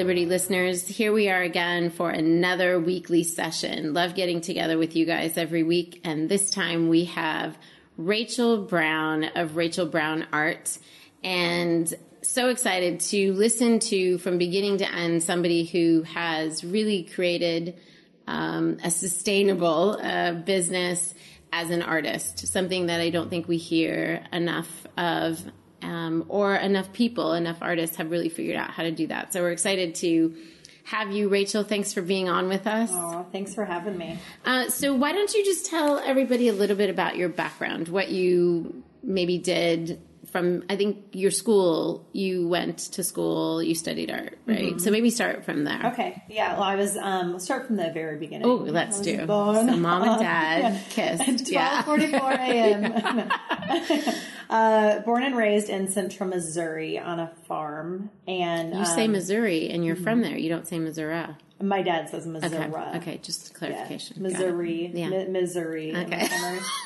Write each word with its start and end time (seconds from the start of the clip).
Liberty 0.00 0.24
listeners. 0.24 0.88
Here 0.88 1.12
we 1.12 1.28
are 1.28 1.42
again 1.42 1.90
for 1.90 2.08
another 2.08 2.80
weekly 2.80 3.22
session. 3.22 3.92
Love 3.92 4.14
getting 4.14 4.40
together 4.40 4.78
with 4.78 4.96
you 4.96 5.04
guys 5.04 5.36
every 5.36 5.62
week. 5.62 6.00
And 6.04 6.26
this 6.26 6.50
time 6.50 6.88
we 6.88 7.04
have 7.04 7.58
Rachel 7.98 8.64
Brown 8.64 9.24
of 9.34 9.56
Rachel 9.56 9.84
Brown 9.84 10.26
Art. 10.32 10.78
And 11.22 11.92
so 12.22 12.48
excited 12.48 13.00
to 13.00 13.34
listen 13.34 13.78
to 13.80 14.16
from 14.16 14.38
beginning 14.38 14.78
to 14.78 14.90
end 14.90 15.22
somebody 15.22 15.66
who 15.66 16.00
has 16.04 16.64
really 16.64 17.02
created 17.02 17.78
um, 18.26 18.78
a 18.82 18.90
sustainable 18.90 19.98
uh, 20.02 20.32
business 20.32 21.12
as 21.52 21.68
an 21.68 21.82
artist, 21.82 22.48
something 22.48 22.86
that 22.86 23.02
I 23.02 23.10
don't 23.10 23.28
think 23.28 23.48
we 23.48 23.58
hear 23.58 24.24
enough 24.32 24.86
of 24.96 25.44
um, 25.82 26.24
or 26.28 26.54
enough 26.54 26.92
people, 26.92 27.32
enough 27.32 27.58
artists 27.60 27.96
have 27.96 28.10
really 28.10 28.28
figured 28.28 28.56
out 28.56 28.70
how 28.70 28.82
to 28.82 28.90
do 28.90 29.06
that. 29.08 29.32
So 29.32 29.42
we're 29.42 29.52
excited 29.52 29.94
to 29.96 30.36
have 30.84 31.12
you, 31.12 31.28
Rachel. 31.28 31.62
Thanks 31.62 31.92
for 31.92 32.02
being 32.02 32.28
on 32.28 32.48
with 32.48 32.66
us. 32.66 32.90
Oh, 32.92 33.26
thanks 33.30 33.54
for 33.54 33.64
having 33.64 33.96
me. 33.96 34.18
Uh, 34.44 34.68
so 34.68 34.94
why 34.94 35.12
don't 35.12 35.32
you 35.32 35.44
just 35.44 35.66
tell 35.66 35.98
everybody 35.98 36.48
a 36.48 36.52
little 36.52 36.76
bit 36.76 36.90
about 36.90 37.16
your 37.16 37.28
background, 37.28 37.88
what 37.88 38.10
you 38.10 38.82
maybe 39.02 39.38
did 39.38 40.00
from 40.30 40.64
I 40.70 40.76
think 40.76 40.98
your 41.12 41.30
school 41.30 42.06
you 42.12 42.48
went 42.48 42.78
to 42.78 43.04
school 43.04 43.62
you 43.62 43.74
studied 43.74 44.10
art 44.10 44.38
right 44.46 44.58
mm-hmm. 44.58 44.78
so 44.78 44.90
maybe 44.90 45.10
start 45.10 45.44
from 45.44 45.64
there 45.64 45.86
okay 45.86 46.22
yeah 46.28 46.54
well 46.54 46.62
I 46.62 46.76
was 46.76 46.96
um 46.96 47.30
we'll 47.30 47.40
start 47.40 47.66
from 47.66 47.76
the 47.76 47.90
very 47.90 48.18
beginning 48.18 48.46
oh 48.46 48.54
let's 48.56 49.00
do 49.00 49.26
born, 49.26 49.68
so 49.68 49.76
mom 49.76 50.02
and 50.02 50.20
dad 50.20 50.74
uh, 50.74 50.78
kissed 50.90 51.50
yeah 51.50 51.82
44 51.82 52.32
a.m 52.32 53.30
uh, 54.50 55.00
born 55.00 55.22
and 55.22 55.36
raised 55.36 55.68
in 55.68 55.88
central 55.88 56.28
Missouri 56.28 56.98
on 56.98 57.18
a 57.18 57.32
farm 57.46 58.10
and 58.26 58.72
you 58.72 58.80
um, 58.80 58.86
say 58.86 59.08
Missouri 59.08 59.70
and 59.70 59.84
you're 59.84 59.96
mm-hmm. 59.96 60.04
from 60.04 60.22
there 60.22 60.36
you 60.36 60.48
don't 60.48 60.66
say 60.66 60.78
Missouri 60.78 61.26
my 61.62 61.82
dad 61.82 62.08
says 62.08 62.26
Missouri. 62.26 62.64
Okay, 62.64 62.96
okay 62.96 63.20
just 63.22 63.52
clarification. 63.52 64.16
Yeah. 64.16 64.22
Missouri. 64.22 64.90
Yeah. 64.94 65.24
Missouri. 65.28 65.94
Okay. 65.94 66.28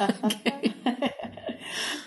okay. 0.01 1.14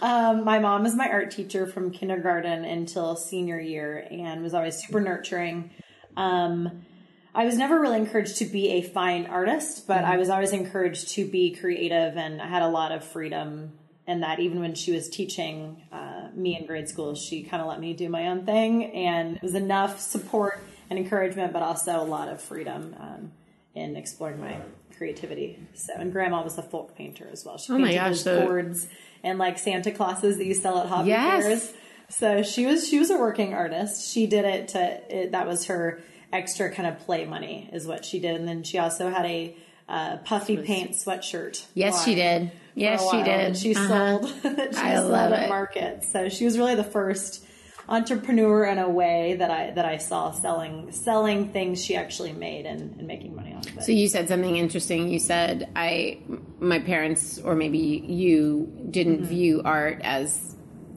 Um, 0.01 0.43
my 0.43 0.59
mom 0.59 0.83
was 0.83 0.95
my 0.95 1.09
art 1.09 1.31
teacher 1.31 1.65
from 1.65 1.91
kindergarten 1.91 2.65
until 2.65 3.15
senior 3.15 3.59
year 3.59 4.07
and 4.09 4.41
was 4.41 4.53
always 4.53 4.75
super 4.75 4.99
nurturing. 4.99 5.71
Um, 6.15 6.85
I 7.33 7.45
was 7.45 7.57
never 7.57 7.79
really 7.79 7.97
encouraged 7.97 8.37
to 8.37 8.45
be 8.45 8.69
a 8.69 8.81
fine 8.81 9.27
artist, 9.27 9.87
but 9.87 10.01
mm-hmm. 10.01 10.11
I 10.11 10.17
was 10.17 10.29
always 10.29 10.51
encouraged 10.53 11.09
to 11.09 11.29
be 11.29 11.55
creative 11.55 12.17
and 12.17 12.41
I 12.41 12.47
had 12.47 12.63
a 12.63 12.67
lot 12.67 12.91
of 12.91 13.03
freedom 13.03 13.73
and 14.07 14.23
that 14.23 14.39
even 14.39 14.59
when 14.61 14.73
she 14.73 14.91
was 14.91 15.09
teaching 15.09 15.83
uh, 15.91 16.29
me 16.33 16.57
in 16.57 16.65
grade 16.65 16.87
school, 16.87 17.13
she 17.13 17.43
kind 17.43 17.61
of 17.61 17.67
let 17.67 17.79
me 17.79 17.93
do 17.93 18.09
my 18.09 18.27
own 18.27 18.45
thing 18.45 18.85
and 18.93 19.35
it 19.35 19.43
was 19.43 19.53
enough 19.53 19.99
support 19.99 20.63
and 20.89 20.97
encouragement, 20.97 21.53
but 21.53 21.61
also 21.61 22.01
a 22.01 22.03
lot 22.03 22.29
of 22.29 22.41
freedom 22.41 22.95
um, 22.99 23.31
in 23.75 23.95
exploring 23.95 24.39
my 24.39 24.57
creativity. 24.97 25.59
So, 25.73 25.93
and 25.97 26.11
grandma 26.11 26.43
was 26.43 26.57
a 26.57 26.63
folk 26.63 26.95
painter 26.95 27.27
as 27.31 27.45
well. 27.45 27.57
She 27.57 27.71
oh 27.71 27.77
painted 27.77 27.95
my 27.95 28.09
gosh, 28.09 28.19
so 28.21 28.45
boards 28.45 28.87
and 29.23 29.39
like 29.39 29.57
Santa 29.57 29.91
Clauses 29.91 30.37
that 30.37 30.45
you 30.45 30.53
sell 30.53 30.79
at 30.79 30.87
hobby 30.87 31.09
yes. 31.09 31.43
fairs. 31.43 31.73
So 32.09 32.43
she 32.43 32.65
was 32.65 32.87
she 32.87 32.99
was 32.99 33.09
a 33.09 33.17
working 33.17 33.53
artist. 33.53 34.11
She 34.11 34.27
did 34.27 34.45
it 34.45 34.69
to 34.69 35.01
it, 35.09 35.31
that 35.31 35.47
was 35.47 35.65
her 35.65 35.99
extra 36.31 36.71
kind 36.71 36.87
of 36.87 36.99
play 36.99 37.25
money 37.25 37.69
is 37.71 37.85
what 37.85 38.05
she 38.05 38.19
did, 38.19 38.35
and 38.35 38.47
then 38.47 38.63
she 38.63 38.77
also 38.77 39.09
had 39.09 39.25
a 39.25 39.55
uh, 39.89 40.17
puffy 40.17 40.57
paint 40.57 40.91
sweatshirt. 40.91 41.65
Yes, 41.73 42.03
she 42.03 42.15
did. 42.15 42.51
Yes, 42.75 43.09
she 43.09 43.23
did. 43.23 43.57
She 43.57 43.75
uh-huh. 43.75 44.19
sold 44.19 44.29
she 44.43 44.77
I 44.77 44.95
sold 44.95 45.13
at 45.13 45.49
market. 45.49 46.03
So 46.03 46.29
she 46.29 46.45
was 46.45 46.57
really 46.57 46.75
the 46.75 46.83
first 46.83 47.43
entrepreneur 47.89 48.65
in 48.65 48.79
a 48.79 48.89
way 48.89 49.35
that 49.35 49.49
I 49.49 49.71
that 49.71 49.85
I 49.85 49.97
saw 49.97 50.31
selling 50.31 50.91
selling 50.91 51.49
things 51.49 51.83
she 51.83 51.95
actually 51.95 52.33
made 52.33 52.65
and, 52.65 52.95
and 52.97 53.07
making 53.07 53.35
money 53.35 53.53
off 53.53 53.65
of 53.65 53.77
it. 53.77 53.83
So 53.83 53.91
you 53.91 54.07
said 54.07 54.27
something 54.27 54.57
interesting. 54.57 55.09
You 55.09 55.19
said 55.19 55.69
I 55.75 56.19
my 56.59 56.79
parents 56.79 57.39
or 57.39 57.55
maybe 57.55 57.77
you 57.77 58.87
didn't 58.89 59.17
mm-hmm. 59.17 59.25
view 59.25 59.61
art 59.63 60.01
as 60.03 60.55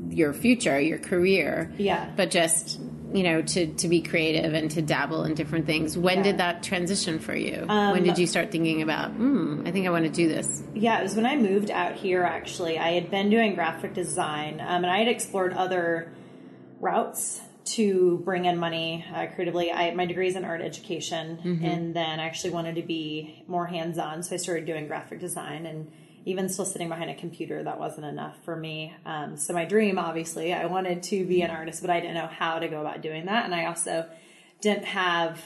your 0.09 0.33
future, 0.33 0.81
your 0.81 0.99
career. 0.99 1.73
Yeah. 1.78 2.11
But 2.17 2.31
just 2.31 2.81
you 3.12 3.25
know 3.25 3.43
to 3.43 3.67
to 3.75 3.89
be 3.89 4.01
creative 4.01 4.55
and 4.55 4.71
to 4.71 4.83
dabble 4.83 5.25
in 5.25 5.34
different 5.34 5.67
things 5.67 5.99
when 5.99 6.19
yeah. 6.19 6.22
did 6.22 6.39
that 6.39 6.62
transition 6.62 7.19
for 7.19 7.34
you 7.34 7.67
um, 7.69 7.91
when 7.93 8.05
did 8.05 8.19
you 8.19 8.27
start 8.27 8.53
thinking 8.53 8.83
about 8.83 9.11
hmm 9.11 9.62
i 9.67 9.72
think 9.72 9.84
i 9.84 9.91
want 9.91 10.05
to 10.05 10.11
do 10.11 10.28
this 10.28 10.62
yeah 10.75 11.01
it 11.01 11.03
was 11.03 11.17
when 11.17 11.27
i 11.27 11.34
moved 11.34 11.72
out 11.72 11.97
here 11.97 12.22
actually 12.22 12.78
i 12.78 12.93
had 12.93 13.11
been 13.11 13.28
doing 13.28 13.57
graphic 13.57 13.95
design 13.95 14.61
um, 14.61 14.84
and 14.84 14.87
i 14.87 14.99
had 14.99 15.09
explored 15.09 15.53
other 15.55 16.12
routes 16.80 17.41
to 17.64 18.18
bring 18.24 18.46
in 18.46 18.58
money 18.58 19.04
uh, 19.14 19.26
creatively. 19.34 19.70
I 19.70 19.94
my 19.94 20.06
degree 20.06 20.28
is 20.28 20.36
in 20.36 20.44
art 20.44 20.60
education, 20.60 21.38
mm-hmm. 21.44 21.64
and 21.64 21.94
then 21.94 22.18
I 22.18 22.26
actually 22.26 22.50
wanted 22.50 22.76
to 22.76 22.82
be 22.82 23.44
more 23.46 23.66
hands 23.66 23.98
on, 23.98 24.22
so 24.22 24.34
I 24.34 24.38
started 24.38 24.66
doing 24.66 24.86
graphic 24.86 25.20
design. 25.20 25.66
And 25.66 25.92
even 26.26 26.50
still 26.50 26.66
sitting 26.66 26.91
behind 26.91 27.10
a 27.10 27.14
computer, 27.14 27.62
that 27.62 27.80
wasn't 27.80 28.06
enough 28.06 28.36
for 28.44 28.54
me. 28.54 28.94
Um, 29.06 29.38
so 29.38 29.54
my 29.54 29.64
dream, 29.64 29.98
obviously, 29.98 30.52
I 30.52 30.66
wanted 30.66 31.02
to 31.04 31.24
be 31.24 31.41
an 31.41 31.50
artist, 31.50 31.80
but 31.80 31.88
I 31.88 32.00
didn't 32.00 32.14
know 32.14 32.26
how 32.26 32.58
to 32.58 32.68
go 32.68 32.80
about 32.80 33.00
doing 33.00 33.26
that, 33.26 33.44
and 33.44 33.54
I 33.54 33.66
also 33.66 34.06
didn't 34.60 34.84
have 34.84 35.42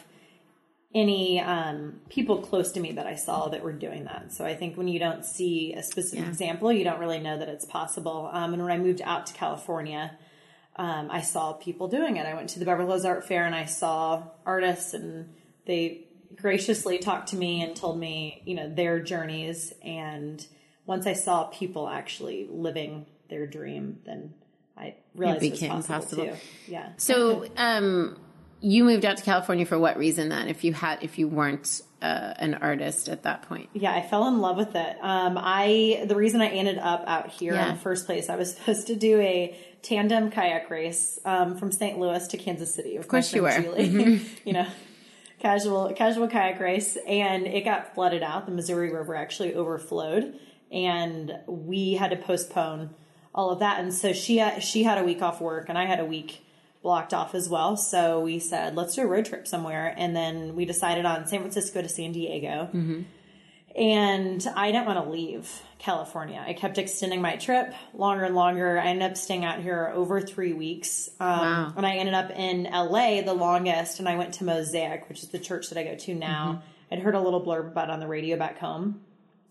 any 0.92 1.40
um, 1.40 2.00
people 2.08 2.38
close 2.38 2.70
to 2.72 2.80
me 2.80 2.92
that 2.92 3.06
I 3.06 3.16
saw 3.16 3.48
that 3.48 3.62
were 3.62 3.72
doing 3.72 4.04
that. 4.04 4.32
So 4.32 4.44
I 4.44 4.54
think 4.54 4.76
when 4.76 4.86
you 4.86 5.00
don't 5.00 5.24
see 5.24 5.74
a 5.74 5.82
specific 5.82 6.20
yeah. 6.20 6.28
example, 6.28 6.72
you 6.72 6.84
don't 6.84 7.00
really 7.00 7.18
know 7.18 7.36
that 7.36 7.48
it's 7.48 7.64
possible. 7.64 8.30
Um, 8.32 8.54
and 8.54 8.62
when 8.62 8.70
I 8.70 8.78
moved 8.78 9.02
out 9.02 9.26
to 9.26 9.34
California 9.34 10.16
um, 10.76 11.08
I 11.10 11.20
saw 11.20 11.52
people 11.52 11.88
doing 11.88 12.16
it. 12.16 12.26
I 12.26 12.34
went 12.34 12.50
to 12.50 12.58
the 12.58 12.64
Beverly 12.64 12.88
Hills 12.88 13.04
Art 13.04 13.26
Fair 13.26 13.46
and 13.46 13.54
I 13.54 13.64
saw 13.66 14.24
artists 14.44 14.94
and 14.94 15.32
they 15.66 16.06
graciously 16.36 16.98
talked 16.98 17.28
to 17.28 17.36
me 17.36 17.62
and 17.62 17.76
told 17.76 17.98
me, 17.98 18.42
you 18.44 18.54
know, 18.54 18.68
their 18.68 19.00
journeys. 19.00 19.72
And 19.82 20.44
once 20.86 21.06
I 21.06 21.12
saw 21.12 21.44
people 21.44 21.88
actually 21.88 22.48
living 22.50 23.06
their 23.28 23.46
dream, 23.46 24.00
then 24.04 24.34
I 24.76 24.96
realized 25.14 25.44
it, 25.44 25.52
became 25.52 25.70
it 25.70 25.86
possible, 25.86 25.94
possible. 25.94 26.26
Too. 26.26 26.72
Yeah. 26.72 26.88
So, 26.96 27.46
um, 27.56 28.18
you 28.60 28.84
moved 28.84 29.04
out 29.04 29.18
to 29.18 29.22
California 29.22 29.66
for 29.66 29.78
what 29.78 29.98
reason 29.98 30.30
then? 30.30 30.48
If 30.48 30.64
you 30.64 30.72
had, 30.72 31.02
if 31.02 31.18
you 31.18 31.28
weren't 31.28 31.82
uh, 32.00 32.34
an 32.36 32.54
artist 32.54 33.08
at 33.08 33.22
that 33.24 33.42
point? 33.42 33.68
Yeah, 33.72 33.94
I 33.94 34.02
fell 34.02 34.26
in 34.28 34.40
love 34.40 34.56
with 34.56 34.74
it. 34.74 34.96
Um, 35.00 35.38
I 35.38 36.04
the 36.06 36.16
reason 36.16 36.40
I 36.40 36.48
ended 36.48 36.78
up 36.78 37.04
out 37.06 37.30
here 37.30 37.54
yeah. 37.54 37.68
in 37.68 37.74
the 37.74 37.80
first 37.80 38.06
place, 38.06 38.28
I 38.28 38.36
was 38.36 38.54
supposed 38.56 38.86
to 38.88 38.96
do 38.96 39.20
a 39.20 39.56
tandem 39.84 40.30
kayak 40.30 40.68
race 40.70 41.20
um, 41.24 41.56
from 41.56 41.70
St. 41.70 41.98
Louis 41.98 42.26
to 42.28 42.38
Kansas 42.38 42.74
City. 42.74 42.96
Of 42.96 43.06
course, 43.06 43.32
you 43.32 43.42
were. 43.42 43.50
Mm-hmm. 43.50 44.24
you 44.44 44.52
know, 44.54 44.66
casual 45.38 45.92
casual 45.92 46.26
kayak 46.26 46.58
race, 46.58 46.96
and 47.06 47.46
it 47.46 47.64
got 47.64 47.94
flooded 47.94 48.22
out. 48.22 48.46
The 48.46 48.52
Missouri 48.52 48.92
River 48.92 49.14
actually 49.14 49.54
overflowed, 49.54 50.38
and 50.72 51.38
we 51.46 51.94
had 51.94 52.10
to 52.10 52.16
postpone 52.16 52.94
all 53.34 53.50
of 53.50 53.60
that. 53.60 53.78
And 53.78 53.92
so 53.92 54.12
she 54.12 54.42
she 54.60 54.82
had 54.82 54.98
a 54.98 55.04
week 55.04 55.22
off 55.22 55.40
work, 55.40 55.68
and 55.68 55.78
I 55.78 55.84
had 55.84 56.00
a 56.00 56.04
week 56.04 56.40
blocked 56.82 57.14
off 57.14 57.34
as 57.34 57.48
well. 57.48 57.76
So 57.76 58.20
we 58.20 58.38
said, 58.38 58.76
let's 58.76 58.94
do 58.94 59.02
a 59.02 59.06
road 59.06 59.26
trip 59.26 59.46
somewhere, 59.46 59.94
and 59.96 60.16
then 60.16 60.54
we 60.56 60.64
decided 60.64 61.04
on 61.04 61.26
San 61.26 61.40
Francisco 61.40 61.82
to 61.82 61.88
San 61.88 62.12
Diego. 62.12 62.68
Mm-hmm. 62.72 63.02
And 63.76 64.46
I 64.54 64.70
didn't 64.70 64.86
want 64.86 65.04
to 65.04 65.10
leave 65.10 65.50
California. 65.78 66.42
I 66.46 66.52
kept 66.52 66.78
extending 66.78 67.20
my 67.20 67.36
trip 67.36 67.74
longer 67.92 68.24
and 68.24 68.34
longer. 68.34 68.78
I 68.78 68.86
ended 68.86 69.10
up 69.10 69.16
staying 69.16 69.44
out 69.44 69.60
here 69.60 69.90
over 69.92 70.20
three 70.20 70.52
weeks. 70.52 71.10
Um, 71.18 71.28
wow. 71.28 71.72
And 71.76 71.84
I 71.84 71.96
ended 71.96 72.14
up 72.14 72.30
in 72.30 72.64
LA 72.64 73.22
the 73.22 73.34
longest, 73.34 73.98
and 73.98 74.08
I 74.08 74.16
went 74.16 74.34
to 74.34 74.44
Mosaic, 74.44 75.08
which 75.08 75.24
is 75.24 75.30
the 75.30 75.40
church 75.40 75.70
that 75.70 75.78
I 75.78 75.82
go 75.82 75.96
to 75.96 76.14
now. 76.14 76.62
Mm-hmm. 76.62 76.94
I'd 76.94 77.00
heard 77.00 77.16
a 77.16 77.20
little 77.20 77.44
blurb 77.44 77.66
about 77.66 77.90
on 77.90 77.98
the 77.98 78.06
radio 78.06 78.36
back 78.36 78.58
home 78.58 79.00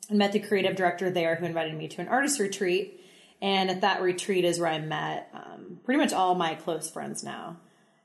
and 0.09 0.17
met 0.17 0.31
the 0.31 0.39
creative 0.39 0.77
director 0.77 1.09
there 1.09 1.35
who 1.35 1.45
invited 1.45 1.75
me 1.75 1.89
to 1.89 2.01
an 2.01 2.07
artist 2.07 2.39
retreat. 2.39 3.01
And 3.41 3.69
at 3.69 3.81
that 3.81 4.01
retreat 4.01 4.45
is 4.45 4.57
where 4.57 4.69
I 4.69 4.79
met 4.79 5.29
um, 5.33 5.79
pretty 5.83 5.99
much 5.99 6.13
all 6.13 6.33
my 6.35 6.55
close 6.55 6.89
friends 6.89 7.23
now 7.23 7.57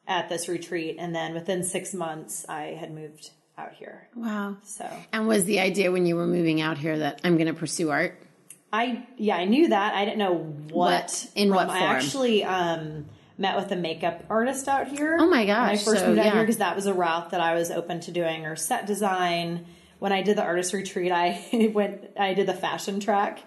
at 0.09 0.29
this 0.29 0.49
retreat. 0.49 0.97
And 0.99 1.15
then 1.15 1.35
within 1.35 1.63
six 1.63 1.95
months, 1.95 2.45
I 2.49 2.77
had 2.79 2.93
moved 2.93 3.31
out 3.59 3.75
here. 3.75 4.09
Wow. 4.15 4.57
So, 4.63 4.89
and 5.13 5.27
was 5.27 5.45
the 5.45 5.61
idea 5.61 5.91
when 5.91 6.07
you 6.07 6.17
were 6.17 6.27
moving 6.27 6.61
out 6.61 6.79
here 6.79 6.99
that 6.99 7.21
I'm 7.25 7.37
going 7.37 7.49
to 7.49 7.55
pursue 7.55 7.91
art? 7.91 8.21
I 8.73 9.07
yeah, 9.17 9.37
I 9.37 9.47
knew 9.47 9.69
that. 9.69 9.95
I 9.95 10.05
didn't 10.05 10.19
know 10.19 10.35
what, 10.35 10.71
what 10.71 11.27
in 11.35 11.51
what 11.51 11.69
form. 11.69 11.79
I 11.83 11.87
actually 11.87 12.45
um 12.45 13.07
met 13.39 13.57
with 13.57 13.71
a 13.73 13.77
makeup 13.77 14.25
artist 14.29 14.69
out 14.69 14.89
here. 14.89 15.17
Oh 15.19 15.29
my 15.29 15.45
When 15.45 15.51
I 15.51 15.77
first 15.77 16.01
so, 16.01 16.09
moved 16.09 16.19
out 16.19 16.27
yeah. 16.27 16.33
here 16.33 16.43
because 16.43 16.59
that 16.59 16.77
was 16.77 16.87
a 16.87 16.93
route 16.93 17.31
that 17.31 17.41
I 17.41 17.55
was 17.55 17.71
open 17.71 18.01
to 18.01 18.11
doing, 18.11 18.45
or 18.45 18.57
set 18.57 18.87
design. 18.87 19.67
When 20.01 20.13
I 20.13 20.23
did 20.23 20.37
the 20.37 20.43
artist 20.43 20.73
retreat, 20.73 21.11
I 21.13 21.71
went, 21.75 22.11
I 22.19 22.35
did 22.35 22.47
the 22.47 22.55
fashion 22.55 23.01
track. 23.01 23.41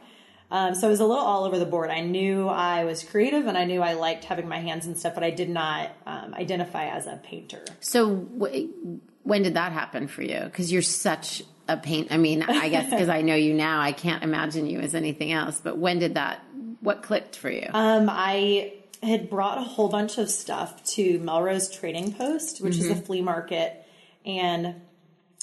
Um, 0.49 0.75
so 0.75 0.87
it 0.87 0.89
was 0.89 0.99
a 0.99 1.05
little 1.05 1.23
all 1.23 1.45
over 1.45 1.57
the 1.57 1.65
board. 1.65 1.89
I 1.89 2.01
knew 2.01 2.49
I 2.49 2.83
was 2.83 3.03
creative 3.03 3.47
and 3.47 3.57
I 3.57 3.63
knew 3.63 3.81
I 3.81 3.93
liked 3.93 4.25
having 4.25 4.49
my 4.49 4.59
hands 4.59 4.85
and 4.85 4.97
stuff, 4.97 5.13
but 5.15 5.23
I 5.23 5.29
did 5.29 5.49
not 5.49 5.91
um, 6.05 6.33
identify 6.33 6.87
as 6.87 7.07
a 7.07 7.21
painter. 7.23 7.63
So 7.79 8.15
w- 8.15 8.99
when 9.23 9.43
did 9.43 9.53
that 9.55 9.71
happen 9.71 10.07
for 10.07 10.21
you? 10.23 10.39
Because 10.43 10.71
you're 10.71 10.81
such 10.81 11.43
a 11.67 11.77
paint. 11.77 12.07
I 12.11 12.17
mean, 12.17 12.43
I 12.43 12.69
guess 12.69 12.89
because 12.89 13.09
I 13.09 13.21
know 13.21 13.35
you 13.35 13.53
now, 13.53 13.79
I 13.79 13.91
can't 13.91 14.23
imagine 14.23 14.67
you 14.67 14.79
as 14.79 14.95
anything 14.95 15.31
else. 15.31 15.59
But 15.63 15.77
when 15.77 15.99
did 15.99 16.15
that? 16.15 16.43
What 16.81 17.03
clicked 17.03 17.35
for 17.35 17.49
you? 17.49 17.67
Um, 17.73 18.09
I 18.11 18.73
had 19.03 19.29
brought 19.29 19.57
a 19.57 19.61
whole 19.63 19.87
bunch 19.89 20.17
of 20.17 20.29
stuff 20.29 20.83
to 20.95 21.19
Melrose 21.19 21.69
Trading 21.69 22.13
Post, 22.13 22.61
which 22.61 22.77
is 22.77 22.89
a 22.89 22.95
flea 22.95 23.21
market, 23.21 23.85
and 24.25 24.75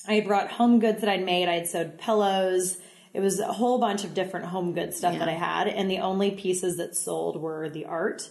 I 0.06 0.14
had 0.14 0.26
brought 0.26 0.50
home 0.50 0.80
goods 0.80 1.00
that 1.00 1.10
I'd 1.10 1.24
made. 1.24 1.48
I 1.48 1.54
had 1.54 1.68
sewed 1.68 1.98
pillows. 1.98 2.78
It 3.14 3.20
was 3.20 3.40
a 3.40 3.52
whole 3.52 3.78
bunch 3.78 4.04
of 4.04 4.14
different 4.14 4.46
home 4.46 4.74
good 4.74 4.94
stuff 4.94 5.14
Yeah. 5.14 5.20
that 5.20 5.28
I 5.28 5.32
had, 5.32 5.68
and 5.68 5.90
the 5.90 5.98
only 5.98 6.30
pieces 6.32 6.76
that 6.76 6.94
sold 6.96 7.40
were 7.40 7.68
the 7.68 7.86
art. 7.86 8.30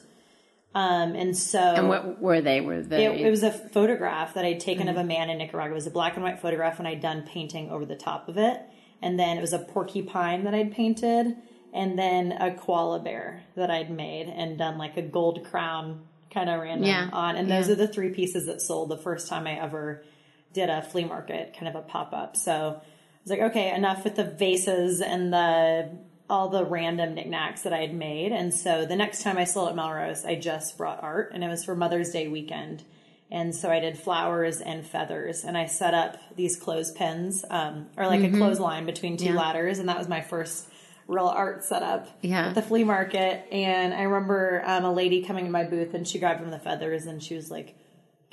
Um, 0.76 1.16
and 1.16 1.36
so 1.36 1.60
and 1.60 1.90
what 1.90 2.22
were 2.22 2.42
they? 2.42 2.62
Were 2.62 2.82
they? 2.82 3.06
it, 3.06 3.22
it 3.22 3.30
was 3.32 3.42
a 3.44 3.52
photograph 3.52 4.36
that 4.36 4.46
I'd 4.46 4.60
taken 4.60 4.88
of 4.90 4.98
a 4.98 5.04
man 5.04 5.30
in 5.30 5.38
Nicaragua. 5.40 5.72
It 5.72 5.76
was 5.76 5.88
a 5.88 5.92
black 5.92 6.16
and 6.16 6.24
white 6.24 6.40
photograph, 6.40 6.78
and 6.80 6.88
I'd 6.88 7.02
done 7.02 7.24
painting 7.24 7.70
over 7.72 7.86
the 7.86 7.96
top 7.96 8.30
of 8.30 8.38
it. 8.38 8.62
And 9.02 9.20
then 9.20 9.38
it 9.38 9.42
was 9.42 9.54
a 9.54 9.60
porcupine 9.60 10.44
that 10.44 10.54
I'd 10.54 10.72
painted, 10.72 11.36
and 11.74 11.98
then 11.98 12.32
a 12.32 12.54
koala 12.54 13.00
bear 13.00 13.44
that 13.56 13.72
I'd 13.72 13.90
made 13.92 14.28
and 14.28 14.58
done 14.58 14.78
like 14.78 14.98
a 14.98 15.02
gold 15.02 15.44
crown 15.50 16.02
kind 16.32 16.50
of 16.50 16.60
random 16.60 16.86
Yeah. 16.88 17.10
on. 17.14 17.36
And 17.36 17.50
those 17.50 17.68
Yeah. 17.68 17.74
are 17.74 17.78
the 17.78 17.88
three 17.88 18.10
pieces 18.10 18.46
that 18.48 18.62
sold 18.62 18.90
the 18.90 18.98
first 18.98 19.28
time 19.28 19.48
I 19.48 19.60
ever 19.60 20.04
did 20.54 20.70
a 20.70 20.82
flea 20.82 21.06
market, 21.06 21.56
kind 21.58 21.68
of 21.68 21.76
a 21.76 21.86
pop 21.86 22.14
up. 22.14 22.36
So 22.36 22.52
I 22.54 22.82
was 23.24 23.30
like, 23.30 23.42
okay, 23.52 23.74
enough 23.74 24.04
with 24.04 24.16
the 24.16 24.24
vases 24.24 25.02
and 25.02 25.32
the 25.34 25.90
all 26.30 26.50
the 26.50 26.66
random 26.66 27.14
knickknacks 27.16 27.62
that 27.62 27.72
I 27.74 27.80
had 27.80 27.94
made. 27.94 28.32
And 28.32 28.54
so 28.54 28.86
the 28.86 28.96
next 28.96 29.24
time 29.24 29.38
I 29.38 29.46
sold 29.46 29.70
at 29.70 29.76
Melrose, 29.76 30.26
I 30.26 30.36
just 30.36 30.78
brought 30.78 31.02
art, 31.02 31.32
and 31.34 31.44
it 31.44 31.48
was 31.48 31.64
for 31.64 31.76
Mother's 31.76 32.10
Day 32.12 32.28
weekend. 32.28 32.84
And 33.30 33.54
so 33.56 33.70
I 33.70 33.80
did 33.80 33.98
flowers 33.98 34.62
and 34.62 34.86
feathers, 34.86 35.44
and 35.44 35.58
I 35.58 35.66
set 35.66 35.94
up 35.94 36.18
these 36.36 36.56
clothespins, 36.58 37.44
um, 37.50 37.88
or 37.98 38.08
like 38.08 38.24
a 38.24 38.30
clothesline 38.30 38.86
between 38.86 39.18
two 39.18 39.26
Mm-hmm. 39.26 39.34
Yeah. 39.36 39.40
ladders, 39.42 39.80
and 39.80 39.90
that 39.90 39.98
was 39.98 40.08
my 40.08 40.22
first 40.22 40.68
real 41.08 41.28
art 41.28 41.64
setup 41.64 42.08
Yeah. 42.22 42.48
at 42.50 42.56
the 42.56 42.62
flea 42.62 42.84
market. 42.84 43.46
And 43.52 43.94
I 43.94 44.04
remember 44.04 44.62
um, 44.66 44.84
a 44.86 44.94
lady 44.94 45.24
coming 45.24 45.46
to 45.46 45.52
my 45.52 45.64
booth, 45.64 45.94
and 45.94 46.06
she 46.08 46.20
grabbed 46.20 46.42
one 46.42 46.54
of 46.54 46.58
the 46.58 46.64
feathers, 46.64 47.06
and 47.06 47.22
she 47.24 47.36
was 47.36 47.50
like, 47.52 47.76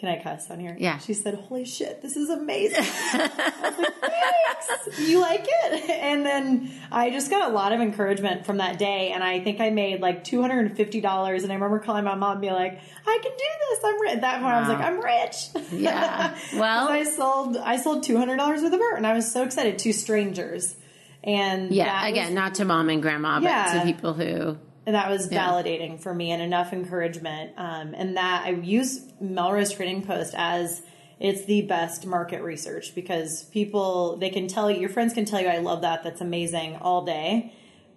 "Can 0.05 0.19
I 0.19 0.23
cuss 0.23 0.51
on 0.51 0.61
here?" 0.61 0.77
Yeah. 0.79 0.99
She 0.99 1.15
said, 1.15 1.35
"Holy 1.35 1.65
shit, 1.65 2.03
this 2.03 2.17
is 2.17 2.29
amazing." 2.29 2.85
I 2.85 3.31
was 3.63 3.79
like, 3.79 3.95
Thanks. 4.01 4.99
You 4.99 5.21
like 5.21 5.47
it? 5.47 5.91
And 5.91 6.25
then 6.27 6.71
I 6.93 7.11
just 7.11 7.31
got 7.31 7.51
a 7.51 7.55
lot 7.55 7.73
of 7.73 7.81
encouragement 7.81 8.45
from 8.45 8.59
that 8.59 8.79
day, 8.79 9.13
and 9.13 9.25
I 9.25 9.41
think 9.41 9.61
I 9.61 9.71
made 9.71 10.01
like 10.01 10.25
two 10.25 10.41
hundred 10.43 10.67
and 10.67 10.77
fifty 10.77 11.01
dollars. 11.01 11.43
And 11.43 11.53
I 11.53 11.55
remember 11.55 11.79
calling 11.79 12.05
my 12.05 12.15
mom 12.15 12.33
and 12.33 12.41
being 12.41 12.53
like, 12.53 12.81
"I 13.07 13.19
can 13.23 13.33
do 13.33 13.45
this. 13.71 13.79
I'm 13.85 14.01
rich." 14.01 14.13
At 14.13 14.21
that 14.21 14.41
point, 14.41 14.53
I 14.53 14.61
was 14.61 14.69
like, 14.69 14.81
"I'm 14.81 15.01
rich." 15.01 15.73
Yeah. 15.73 16.35
So 16.51 16.61
Well, 16.61 16.89
I 16.89 17.05
sold 17.05 17.57
I 17.57 17.77
sold 17.77 18.03
two 18.03 18.17
hundred 18.17 18.37
dollars 18.37 18.63
worth 18.63 18.73
of 18.73 18.81
art, 18.81 18.97
and 18.97 19.07
I 19.07 19.15
was 19.15 19.31
so 19.31 19.43
excited 19.45 19.79
to 19.79 19.93
strangers. 19.93 20.77
And 21.23 21.73
yeah. 21.73 22.07
Again, 22.07 22.27
was, 22.27 22.35
not 22.35 22.55
to 22.57 22.65
mom 22.65 22.91
and 22.91 23.01
grandma, 23.01 23.41
but 23.41 23.73
to 23.73 23.85
people 23.85 24.13
who. 24.13 24.59
That 24.93 25.11
was 25.11 25.31
Yeah. 25.31 25.49
validating 25.49 25.99
for 26.01 26.15
me 26.15 26.31
and 26.31 26.43
enough 26.43 26.73
encouragement. 26.73 27.53
Um, 27.57 27.95
and 27.97 28.17
that 28.17 28.45
I 28.47 28.51
use 28.51 29.13
Melrose 29.21 29.73
Trading 29.73 30.03
Post 30.03 30.35
as 30.37 30.83
it's 31.21 31.45
the 31.45 31.63
best 31.63 32.07
market 32.07 32.43
research 32.43 32.95
because 32.95 33.45
people 33.45 34.17
they 34.17 34.31
can 34.31 34.49
tell 34.49 34.71
you 34.71 34.81
your 34.81 34.91
friends 34.91 35.15
can 35.15 35.25
tell 35.25 35.41
you 35.41 35.47
I 35.49 35.59
love 35.59 35.83
that 35.83 36.03
that's 36.03 36.21
amazing 36.21 36.77
all 36.77 37.05
day. 37.05 37.53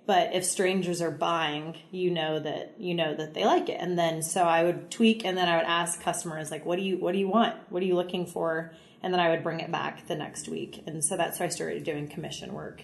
But 0.06 0.34
if 0.34 0.45
strangers 0.45 1.01
are 1.01 1.12
buying, 1.12 1.75
you 1.92 2.12
know 2.12 2.39
that 2.39 2.75
you 2.78 2.94
know 2.94 3.13
that 3.16 3.33
they 3.33 3.44
like 3.44 3.68
it. 3.68 3.78
And 3.81 4.00
then 4.00 4.22
so 4.22 4.44
I 4.44 4.63
would 4.63 4.90
tweak 4.90 5.25
and 5.25 5.38
then 5.38 5.50
I 5.50 5.57
would 5.57 5.66
ask 5.66 6.01
customers 6.01 6.51
like 6.51 6.66
what 6.66 6.78
do 6.78 6.83
you 6.83 6.98
what 6.98 7.12
do 7.12 7.18
you 7.19 7.28
want? 7.28 7.56
What 7.69 7.83
are 7.83 7.86
you 7.86 7.95
looking 7.95 8.25
for? 8.25 8.72
And 9.04 9.13
then 9.13 9.19
I 9.19 9.30
would 9.30 9.44
bring 9.44 9.60
it 9.60 9.72
back 9.72 10.07
the 10.07 10.16
next 10.16 10.48
week. 10.48 10.83
And 10.88 11.04
so 11.04 11.18
that's 11.18 11.40
how 11.40 11.45
I 11.45 11.50
started 11.50 11.83
doing 11.83 12.07
commission 12.07 12.54
work 12.54 12.83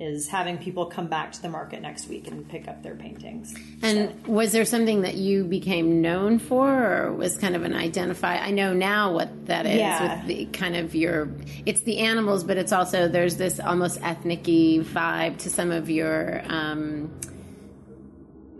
is 0.00 0.28
having 0.28 0.58
people 0.58 0.86
come 0.86 1.08
back 1.08 1.32
to 1.32 1.42
the 1.42 1.48
market 1.48 1.82
next 1.82 2.08
week 2.08 2.28
and 2.28 2.48
pick 2.48 2.68
up 2.68 2.82
their 2.82 2.94
paintings. 2.94 3.54
And 3.82 4.26
was 4.26 4.52
there 4.52 4.64
something 4.64 5.02
that 5.02 5.14
you 5.14 5.44
became 5.44 6.00
known 6.00 6.38
for, 6.38 6.68
or 6.68 7.12
was 7.12 7.36
kind 7.36 7.56
of 7.56 7.64
an 7.64 7.74
identify? 7.74 8.36
I 8.36 8.50
know 8.50 8.72
now 8.72 9.12
what 9.12 9.46
that 9.46 9.66
is 9.66 9.76
Yeah. 9.78 10.18
with 10.18 10.26
the 10.28 10.46
kind 10.46 10.76
of 10.76 10.94
your. 10.94 11.28
It's 11.66 11.82
the 11.82 11.98
animals, 11.98 12.44
but 12.44 12.56
it's 12.56 12.72
also 12.72 13.08
there's 13.08 13.36
this 13.36 13.58
almost 13.60 14.00
ethnic-y 14.02 14.80
vibe 14.84 15.38
to 15.38 15.50
some 15.50 15.70
of 15.70 15.90
your 15.90 16.42
um, 16.48 17.10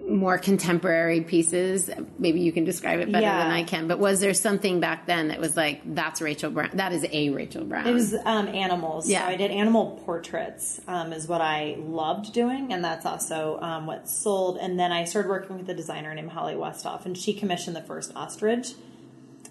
more 0.09 0.39
contemporary 0.39 1.21
pieces. 1.21 1.91
Maybe 2.19 2.41
you 2.41 2.53
can 2.53 2.65
describe 2.65 3.01
it 3.01 3.13
better 3.13 3.23
Yeah. 3.27 3.45
than 3.45 3.53
I 3.53 3.63
can. 3.63 3.89
But 3.89 3.99
was 3.99 4.21
there 4.21 4.35
something 4.35 4.81
back 4.81 5.07
then 5.07 5.29
that 5.29 5.39
was 5.39 5.57
like 5.57 5.83
that's 5.95 6.21
Rachel 6.21 6.51
Brown? 6.51 6.71
That 6.75 6.93
is 6.93 7.07
a 7.11 7.31
Rachel 7.31 7.65
Brown. 7.65 7.87
It 7.87 7.93
was 7.93 8.15
um, 8.25 8.49
animals. 8.49 9.09
Yeah. 9.09 9.27
So 9.27 9.33
I 9.33 9.37
did 9.37 9.51
animal 9.51 10.01
portraits, 10.05 10.81
um, 10.89 11.13
is 11.13 11.29
what 11.29 11.41
I 11.41 11.77
loved 11.79 12.33
doing, 12.33 12.73
and 12.73 12.83
that's 12.83 13.07
also 13.07 13.59
um, 13.61 13.87
what 13.87 14.09
sold. 14.09 14.59
And 14.59 14.79
then 14.79 14.93
I 14.93 15.05
started 15.05 15.29
working 15.29 15.59
with 15.59 15.69
a 15.69 15.75
designer 15.75 16.15
named 16.15 16.31
Holly 16.31 16.55
Westhoff, 16.55 17.05
and 17.05 17.17
she 17.17 17.35
commissioned 17.35 17.77
the 17.77 17.83
first 17.83 18.13
ostrich 18.17 18.69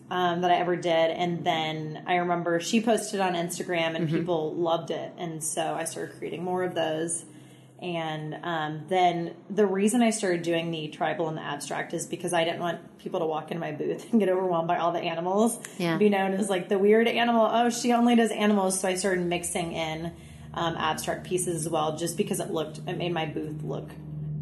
um, 0.09 0.41
that 0.41 0.51
I 0.51 0.55
ever 0.55 0.75
did. 0.75 1.11
And 1.11 1.45
then 1.45 2.03
I 2.07 2.15
remember 2.15 2.59
she 2.59 2.81
posted 2.81 3.19
on 3.19 3.33
Instagram, 3.33 3.95
and 3.95 4.09
people 4.09 4.53
loved 4.55 4.91
it, 4.91 5.13
and 5.17 5.43
so 5.43 5.75
I 5.75 5.83
started 5.83 6.17
creating 6.17 6.43
more 6.43 6.63
of 6.63 6.73
those. 6.75 7.25
And 7.79 8.39
um, 8.43 8.85
then 8.89 9.35
the 9.49 9.65
reason 9.65 10.01
I 10.01 10.09
started 10.09 10.41
doing 10.41 10.71
the 10.71 10.87
tribal 10.87 11.27
and 11.27 11.37
the 11.37 11.43
abstract 11.43 11.93
is 11.93 12.07
because 12.07 12.33
I 12.33 12.43
didn't 12.43 12.59
want 12.59 12.97
people 12.97 13.19
to 13.19 13.25
walk 13.25 13.51
in 13.51 13.59
my 13.59 13.71
booth 13.71 14.11
and 14.11 14.19
get 14.19 14.29
overwhelmed 14.29 14.67
by 14.67 14.77
all 14.77 14.91
the 14.91 14.99
animals. 14.99 15.59
Yeah. 15.77 15.97
Be 15.97 16.09
known 16.09 16.33
as 16.33 16.49
like 16.49 16.69
the 16.69 16.79
weird 16.79 17.07
animal. 17.07 17.47
Oh, 17.51 17.69
she 17.69 17.93
only 17.93 18.15
does 18.15 18.31
animals. 18.31 18.79
So 18.79 18.87
I 18.87 18.95
started 18.95 19.25
mixing 19.25 19.73
in 19.73 20.11
um, 20.53 20.75
abstract 20.75 21.25
pieces 21.25 21.65
as 21.65 21.71
well, 21.71 21.95
just 21.97 22.17
because 22.17 22.39
it 22.39 22.51
looked, 22.51 22.79
it 22.87 22.97
made 22.97 23.13
my 23.13 23.25
booth 23.25 23.61
look 23.61 23.89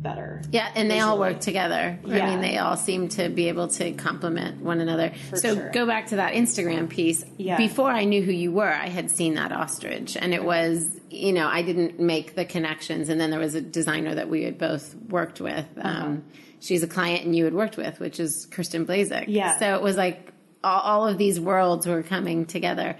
better. 0.06 0.42
Yeah, 0.52 0.72
and 0.76 0.90
they 0.90 1.00
all 1.00 1.18
work 1.18 1.40
together. 1.40 2.00
I 2.06 2.08
mean, 2.08 2.42
they 2.42 2.58
all 2.58 2.78
seem 2.78 3.10
to 3.10 3.28
be 3.30 3.50
able 3.50 3.68
to 3.70 3.92
complement 3.94 4.62
one 4.62 4.80
another. 4.80 5.12
so 5.34 5.56
sure. 5.56 5.72
go 5.72 5.86
back 5.86 6.08
to 6.08 6.18
that 6.18 6.34
Instagram 6.34 6.88
piece. 6.88 7.26
Yeah. 7.38 7.58
Before 7.58 7.90
I 7.90 8.06
knew 8.06 8.22
who 8.22 8.32
you 8.32 8.52
were, 8.52 8.72
I 8.72 8.88
had 8.88 9.10
seen 9.10 9.34
that 9.36 9.52
ostrich, 9.52 10.16
and 10.16 10.34
it 10.34 10.44
was, 10.44 10.88
you 11.10 11.34
know, 11.34 11.48
I 11.48 11.64
didn't 11.64 12.00
make 12.00 12.36
the 12.36 12.46
connections. 12.46 13.10
And 13.10 13.20
then 13.20 13.32
there 13.32 13.40
was 13.40 13.56
a 13.56 13.62
designer 13.62 14.16
that 14.16 14.30
we 14.30 14.44
had 14.44 14.58
both 14.58 14.96
worked 15.10 15.42
with. 15.42 15.66
Uh-huh. 15.78 16.06
Um, 16.06 16.24
she's 16.60 16.84
a 16.84 16.88
client 16.88 17.26
and 17.26 17.36
you 17.36 17.46
had 17.46 17.54
worked 17.54 17.78
with, 17.78 18.00
which 18.00 18.20
is 18.20 18.46
Kirsten 18.48 18.86
Blazek. 18.86 19.26
Yeah. 19.28 19.58
So 19.58 19.76
it 19.76 19.82
was 19.82 19.98
like 19.98 20.32
all, 20.64 20.82
all 20.82 21.08
of 21.08 21.18
these 21.18 21.40
worlds 21.40 21.88
were 21.88 22.04
coming 22.04 22.46
together. 22.46 22.98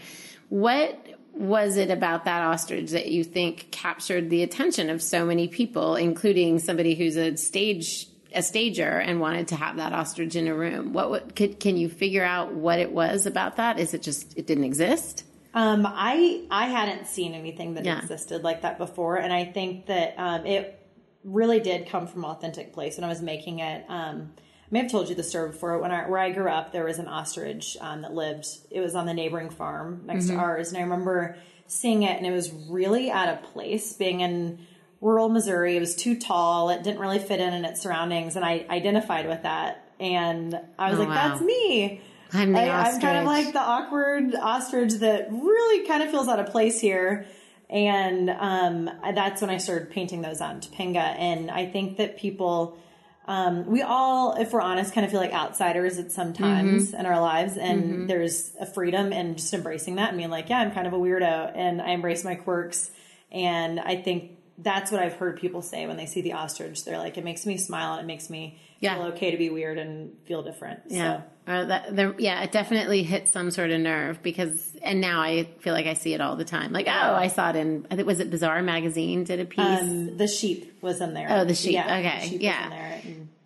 What 0.50 1.05
was 1.36 1.78
it 1.78 1.92
about 1.92 2.26
that 2.26 2.42
ostrich 2.42 2.92
that 2.92 3.08
you 3.12 3.24
think 3.24 3.70
captured 3.72 4.30
the 4.30 4.42
attention 4.42 4.90
of 4.90 5.02
so 5.02 5.26
many 5.26 5.48
people, 5.48 5.96
including 5.96 6.60
somebody 6.60 6.96
who's 6.96 7.18
a 7.18 7.36
stage 7.38 8.08
a 8.34 8.42
stager 8.44 9.00
and 9.00 9.22
wanted 9.22 9.48
to 9.48 9.56
have 9.56 9.78
that 9.78 9.94
ostrich 9.94 10.36
in 10.36 10.48
a 10.48 10.54
room? 10.56 10.92
What, 10.92 11.10
what 11.10 11.36
could, 11.36 11.60
can 11.60 11.78
you 11.78 11.88
figure 11.88 12.24
out 12.24 12.54
what 12.54 12.80
it 12.80 12.92
was 12.92 13.26
about 13.26 13.56
that? 13.58 13.80
Is 13.80 13.94
it 13.94 14.02
just 14.02 14.38
it 14.38 14.46
didn't 14.46 14.66
exist? 14.66 15.24
Um, 15.54 15.86
I 15.88 16.44
I 16.52 16.68
hadn't 16.68 17.08
seen 17.08 17.34
anything 17.34 17.76
that 17.76 17.86
Yeah. 17.86 18.00
existed 18.00 18.44
like 18.44 18.62
that 18.64 18.78
before, 18.78 19.16
and 19.18 19.32
I 19.32 19.46
think 19.46 19.86
that 19.86 20.16
um, 20.18 20.46
it 20.46 20.80
really 21.24 21.60
did 21.60 21.88
come 21.88 22.08
from 22.08 22.26
authentic 22.26 22.74
place. 22.74 22.98
When 22.98 23.04
I 23.04 23.08
was 23.08 23.22
making 23.22 23.60
it, 23.60 23.86
um, 23.88 24.34
I 24.66 24.68
may 24.72 24.80
have 24.82 24.92
told 24.92 25.10
you 25.10 25.16
the 25.16 25.24
story 25.24 25.50
before. 25.50 25.78
When 25.80 25.92
I 25.92 26.10
where 26.10 26.20
I 26.20 26.32
grew 26.32 26.50
up, 26.50 26.72
there 26.72 26.84
was 26.86 26.98
an 27.00 27.08
ostrich 27.08 27.78
um, 27.82 28.02
that 28.02 28.14
lived. 28.14 28.48
It 28.72 28.80
was 28.80 28.96
on 28.96 29.06
the 29.06 29.14
neighboring 29.14 29.50
farm 29.50 30.02
next 30.06 30.28
to 30.28 30.36
ours, 30.36 30.70
and 30.70 30.78
I 30.78 30.82
remember 30.82 31.38
seeing 31.68 32.04
it, 32.04 32.18
and 32.18 32.26
it 32.26 32.32
was 32.32 32.52
really 32.70 33.12
out 33.12 33.30
of 33.30 33.44
place, 33.54 33.94
being 33.94 34.22
in 34.22 34.60
rural 35.02 35.30
Missouri. 35.30 35.78
It 35.78 35.80
was 35.80 35.96
too 35.96 36.20
tall. 36.20 36.70
It 36.72 36.84
didn't 36.84 37.00
really 37.00 37.20
fit 37.20 37.40
in 37.40 37.54
in 37.54 37.64
its 37.64 37.82
surroundings, 37.82 38.36
and 38.36 38.44
I 38.44 38.66
identified 38.70 39.28
with 39.28 39.44
that. 39.44 39.84
And 40.00 40.60
I 40.80 40.90
was 40.90 41.00
Oh, 41.00 41.04
like, 41.04 41.10
wow. 41.10 41.30
"That's 41.30 41.42
me." 41.42 42.02
I'm 42.34 42.52
the 42.52 42.60
I, 42.60 42.90
I'm 42.90 43.00
kind 43.00 43.20
of 43.20 43.26
like 43.26 43.54
the 43.54 43.62
awkward 43.62 44.36
ostrich 44.36 44.94
that 44.94 45.32
really 45.32 45.88
kind 45.88 46.02
of 46.02 46.10
feels 46.10 46.28
out 46.28 46.40
of 46.40 46.48
place 46.48 46.82
here. 46.82 47.28
And 47.70 48.30
um, 48.30 48.90
that's 49.14 49.42
when 49.42 49.50
I 49.50 49.58
started 49.58 49.90
painting 49.90 50.22
those 50.22 50.42
on 50.42 50.60
Topanga. 50.60 51.16
And 51.18 51.50
I 51.50 51.66
think 51.66 51.98
that 51.98 52.18
people, 52.18 52.78
um, 53.28 53.66
we 53.66 53.82
all, 53.82 54.36
if 54.36 54.54
we're 54.54 54.62
honest, 54.62 54.94
kind 54.94 55.04
of 55.04 55.12
feel 55.12 55.20
like 55.20 55.34
outsiders 55.34 55.98
at 55.98 56.12
some 56.12 56.34
times 56.34 56.92
Mm-hmm. 56.92 57.00
in 57.00 57.06
our 57.06 57.20
lives. 57.20 57.58
And 57.58 58.10
there's 58.10 58.54
a 58.60 58.66
freedom 58.66 59.12
in 59.12 59.36
just 59.36 59.54
embracing 59.54 59.96
that 59.96 60.10
and 60.10 60.18
being 60.18 60.30
like, 60.30 60.50
yeah, 60.50 60.60
I'm 60.60 60.72
kind 60.72 60.88
of 60.88 60.94
a 60.94 60.98
weirdo 60.98 61.52
and 61.56 61.82
I 61.82 61.90
embrace 61.92 62.24
my 62.24 62.36
quirks. 62.36 62.92
And 63.32 63.80
I 63.80 63.96
think 63.98 64.32
that's 64.58 64.92
what 64.92 65.02
I've 65.02 65.14
heard 65.16 65.40
people 65.40 65.62
say 65.62 65.88
when 65.88 65.98
they 65.98 66.06
see 66.06 66.22
the 66.22 66.34
ostrich. 66.34 66.86
They're 66.86 66.98
like, 66.98 67.18
it 67.18 67.24
makes 67.24 67.46
me 67.46 67.58
smile 67.58 67.94
and 67.94 68.04
it 68.04 68.08
makes 68.08 68.30
me 68.30 68.60
Yeah. 68.80 68.96
feel 68.96 69.06
okay 69.08 69.32
to 69.32 69.38
be 69.38 69.50
weird 69.50 69.78
and 69.78 70.14
feel 70.26 70.44
different. 70.44 70.82
Yeah. 70.88 71.18
So, 71.18 71.24
Uh, 71.52 71.66
that, 71.66 71.96
the, 71.96 72.16
yeah, 72.18 72.42
it 72.44 72.52
definitely 72.52 73.04
hit 73.04 73.28
some 73.28 73.52
sort 73.52 73.72
of 73.72 73.80
nerve 73.80 74.22
because, 74.24 74.76
and 74.82 75.00
now 75.00 75.22
I 75.22 75.44
feel 75.60 75.74
like 75.74 75.86
I 75.86 75.94
see 75.94 76.14
it 76.14 76.22
all 76.22 76.36
the 76.36 76.46
time. 76.46 76.72
Like, 76.74 76.88
oh, 76.88 77.14
I 77.14 77.28
saw 77.28 77.52
it 77.52 77.56
in, 77.56 77.86
I 77.92 77.96
think, 77.96 78.08
was 78.08 78.20
it 78.20 78.30
Bizarre 78.32 78.62
Magazine 78.64 79.24
did 79.24 79.40
a 79.40 79.46
piece? 79.46 79.60
um, 79.82 80.18
the 80.18 80.28
sheep 80.28 80.78
was 80.82 81.02
in 81.02 81.14
there. 81.14 81.28
Oh, 81.30 81.46
the 81.46 81.54
sheep. 81.56 81.74
Yeah, 81.74 81.98
Okay, 82.00 82.20
The 82.22 82.28
sheep 82.30 82.42
yeah. 82.42 82.94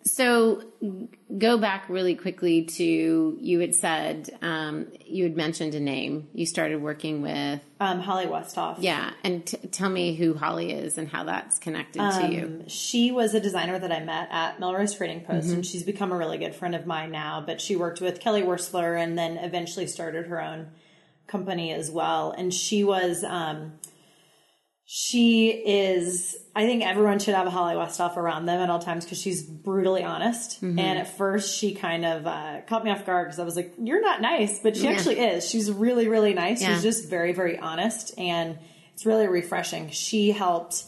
Was 0.04 0.20
in 0.20 0.26
there. 0.26 0.34
And, 0.34 0.68
So 0.70 1.18
go 1.38 1.58
back 1.58 1.90
really 1.90 2.16
quickly 2.16 2.64
to 2.64 3.38
you 3.40 3.60
had 3.60 3.76
said 3.76 4.30
um, 4.42 4.88
you 5.06 5.24
had 5.26 5.36
mentioned 5.38 5.76
a 5.76 5.80
name 5.80 6.28
you 6.34 6.46
started 6.46 6.82
working 6.82 7.22
with. 7.22 7.62
um, 7.80 8.00
Holly 8.00 8.26
Westhoff. 8.26 8.78
Yeah, 8.80 9.12
and 9.24 9.46
t- 9.46 9.58
tell 9.72 9.90
me 9.90 10.16
who 10.16 10.34
Holly 10.34 10.72
is 10.72 10.98
and 10.98 11.08
how 11.08 11.24
that's 11.26 11.60
connected 11.60 12.00
to 12.00 12.28
you. 12.32 12.44
Um, 12.46 12.68
She 12.70 13.12
was 13.12 13.34
a 13.34 13.40
designer 13.40 13.78
that 13.80 13.92
I 13.92 14.00
met 14.00 14.30
at 14.32 14.60
Melrose 14.60 14.94
Trading 14.96 15.22
Post, 15.22 15.48
Mm-hmm. 15.48 15.56
and 15.56 15.66
she's 15.66 15.84
become 15.84 16.12
a 16.12 16.18
really 16.18 16.38
good 16.38 16.56
friend 16.56 16.76
of 16.76 16.86
mine 16.86 17.12
now. 17.12 17.42
But 17.46 17.62
she 17.62 17.76
worked 17.76 18.02
with 18.02 18.20
Kelly 18.20 18.42
Wearstler 18.42 19.02
and 19.02 19.18
then 19.18 19.38
eventually 19.38 19.88
started 19.88 20.28
her 20.28 20.42
own 20.42 20.68
company 21.28 21.72
as 21.74 21.92
well. 21.92 22.32
And 22.32 22.54
she 22.54 22.84
was, 22.84 23.24
um, 23.24 23.74
she 24.92 25.50
is, 25.50 26.36
I 26.56 26.66
think 26.66 26.84
everyone 26.84 27.20
should 27.20 27.36
have 27.36 27.46
a 27.46 27.52
Holly 27.52 27.76
Westhoff 27.76 28.18
around 28.18 28.48
them 28.48 28.60
at 28.60 28.72
all 28.72 28.80
times 28.80 29.06
because 29.06 29.22
she's 29.22 29.44
brutally 29.44 30.04
honest. 30.04 30.64
Mm-hmm. 30.64 30.80
And 30.80 30.98
at 30.98 31.16
first, 31.16 31.56
she 31.56 31.76
kind 31.76 32.04
of 32.04 32.26
uh, 32.26 32.62
caught 32.66 32.84
me 32.84 32.90
off 32.90 33.06
guard 33.06 33.28
because 33.28 33.38
I 33.38 33.44
was 33.44 33.56
like, 33.56 33.76
You're 33.78 34.02
not 34.02 34.20
nice, 34.20 34.60
but 34.62 34.76
she 34.76 34.86
Yeah. 34.86 34.90
actually 34.94 35.20
is. 35.20 35.48
She's 35.48 35.72
really, 35.72 36.08
really 36.08 36.34
nice. 36.34 36.60
Yeah. 36.64 36.74
She's 36.74 36.82
just 36.82 37.08
very, 37.08 37.34
very 37.34 37.60
honest. 37.60 38.18
And 38.18 38.58
it's 38.96 39.06
really 39.06 39.28
refreshing. 39.28 39.92
She 39.92 40.32
helped 40.32 40.86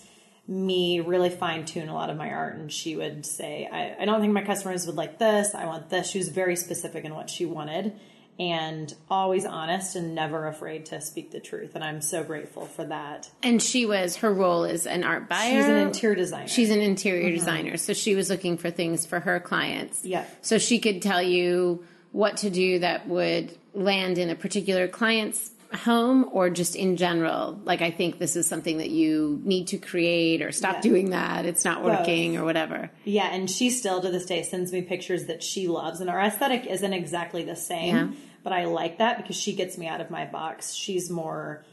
me 0.47 0.99
really 0.99 1.29
fine 1.29 1.65
tune 1.65 1.87
a 1.87 1.93
lot 1.93 2.09
of 2.09 2.17
my 2.17 2.31
art. 2.31 2.55
And 2.55 2.73
she 2.73 2.95
would 2.95 3.23
say, 3.23 3.69
I, 3.71 4.01
I 4.01 4.05
don't 4.05 4.19
think 4.19 4.33
my 4.33 4.43
customers 4.43 4.87
would 4.87 4.95
like 4.95 5.19
this. 5.19 5.53
I 5.53 5.67
want 5.67 5.91
this. 5.91 6.09
She 6.09 6.17
was 6.17 6.29
very 6.29 6.55
specific 6.55 7.05
in 7.05 7.13
what 7.13 7.29
she 7.29 7.45
wanted 7.45 7.93
and 8.39 8.93
always 9.09 9.45
honest 9.45 9.95
and 9.95 10.15
never 10.15 10.47
afraid 10.47 10.85
to 10.87 10.99
speak 11.01 11.31
the 11.31 11.39
truth. 11.39 11.75
And 11.75 11.83
I'm 11.83 12.01
so 12.01 12.23
grateful 12.23 12.65
for 12.65 12.85
that. 12.85 13.29
And 13.43 13.61
she 13.61 13.85
was 13.85 14.17
her 14.17 14.33
role 14.33 14.63
is 14.63 14.87
an 14.87 15.03
art 15.03 15.29
buyer. 15.29 15.49
She's 15.51 15.65
an 15.65 15.77
interior 15.77 16.15
designer. 16.15 16.47
She's 16.47 16.69
an 16.69 16.81
interior 16.81 17.27
mm-hmm. 17.27 17.35
designer, 17.35 17.77
so 17.77 17.93
she 17.93 18.15
was 18.15 18.29
looking 18.29 18.57
for 18.57 18.71
things 18.71 19.05
for 19.05 19.19
her 19.19 19.39
clients. 19.39 20.03
Yeah. 20.03 20.25
So 20.41 20.57
she 20.57 20.79
could 20.79 21.01
tell 21.01 21.21
you 21.21 21.85
what 22.11 22.37
to 22.37 22.49
do 22.49 22.79
that 22.79 23.07
would 23.07 23.55
land 23.73 24.17
in 24.17 24.29
a 24.29 24.35
particular 24.35 24.87
client's 24.87 25.51
home 25.73 26.27
or 26.31 26.49
just 26.49 26.75
in 26.75 26.97
general. 26.97 27.59
Like 27.63 27.81
I 27.81 27.91
think 27.91 28.19
this 28.19 28.35
is 28.35 28.45
something 28.47 28.77
that 28.77 28.89
you 28.89 29.39
need 29.43 29.67
to 29.67 29.77
create 29.77 30.41
or 30.41 30.51
stop 30.51 30.75
Yeah. 30.75 30.81
doing 30.81 31.09
that. 31.11 31.45
It's 31.45 31.63
not 31.65 31.83
working 31.83 32.37
or 32.37 32.43
whatever. 32.45 32.91
Yeah, 33.05 33.29
and 33.31 33.49
she 33.49 33.69
still 33.69 34.01
to 34.01 34.09
this 34.09 34.25
day 34.25 34.43
sends 34.43 34.71
me 34.71 34.81
pictures 34.81 35.25
that 35.25 35.41
she 35.43 35.67
loves. 35.67 36.01
And 36.01 36.09
our 36.09 36.19
aesthetic 36.19 36.65
isn't 36.65 36.93
exactly 36.93 37.43
the 37.43 37.55
same, 37.55 37.95
Yeah. 37.95 38.07
but 38.43 38.53
I 38.53 38.65
like 38.65 38.97
that 38.99 39.17
because 39.17 39.35
she 39.35 39.53
gets 39.53 39.77
me 39.77 39.87
out 39.87 40.01
of 40.01 40.09
my 40.09 40.25
box. 40.25 40.73
She's 40.73 41.09
more 41.09 41.63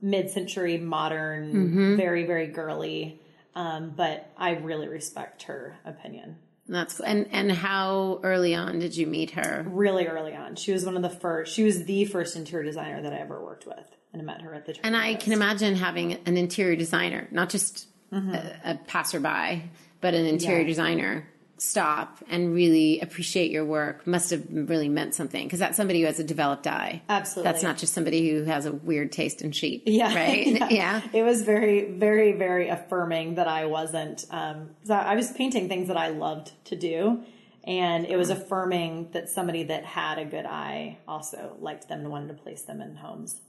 mid 0.00 0.30
century, 0.30 0.78
modern, 0.78 1.52
Mm-hmm. 1.52 1.96
very, 1.96 2.24
very 2.24 2.46
girly. 2.46 3.20
Um, 3.54 3.92
but 3.96 4.30
I 4.38 4.50
really 4.52 4.86
respect 4.86 5.44
her 5.44 5.76
opinion. 5.84 6.36
That's 6.68 7.00
and 7.00 7.26
and 7.32 7.50
how 7.50 8.20
early 8.22 8.54
on 8.54 8.78
did 8.78 8.96
you 8.96 9.06
meet 9.06 9.30
her? 9.32 9.64
Really 9.68 10.06
early 10.06 10.34
on. 10.34 10.54
She 10.56 10.72
was 10.72 10.84
one 10.84 10.96
of 10.96 11.02
the 11.02 11.08
first, 11.10 11.52
she 11.54 11.64
was 11.64 11.84
the 11.84 12.04
first 12.04 12.36
interior 12.36 12.64
designer 12.64 13.00
that 13.02 13.12
I 13.12 13.18
ever 13.18 13.42
worked 13.42 13.66
with. 13.66 13.96
And 14.12 14.20
I 14.22 14.24
met 14.24 14.42
her 14.42 14.54
at 14.54 14.66
the 14.66 14.74
And 14.82 14.96
I 14.96 15.14
can 15.14 15.32
imagine 15.32 15.74
having 15.76 16.14
an 16.26 16.36
interior 16.36 16.76
designer, 16.76 17.28
not 17.30 17.48
just 17.50 17.88
a, 18.12 18.16
a 18.64 18.74
passerby, 18.86 19.70
but 20.00 20.14
an 20.14 20.26
interior 20.26 20.60
Mm-hmm. 20.60 20.62
Yeah. 20.62 20.66
designer 20.66 21.28
stop 21.62 22.18
and 22.28 22.54
really 22.54 23.00
appreciate 23.00 23.50
your 23.50 23.64
work 23.64 24.06
must 24.06 24.30
have 24.30 24.44
really 24.50 24.88
meant 24.88 25.14
something 25.14 25.44
because 25.44 25.58
that's 25.58 25.76
somebody 25.76 26.00
who 26.00 26.06
has 26.06 26.18
a 26.18 26.24
developed 26.24 26.66
eye. 26.66 27.02
Absolutely. 27.08 27.50
That's 27.50 27.62
not 27.62 27.78
just 27.78 27.94
somebody 27.94 28.30
who 28.30 28.44
has 28.44 28.66
a 28.66 28.72
weird 28.72 29.12
taste 29.12 29.42
in 29.42 29.52
sheep. 29.52 29.82
Yeah. 29.86 30.08
Right? 30.18 30.70
yeah. 30.70 31.02
It 31.12 31.22
was 31.22 31.42
very, 31.42 31.92
very, 31.92 32.32
very 32.32 32.68
affirming 32.68 33.36
that 33.36 33.46
I 33.46 33.66
wasn't. 33.66 34.24
Um, 34.30 34.70
I 34.90 34.94
I 34.94 35.14
was 35.14 35.30
painting 35.32 35.68
things 35.68 35.88
that 35.88 35.96
I 35.96 36.08
loved 36.08 36.52
to 36.66 36.76
do, 36.76 37.22
and 37.64 38.04
it 38.06 38.16
was 38.16 38.30
affirming 38.30 39.10
that 39.12 39.28
somebody 39.28 39.64
that 39.64 39.84
had 39.84 40.18
a 40.18 40.24
good 40.24 40.44
eye 40.44 40.98
also 41.06 41.56
liked 41.60 41.88
them 41.88 42.00
and 42.00 42.10
wanted 42.10 42.28
to 42.28 42.34
place 42.34 42.62
them 42.62 42.80
in 42.80 42.96
homes. 42.96 43.40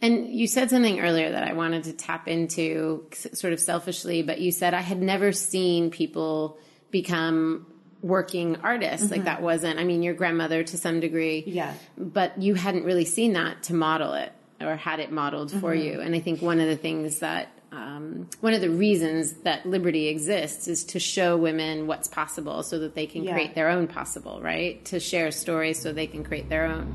And 0.00 0.28
you 0.28 0.46
said 0.46 0.70
something 0.70 1.00
earlier 1.00 1.30
that 1.30 1.42
I 1.42 1.54
wanted 1.54 1.84
to 1.84 1.92
tap 1.92 2.28
into 2.28 3.08
sort 3.12 3.52
of 3.52 3.60
selfishly, 3.60 4.22
but 4.22 4.40
you 4.40 4.52
said 4.52 4.74
I 4.74 4.80
had 4.80 5.00
never 5.00 5.32
seen 5.32 5.90
people 5.90 6.58
become 7.00 7.66
working 8.02 8.56
artists. 8.62 9.10
Like 9.10 9.24
that 9.24 9.42
wasn't, 9.42 9.78
I 9.78 9.84
mean, 9.84 10.02
your 10.02 10.14
grandmother 10.14 10.62
to 10.62 10.76
some 10.78 11.00
degree. 11.00 11.40
Mm-hmm. 11.42 11.50
Yeah. 11.60 11.74
But 11.98 12.40
you 12.40 12.54
hadn't 12.54 12.84
really 12.84 13.04
seen 13.04 13.32
that 13.34 13.64
to 13.64 13.74
model 13.74 14.12
it 14.14 14.32
or 14.60 14.76
had 14.76 15.00
it 15.00 15.10
modeled 15.10 15.50
for 15.50 15.72
Mm-hmm. 15.74 15.86
you. 15.86 16.00
And 16.00 16.14
I 16.14 16.20
think 16.20 16.40
one 16.40 16.60
of 16.60 16.68
the 16.68 16.76
things 16.76 17.18
that, 17.20 17.48
um, 17.72 18.28
one 18.40 18.54
of 18.54 18.60
the 18.60 18.70
reasons 18.70 19.32
that 19.48 19.66
Liberty 19.66 20.08
exists 20.08 20.68
is 20.68 20.84
to 20.92 20.98
show 21.00 21.36
women 21.36 21.86
what's 21.86 22.08
possible 22.08 22.62
so 22.62 22.78
that 22.78 22.94
they 22.94 23.06
can 23.06 23.24
Yeah. 23.24 23.32
create 23.32 23.54
their 23.54 23.68
own 23.68 23.86
possible, 23.88 24.40
right? 24.40 24.82
To 24.86 25.00
share 25.00 25.30
stories 25.30 25.80
so 25.82 25.92
they 25.92 26.06
can 26.06 26.22
create 26.24 26.48
their 26.48 26.64
own 26.66 26.94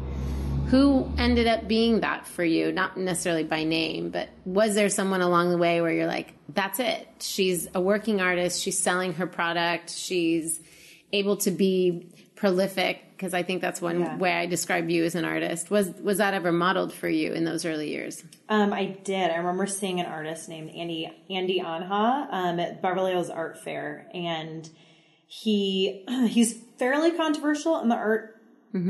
who 0.71 1.11
ended 1.17 1.45
up 1.47 1.67
being 1.67 1.99
that 1.99 2.25
for 2.25 2.43
you? 2.43 2.71
Not 2.71 2.97
necessarily 2.97 3.43
by 3.43 3.63
name 3.63 4.09
but 4.09 4.29
was 4.45 4.73
there 4.73 4.89
someone 4.89 5.21
along 5.21 5.51
the 5.51 5.57
way 5.57 5.81
where 5.81 5.91
you're 5.91 6.07
like 6.07 6.33
that's 6.49 6.79
it. 6.79 7.07
She's 7.19 7.67
a 7.75 7.79
working 7.81 8.19
artist. 8.21 8.61
She's 8.61 8.77
selling 8.79 9.13
her 9.13 9.27
product. 9.27 9.89
She's 9.91 10.59
able 11.13 11.37
to 11.37 11.51
be 11.51 12.07
prolific 12.35 13.03
because 13.11 13.35
i 13.35 13.43
think 13.43 13.61
that's 13.61 13.79
one 13.79 13.99
Yeah. 13.99 14.17
way 14.17 14.31
i 14.33 14.47
describe 14.47 14.89
you 14.89 15.03
as 15.03 15.13
an 15.13 15.25
artist. 15.25 15.69
Was 15.69 15.89
was 16.01 16.17
that 16.17 16.33
ever 16.33 16.51
modeled 16.51 16.91
for 16.91 17.07
you 17.07 17.33
in 17.33 17.43
those 17.45 17.65
early 17.65 17.89
years? 17.91 18.23
Um, 18.49 18.73
I 18.73 18.85
did. 19.03 19.29
I 19.29 19.35
remember 19.35 19.67
seeing 19.67 19.99
an 19.99 20.07
artist 20.07 20.49
named 20.49 20.71
Andy 20.71 21.11
Andy 21.29 21.59
Anha 21.61 22.27
um, 22.31 22.59
at 22.59 22.81
Beverly 22.81 23.11
Hills 23.11 23.29
Art 23.29 23.59
Fair, 23.63 24.07
and 24.13 24.67
he 25.27 26.03
he's 26.29 26.53
fairly 26.79 27.11
controversial 27.11 27.79
in 27.81 27.89
the 27.89 27.95
art 27.95 28.40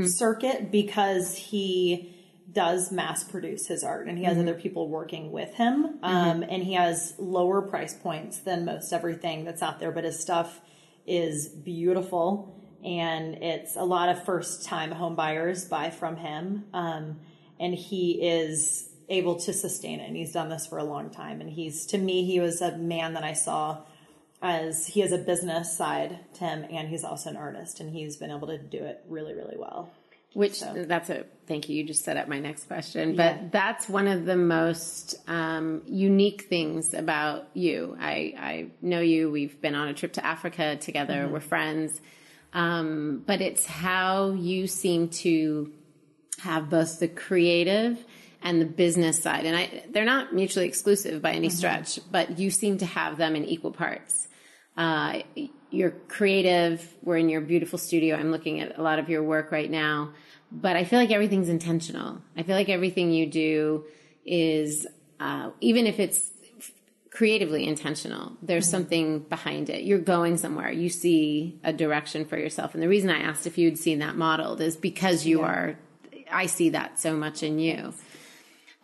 circuit 0.07 0.71
because 0.71 1.35
he 1.35 2.15
does 2.51 2.91
mass 2.91 3.23
produce 3.23 3.67
his 3.67 3.83
art 3.83 4.07
and 4.07 4.17
he 4.17 4.25
has 4.25 4.37
other 4.37 4.53
people 4.53 4.89
working 4.89 5.31
with 5.31 5.53
him. 5.53 5.99
Um, 6.03 6.43
and 6.43 6.63
he 6.63 6.73
has 6.73 7.13
lower 7.17 7.61
price 7.61 7.93
points 7.93 8.39
than 8.39 8.65
most 8.65 8.91
everything 8.91 9.45
that's 9.45 9.61
out 9.61 9.79
there 9.79 9.91
but 9.91 10.03
his 10.03 10.19
stuff 10.19 10.59
is 11.07 11.47
beautiful 11.47 12.57
and 12.83 13.35
it's 13.35 13.75
a 13.75 13.83
lot 13.83 14.09
of 14.09 14.23
first 14.23 14.65
time 14.65 14.91
home 14.91 15.15
buyers 15.15 15.65
buy 15.65 15.89
from 15.89 16.17
him. 16.17 16.65
Um, 16.73 17.19
and 17.59 17.75
he 17.75 18.27
is 18.27 18.89
able 19.07 19.35
to 19.35 19.53
sustain 19.53 19.99
it 19.99 20.07
and 20.07 20.15
he's 20.15 20.31
done 20.31 20.49
this 20.49 20.67
for 20.67 20.77
a 20.77 20.83
long 20.83 21.09
time. 21.09 21.41
And 21.41 21.49
he's 21.49 21.85
to 21.87 21.97
me 21.97 22.25
he 22.25 22.39
was 22.39 22.61
a 22.61 22.77
man 22.77 23.13
that 23.13 23.23
i 23.23 23.33
saw 23.33 23.83
as 24.41 24.87
he 24.87 25.01
has 25.01 25.11
a 25.11 25.17
business 25.17 25.77
side 25.77 26.19
to 26.33 26.43
him 26.43 26.65
and 26.71 26.87
he's 26.89 27.03
also 27.03 27.29
an 27.29 27.37
artist 27.37 27.79
and 27.79 27.91
he's 27.91 28.17
been 28.17 28.31
able 28.31 28.47
to 28.47 28.57
do 28.57 28.83
it 28.83 29.03
really 29.07 29.33
really 29.33 29.57
well. 29.57 29.91
Which 30.33 30.61
that's 30.61 31.09
a 31.09 31.25
thank 31.45 31.67
you. 31.67 31.75
You 31.75 31.83
just 31.83 32.05
set 32.05 32.15
up 32.15 32.29
my 32.29 32.39
next 32.39 32.63
question. 32.65 33.17
But 33.17 33.35
Yeah. 33.35 33.47
that's 33.51 33.89
one 33.89 34.07
of 34.07 34.23
the 34.25 34.37
most 34.37 35.15
um, 35.27 35.81
unique 35.85 36.43
things 36.43 36.93
about 36.93 37.49
you. 37.53 37.97
I, 37.99 38.33
I 38.37 38.67
know 38.81 39.01
you. 39.01 39.29
We've 39.29 39.59
been 39.59 39.75
on 39.75 39.89
a 39.89 39.93
trip 39.93 40.13
to 40.13 40.25
africa 40.25 40.77
together. 40.77 41.27
We're 41.29 41.41
friends. 41.41 41.99
Um, 42.53 43.23
but 43.25 43.41
it's 43.41 43.65
how 43.65 44.31
you 44.31 44.67
seem 44.67 45.09
to 45.09 45.73
have 46.39 46.69
both 46.69 46.99
the 46.99 47.09
creative 47.09 48.01
and 48.41 48.61
the 48.61 48.65
business 48.65 49.21
side. 49.21 49.45
And 49.45 49.55
I, 49.57 49.83
they're 49.89 50.05
not 50.05 50.33
mutually 50.33 50.65
exclusive 50.65 51.21
by 51.21 51.33
any 51.33 51.49
stretch 51.49 51.99
but 52.09 52.39
you 52.39 52.49
seem 52.51 52.77
to 52.77 52.85
have 52.85 53.17
them 53.17 53.35
in 53.35 53.43
equal 53.45 53.71
parts 53.71 54.27
uh, 54.77 55.19
you're 55.69 55.91
creative. 56.07 56.95
We're 57.03 57.17
in 57.17 57.29
your 57.29 57.41
beautiful 57.41 57.79
studio. 57.79 58.15
I'm 58.15 58.31
looking 58.31 58.59
at 58.59 58.77
a 58.77 58.81
lot 58.81 58.99
of 58.99 59.09
your 59.09 59.23
work 59.23 59.51
right 59.51 59.69
now, 59.69 60.13
but 60.51 60.75
I 60.75 60.83
feel 60.83 60.99
like 60.99 61.11
everything's 61.11 61.49
intentional. 61.49 62.21
I 62.35 62.43
feel 62.43 62.55
like 62.55 62.69
everything 62.69 63.11
you 63.11 63.25
do 63.25 63.85
is, 64.25 64.85
uh, 65.19 65.51
even 65.61 65.87
if 65.87 65.99
it's 65.99 66.29
creatively 67.09 67.67
intentional, 67.67 68.33
there's 68.41 68.67
something 68.67 69.19
behind 69.19 69.69
it. 69.69 69.83
You're 69.83 69.99
going 69.99 70.37
somewhere. 70.37 70.71
You 70.71 70.89
see 70.89 71.59
a 71.63 71.73
direction 71.73 72.25
for 72.25 72.37
yourself. 72.37 72.73
And 72.73 72.81
the 72.81 72.87
reason 72.87 73.09
I 73.09 73.19
asked 73.19 73.45
if 73.45 73.57
you'd 73.57 73.77
seen 73.77 73.99
that 73.99 74.15
modeled 74.15 74.61
is 74.61 74.75
because 74.75 75.25
you 75.25 75.41
are, 75.41 75.77
I 76.31 76.45
see 76.45 76.69
that 76.69 76.99
so 76.99 77.15
much 77.15 77.43
in 77.43 77.59
you. 77.59 77.93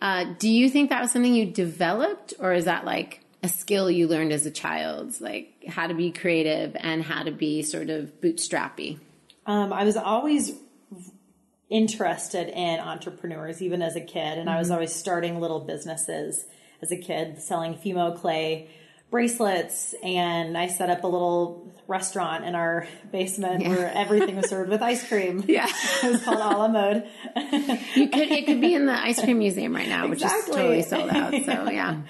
Uh, 0.01 0.25
do 0.37 0.49
you 0.49 0.69
think 0.69 0.89
that 0.89 1.01
was 1.01 1.11
something 1.11 1.33
you 1.33 1.45
developed 1.45 2.33
or 2.39 2.53
is 2.53 2.65
that 2.65 2.85
like 2.85 3.21
a 3.47 3.49
skill 3.49 3.89
you 3.89 4.07
learned 4.07 4.33
as 4.33 4.45
a 4.45 4.51
child, 4.51 5.19
like 5.21 5.63
how 5.67 5.87
to 5.87 5.93
be 5.93 6.11
creative 6.11 6.75
and 6.79 7.01
how 7.01 7.23
to 7.23 7.31
be 7.31 7.63
sort 7.63 7.89
of 7.89 8.19
bootstrappy? 8.21 8.99
Um, 9.45 9.71
I 9.71 9.85
was 9.85 9.95
always 9.95 10.51
interested 11.69 12.49
in 12.49 12.79
entrepreneurs, 12.79 13.61
even 13.61 13.81
as 13.81 13.95
a 13.95 14.01
kid, 14.01 14.37
and 14.37 14.49
I 14.49 14.57
was 14.57 14.69
always 14.69 14.93
starting 14.93 15.39
little 15.39 15.61
businesses 15.61 16.45
as 16.81 16.91
a 16.91 16.97
kid, 16.97 17.41
selling 17.41 17.75
Fimo 17.75 18.15
clay 18.15 18.69
bracelets 19.09 19.95
and 20.03 20.57
I 20.57 20.67
set 20.67 20.89
up 20.89 21.03
a 21.03 21.07
little 21.07 21.71
restaurant 21.87 22.43
in 22.43 22.53
our 22.55 22.87
basement 23.11 23.61
yeah. 23.61 23.69
where 23.69 23.91
everything 23.95 24.35
was 24.35 24.49
served 24.49 24.69
with 24.69 24.81
ice 24.81 25.07
cream. 25.07 25.43
Yeah. 25.47 25.67
it 26.03 26.11
was 26.11 26.23
called 26.23 26.39
a 26.39 26.57
la 26.57 26.67
mode. 26.67 27.07
you 27.95 28.09
could, 28.09 28.31
it 28.31 28.45
could 28.45 28.61
be 28.61 28.73
in 28.73 28.85
the 28.85 28.93
ice 28.93 29.21
cream 29.21 29.39
museum 29.39 29.75
right 29.75 29.87
now, 29.87 30.07
which 30.07 30.21
is 30.21 30.31
totally 30.45 30.83
sold 30.83 31.09
out. 31.09 31.31
So 31.31 31.37
yeah. 31.69 32.01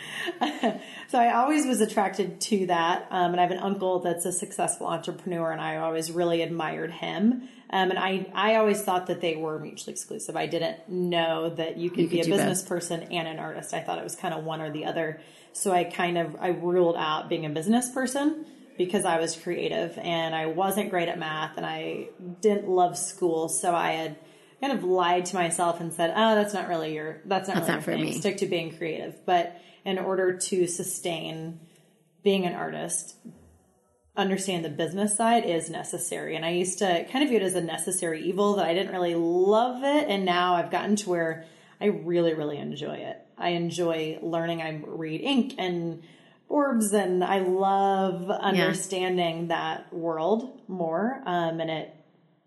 so 1.08 1.20
I 1.20 1.34
always 1.34 1.66
was 1.66 1.82
attracted 1.82 2.42
to 2.42 2.66
that. 2.68 3.08
Um, 3.12 3.32
and 3.32 3.40
I 3.40 3.44
have 3.44 3.52
an 3.52 3.60
uncle 3.60 4.00
that's 4.00 4.26
a 4.26 4.32
successful 4.32 4.88
entrepreneur 4.88 5.52
and 5.52 5.62
I 5.62 5.78
always 5.78 6.12
really 6.12 6.42
admired 6.42 6.92
him. 6.92 7.50
Um, 7.70 7.90
and 7.90 8.00
I, 8.00 8.28
I 8.34 8.56
always 8.56 8.82
thought 8.82 9.08
that 9.08 9.22
they 9.22 9.36
were 9.36 9.60
mutually 9.60 9.92
exclusive. 9.92 10.38
I 10.38 10.48
didn't 10.48 10.88
know 10.88 11.50
that 11.50 11.78
you 11.78 11.90
could 11.90 12.04
you 12.04 12.08
be 12.08 12.18
could 12.18 12.28
a 12.28 12.30
business 12.30 12.62
both. 12.62 12.70
person 12.70 13.04
and 13.04 13.28
an 13.28 13.40
artist. 13.40 13.74
I 13.74 13.82
thought 13.82 14.00
it 14.00 14.06
was 14.06 14.16
kind 14.16 14.34
of 14.34 14.44
one 14.44 14.62
or 14.62 14.72
the 14.72 14.86
other. 14.86 15.20
So 15.52 15.72
I 15.72 15.84
kind 15.84 16.18
of 16.18 16.36
I 16.40 16.50
ruled 16.50 16.96
out 16.96 17.30
being 17.30 17.46
a 17.46 17.50
business 17.50 17.92
person 17.92 18.46
because 18.78 19.06
I 19.06 19.20
was 19.20 19.36
creative 19.36 19.98
and 19.98 20.36
I 20.36 20.48
wasn't 20.48 20.90
great 20.90 21.10
at 21.10 21.18
math 21.20 21.58
and 21.58 21.66
I 21.66 22.10
didn't 22.42 22.68
love 22.68 22.98
school. 22.98 23.50
So 23.50 23.74
I 23.74 23.92
had 23.92 24.18
kind 24.62 24.74
of 24.74 24.84
lied 24.84 25.26
to 25.26 25.36
myself 25.36 25.80
and 25.80 25.94
said, 25.94 26.14
"Oh, 26.16 26.36
that's 26.36 26.54
not 26.54 26.68
really 26.68 26.94
your 26.94 27.22
that's 27.26 27.48
not 27.48 27.56
that's 27.56 27.68
really 27.68 27.78
not 27.78 27.84
for 27.84 27.92
thing. 27.94 28.06
me. 28.06 28.14
Stick 28.14 28.38
to 28.38 28.46
being 28.46 28.76
creative." 28.76 29.26
But 29.26 29.60
in 29.86 30.00
order 30.00 30.38
to 30.38 30.68
sustain 30.68 31.60
being 32.24 32.46
an 32.46 32.54
artist, 32.54 33.16
understand 34.16 34.66
the 34.66 34.70
business 34.70 35.16
side 35.16 35.46
is 35.46 35.70
necessary. 35.70 36.36
And 36.36 36.44
I 36.46 36.50
used 36.50 36.80
to 36.80 37.06
kind 37.12 37.24
of 37.24 37.30
view 37.30 37.38
it 37.38 37.44
as 37.44 37.56
a 37.56 37.62
necessary 37.62 38.24
evil 38.24 38.56
that 38.56 38.66
I 38.66 38.74
didn't 38.74 38.92
really 38.92 39.16
love 39.16 39.84
it, 39.84 40.08
and 40.10 40.26
now 40.26 40.56
I've 40.56 40.72
gotten 40.72 40.96
to 40.98 41.10
where 41.10 41.46
I 41.80 41.86
really, 41.86 42.34
really 42.34 42.58
enjoy 42.58 42.96
it. 42.96 43.18
I 43.38 43.50
enjoy 43.50 44.18
learning. 44.22 44.62
I 44.64 44.82
read 44.86 45.22
Inc. 45.22 45.56
and 45.60 46.02
Forbes, 46.48 46.94
and 46.94 47.24
I 47.24 47.40
love 47.40 48.30
understanding 48.30 49.42
yeah. 49.42 49.48
that 49.48 49.94
world 49.94 50.62
more. 50.68 51.22
Um, 51.26 51.60
and 51.60 51.70
it, 51.70 51.94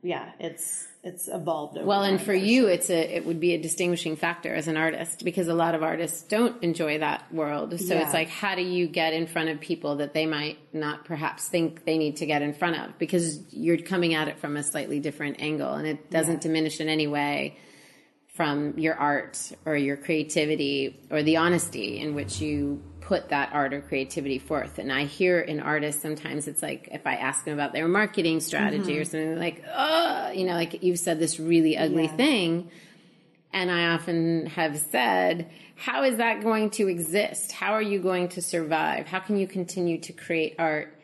yeah, 0.03 0.31
it's 0.39 0.87
it's 1.03 1.29
evolved. 1.29 1.79
well, 1.83 2.03
and 2.03 2.21
for, 2.21 2.35
you, 2.35 2.67
it's 2.67 2.91
a 2.91 3.17
it 3.17 3.25
would 3.25 3.41
be 3.41 3.55
a 3.55 3.59
distinguishing 3.61 4.17
factor 4.17 4.55
as 4.55 4.69
an 4.69 4.77
artist 4.77 5.25
because 5.25 5.49
a 5.49 5.55
lot 5.55 5.75
of 5.75 5.83
artists 5.83 6.23
don't 6.23 6.63
enjoy 6.63 6.99
that 6.99 7.33
world. 7.33 7.79
So 7.79 7.95
yeah. 7.95 8.05
it's 8.05 8.15
like, 8.15 8.29
how 8.29 8.55
do 8.55 8.63
you 8.63 8.87
get 8.87 9.13
in 9.13 9.27
front 9.27 9.49
of 9.49 9.61
people 9.61 9.97
that 9.97 10.15
they 10.15 10.27
might 10.27 10.59
not 10.75 11.05
perhaps 11.05 11.49
think 11.49 11.85
they 11.85 11.99
need 11.99 12.17
to 12.17 12.27
get 12.27 12.43
in 12.43 12.53
front 12.55 12.77
of 12.77 12.99
because 12.99 13.41
you're 13.53 13.79
coming 13.79 14.15
at 14.15 14.29
it 14.29 14.39
from 14.39 14.57
a 14.57 14.63
slightly 14.63 15.01
different 15.01 15.41
angle, 15.41 15.75
and 15.75 15.87
it 15.87 16.11
doesn't 16.11 16.35
yeah. 16.35 16.41
diminish 16.41 16.81
in 16.81 16.89
any 16.89 17.07
way 17.07 17.57
from 18.35 18.79
your 18.79 18.95
art 18.95 19.53
or 19.67 19.77
your 19.77 19.97
creativity 19.97 21.01
or 21.11 21.23
the 21.23 21.37
honesty 21.37 21.99
in 21.99 22.15
which 22.15 22.41
you 22.41 22.83
put 23.11 23.31
that 23.31 23.51
art 23.53 23.75
or 23.75 23.81
creativity 23.81 24.39
forth. 24.39 24.79
And 24.79 24.93
I 24.93 25.03
hear 25.03 25.41
in 25.41 25.59
artists 25.59 26.01
sometimes 26.01 26.47
it's 26.47 26.63
like 26.63 26.89
if 26.93 27.05
I 27.09 27.15
ask 27.15 27.45
them 27.45 27.55
about 27.55 27.73
their 27.73 27.89
marketing 27.89 28.39
strategy 28.39 28.93
mm-hmm. 28.93 29.01
or 29.01 29.05
something 29.05 29.37
like, 29.37 29.65
oh, 29.75 30.31
you 30.31 30.45
know, 30.47 30.53
like 30.53 30.85
you've 30.85 31.01
said 31.01 31.19
this 31.19 31.41
really 31.41 31.77
ugly 31.77 32.05
yeah. 32.05 32.17
thing. 32.17 32.71
And 33.53 33.69
I 33.69 33.95
often 33.95 34.47
have 34.47 34.79
said, 34.79 35.51
how 35.75 36.05
is 36.05 36.19
that 36.19 36.45
going 36.45 36.71
to 36.71 36.87
exist? 36.87 37.51
How 37.51 37.73
are 37.73 37.83
you 37.83 37.99
going 37.99 38.29
to 38.29 38.41
survive? 38.41 39.09
How 39.09 39.19
can 39.19 39.37
you 39.37 39.49
continue 39.49 39.99
to 40.03 40.13
create 40.13 40.55
art 40.57 40.97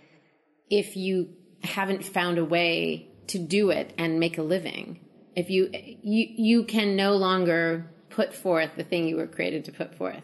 if 0.70 0.96
you 0.96 1.30
haven't 1.64 2.04
found 2.04 2.38
a 2.38 2.44
way 2.44 3.08
to 3.26 3.38
do 3.40 3.70
it 3.70 3.92
and 3.98 4.20
make 4.20 4.38
a 4.38 4.44
living? 4.44 5.00
if 5.36 5.50
you 5.50 5.70
you 6.02 6.26
you 6.36 6.64
can 6.64 6.96
no 6.96 7.14
longer 7.16 7.90
put 8.08 8.32
forth 8.32 8.70
the 8.76 8.82
thing 8.82 9.06
you 9.06 9.16
were 9.16 9.26
created 9.26 9.66
to 9.66 9.72
put 9.72 9.94
forth. 9.94 10.22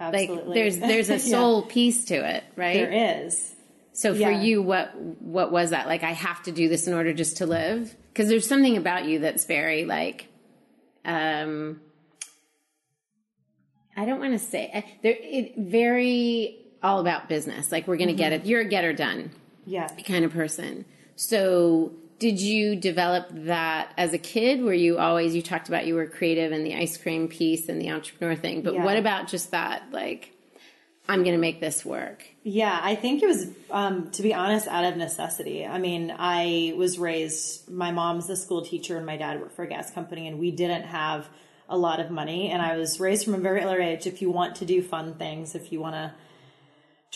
Absolutely. 0.00 0.44
Like 0.44 0.54
there's 0.54 0.78
there's 0.78 1.10
a 1.10 1.18
soul 1.30 1.62
yeah. 1.62 1.72
piece 1.72 2.04
to 2.06 2.14
it, 2.14 2.44
right? 2.56 2.74
There 2.74 3.24
is. 3.24 3.54
So 3.92 4.14
for 4.14 4.20
yeah. 4.20 4.40
you, 4.40 4.62
what 4.62 4.94
what 4.96 5.50
was 5.50 5.70
that? 5.70 5.88
Like 5.88 6.04
I 6.04 6.12
have 6.12 6.42
to 6.44 6.52
do 6.52 6.68
this 6.68 6.86
in 6.86 6.94
order 6.94 7.12
just 7.12 7.38
to 7.38 7.46
live? 7.46 7.94
Because 8.12 8.28
there's 8.28 8.46
something 8.46 8.76
about 8.76 9.06
you 9.06 9.18
that's 9.18 9.44
very 9.44 9.84
like, 9.84 10.28
um, 11.04 11.80
I 13.96 14.04
don't 14.04 14.20
want 14.20 14.34
to 14.34 14.38
say 14.38 14.84
there. 15.02 15.16
It 15.18 15.56
very 15.56 16.58
all 16.82 17.00
about 17.00 17.28
business. 17.28 17.72
Like 17.72 17.88
we're 17.88 17.96
going 17.96 18.08
to 18.08 18.14
mm-hmm. 18.14 18.18
get 18.18 18.32
it. 18.32 18.46
You're 18.46 18.60
a 18.60 18.68
getter 18.68 18.92
done, 18.92 19.32
yeah, 19.66 19.88
kind 20.06 20.24
of 20.24 20.32
person. 20.32 20.84
So 21.16 21.92
did 22.18 22.40
you 22.40 22.76
develop 22.76 23.28
that 23.30 23.92
as 23.96 24.12
a 24.12 24.18
kid? 24.18 24.62
Were 24.62 24.72
you 24.72 24.98
always, 24.98 25.34
you 25.34 25.42
talked 25.42 25.68
about 25.68 25.86
you 25.86 25.94
were 25.94 26.06
creative 26.06 26.52
and 26.52 26.66
the 26.66 26.74
ice 26.74 26.96
cream 26.96 27.28
piece 27.28 27.68
and 27.68 27.80
the 27.80 27.90
entrepreneur 27.90 28.34
thing, 28.34 28.62
but 28.62 28.74
yeah. 28.74 28.84
what 28.84 28.96
about 28.96 29.28
just 29.28 29.52
that, 29.52 29.84
like, 29.92 30.32
I'm 31.08 31.22
going 31.22 31.34
to 31.34 31.40
make 31.40 31.60
this 31.60 31.84
work? 31.84 32.26
Yeah, 32.42 32.78
I 32.82 32.94
think 32.94 33.22
it 33.22 33.26
was, 33.26 33.48
um, 33.70 34.10
to 34.10 34.22
be 34.22 34.34
honest, 34.34 34.66
out 34.66 34.84
of 34.84 34.96
necessity. 34.96 35.64
I 35.64 35.78
mean, 35.78 36.14
I 36.16 36.74
was 36.76 36.98
raised, 36.98 37.70
my 37.70 37.92
mom's 37.92 38.28
a 38.28 38.36
school 38.36 38.62
teacher 38.62 38.96
and 38.96 39.06
my 39.06 39.16
dad 39.16 39.40
worked 39.40 39.54
for 39.54 39.62
a 39.62 39.68
gas 39.68 39.90
company, 39.90 40.28
and 40.28 40.38
we 40.38 40.50
didn't 40.50 40.84
have 40.84 41.28
a 41.68 41.78
lot 41.78 42.00
of 42.00 42.10
money. 42.10 42.50
And 42.50 42.60
I 42.60 42.76
was 42.76 42.98
raised 43.00 43.24
from 43.24 43.34
a 43.34 43.38
very 43.38 43.62
early 43.62 43.84
age 43.84 44.06
if 44.06 44.20
you 44.20 44.30
want 44.30 44.56
to 44.56 44.66
do 44.66 44.82
fun 44.82 45.14
things, 45.14 45.54
if 45.54 45.72
you 45.72 45.80
want 45.80 45.94
to 45.94 46.12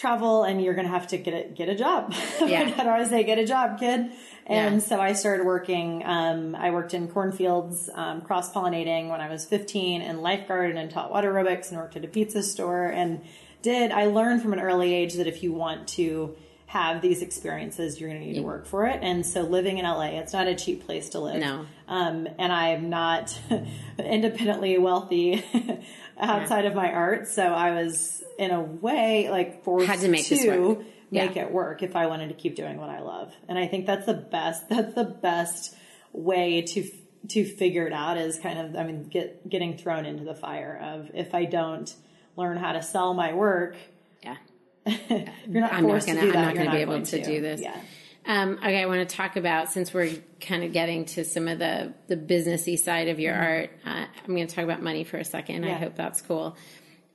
travel 0.03 0.43
and 0.43 0.61
you're 0.61 0.75
going 0.75 0.87
to 0.87 0.93
have 0.93 1.07
to 1.07 1.17
get 1.17 1.33
a, 1.33 1.49
get 1.49 1.69
a 1.69 1.77
job. 1.77 2.12
Yeah. 2.43 2.69
Dad 2.69 2.88
always 2.88 3.09
say, 3.09 3.23
get 3.23 3.38
a 3.38 3.47
job, 3.47 3.79
kid. 3.79 4.11
And 4.47 4.75
yeah. 4.75 4.79
so 4.81 5.01
I 5.01 5.12
started 5.12 5.47
working, 5.47 6.03
um, 6.05 6.57
I 6.57 6.73
worked 6.73 6.93
in 6.93 7.07
cornfields, 7.07 7.88
um, 7.95 8.21
cross 8.21 8.53
pollinating 8.53 9.09
when 9.11 9.21
I 9.21 9.29
was 9.29 9.45
15 9.45 10.03
and 10.03 10.19
lifeguarded 10.19 10.77
and 10.77 10.91
taught 10.91 11.12
water 11.12 11.33
aerobics 11.33 11.71
and 11.71 11.79
worked 11.79 11.95
at 11.95 12.05
a 12.05 12.09
pizza 12.09 12.43
store 12.43 12.87
and 12.87 13.23
did, 13.62 13.93
I 13.93 14.07
learned 14.07 14.43
from 14.43 14.53
an 14.53 14.59
early 14.59 14.93
age 14.93 15.15
that 15.15 15.29
if 15.29 15.45
you 15.45 15.53
want 15.53 15.87
to 15.91 16.35
have 16.67 17.01
these 17.01 17.23
experiences, 17.23 18.01
you're 18.01 18.11
going 18.11 18.21
to 18.21 18.27
need 18.27 18.35
to 18.35 18.43
work 18.43 18.67
for 18.67 18.87
it. 18.87 18.99
And 19.03 19.25
so 19.25 19.43
living 19.43 19.79
in 19.79 19.85
LA, 19.85 20.19
it's 20.19 20.33
not 20.33 20.49
a 20.49 20.57
cheap 20.57 20.85
place 20.85 21.11
to 21.11 21.21
live. 21.21 21.38
No. 21.38 21.67
Um, 21.87 22.27
and 22.38 22.53
I'm 22.53 22.91
not 22.91 23.38
independently 23.99 24.79
wealthy 24.79 25.45
outside 26.19 26.65
yeah. 26.65 26.71
of 26.71 26.75
my 26.75 26.91
art. 26.91 27.29
So 27.29 27.45
I 27.45 27.71
was 27.71 28.22
in 28.38 28.51
a 28.51 28.61
way 28.61 29.29
like 29.31 29.64
forced 29.64 29.87
Had 29.87 30.01
to 30.01 30.09
make 30.09 30.27
to 30.27 30.85
make 31.12 31.37
yeah. 31.37 31.42
it 31.42 31.53
work 31.53 31.83
if 31.83 31.95
I 31.95 32.07
wanted 32.07 32.29
to 32.29 32.35
keep 32.35 32.57
doing 32.57 32.79
what 32.79 32.88
I 32.88 33.01
love. 33.01 33.33
And 33.49 33.59
I 33.59 33.66
think 33.68 33.87
that's 33.87 34.07
the 34.07 34.14
best, 34.14 34.68
that's 34.68 34.95
the 34.95 35.05
best 35.05 35.77
way 36.12 36.62
to, 36.62 36.90
to 37.29 37.45
figure 37.45 37.87
it 37.87 37.92
out 37.92 38.16
is 38.16 38.38
kind 38.38 38.59
of, 38.59 38.77
I 38.77 38.85
mean, 38.85 39.09
get, 39.09 39.49
getting 39.49 39.77
thrown 39.77 40.07
into 40.07 40.25
the 40.25 40.35
fire 40.35 40.81
of 40.83 41.11
if 41.14 41.35
I 41.35 41.45
don't 41.45 41.95
learn 42.37 42.57
how 42.57 42.73
to 42.73 42.83
sell 42.83 43.12
my 43.12 43.35
work. 43.35 43.77
Yeah. 44.23 44.37
you're 44.87 45.61
not 45.61 45.75
I'm 45.75 45.85
forced 45.85 46.09
not 46.09 46.14
gonna, 46.14 46.21
to 46.21 46.27
do 46.27 46.33
that. 46.33 46.38
I'm 46.38 46.45
not 46.47 46.55
going 46.55 46.66
to 46.66 46.73
be 46.73 46.83
able 46.83 47.03
to, 47.03 47.18
to 47.18 47.23
do 47.23 47.40
this. 47.42 47.61
Yeah. 47.61 47.79
Um, 48.25 48.53
okay, 48.59 48.81
I 48.81 48.87
want 48.87 49.07
to 49.09 49.16
talk 49.16 49.37
about 49.37 49.71
since 49.71 49.92
we're 49.92 50.12
kind 50.40 50.62
of 50.62 50.73
getting 50.73 51.07
to 51.07 51.25
some 51.25 51.49
of 51.49 51.59
the 51.59 51.92
the 52.07 52.16
businessy 52.16 52.79
side 52.79 53.09
of 53.09 53.18
your 53.18 53.35
mm-hmm. 53.35 53.42
art. 53.42 53.71
Uh, 53.85 54.07
I'm 54.16 54.35
going 54.35 54.47
to 54.47 54.55
talk 54.55 54.64
about 54.64 54.81
money 54.81 55.03
for 55.03 55.16
a 55.16 55.25
second. 55.25 55.64
Yeah. 55.64 55.75
I 55.75 55.75
hope 55.75 55.97
that's 55.97 56.23
cool. 56.23 56.57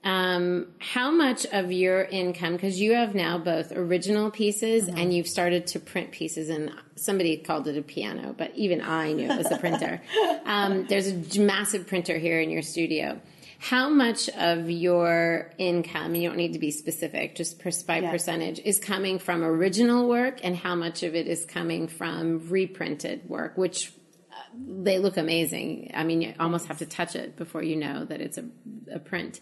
Um, 0.04 0.68
how 0.78 1.10
much 1.10 1.44
of 1.46 1.72
your 1.72 2.02
income, 2.02 2.52
because 2.52 2.80
you 2.80 2.94
have 2.94 3.14
now 3.14 3.36
both 3.36 3.72
original 3.72 4.30
pieces 4.30 4.84
mm-hmm. 4.84 4.96
and 4.96 5.12
you've 5.12 5.26
started 5.26 5.66
to 5.68 5.80
print 5.80 6.12
pieces, 6.12 6.48
and 6.48 6.70
somebody 6.94 7.36
called 7.36 7.66
it 7.66 7.76
a 7.76 7.82
piano, 7.82 8.34
but 8.36 8.52
even 8.54 8.80
I 8.80 9.12
knew 9.12 9.30
it 9.30 9.36
was 9.36 9.50
a 9.50 9.58
printer. 9.58 10.00
um, 10.44 10.86
there's 10.86 11.08
a 11.08 11.40
massive 11.40 11.86
printer 11.86 12.16
here 12.16 12.40
in 12.40 12.50
your 12.50 12.62
studio. 12.62 13.20
How 13.60 13.88
much 13.88 14.28
of 14.30 14.70
your 14.70 15.50
income, 15.58 16.14
you 16.14 16.28
don't 16.28 16.38
need 16.38 16.52
to 16.52 16.60
be 16.60 16.70
specific, 16.70 17.34
just 17.34 17.58
per, 17.58 17.70
by 17.86 17.98
yeah. 17.98 18.10
percentage, 18.10 18.60
is 18.60 18.78
coming 18.78 19.18
from 19.18 19.42
original 19.42 20.08
work 20.08 20.38
and 20.44 20.56
how 20.56 20.76
much 20.76 21.02
of 21.02 21.16
it 21.16 21.26
is 21.26 21.44
coming 21.44 21.88
from 21.88 22.48
reprinted 22.48 23.28
work, 23.28 23.58
which 23.58 23.92
uh, 24.30 24.36
they 24.54 25.00
look 25.00 25.16
amazing. 25.16 25.90
I 25.92 26.04
mean, 26.04 26.22
you 26.22 26.34
almost 26.38 26.66
have 26.66 26.78
to 26.78 26.86
touch 26.86 27.16
it 27.16 27.34
before 27.36 27.64
you 27.64 27.74
know 27.74 28.04
that 28.04 28.20
it's 28.20 28.38
a, 28.38 28.44
a 28.92 29.00
print. 29.00 29.40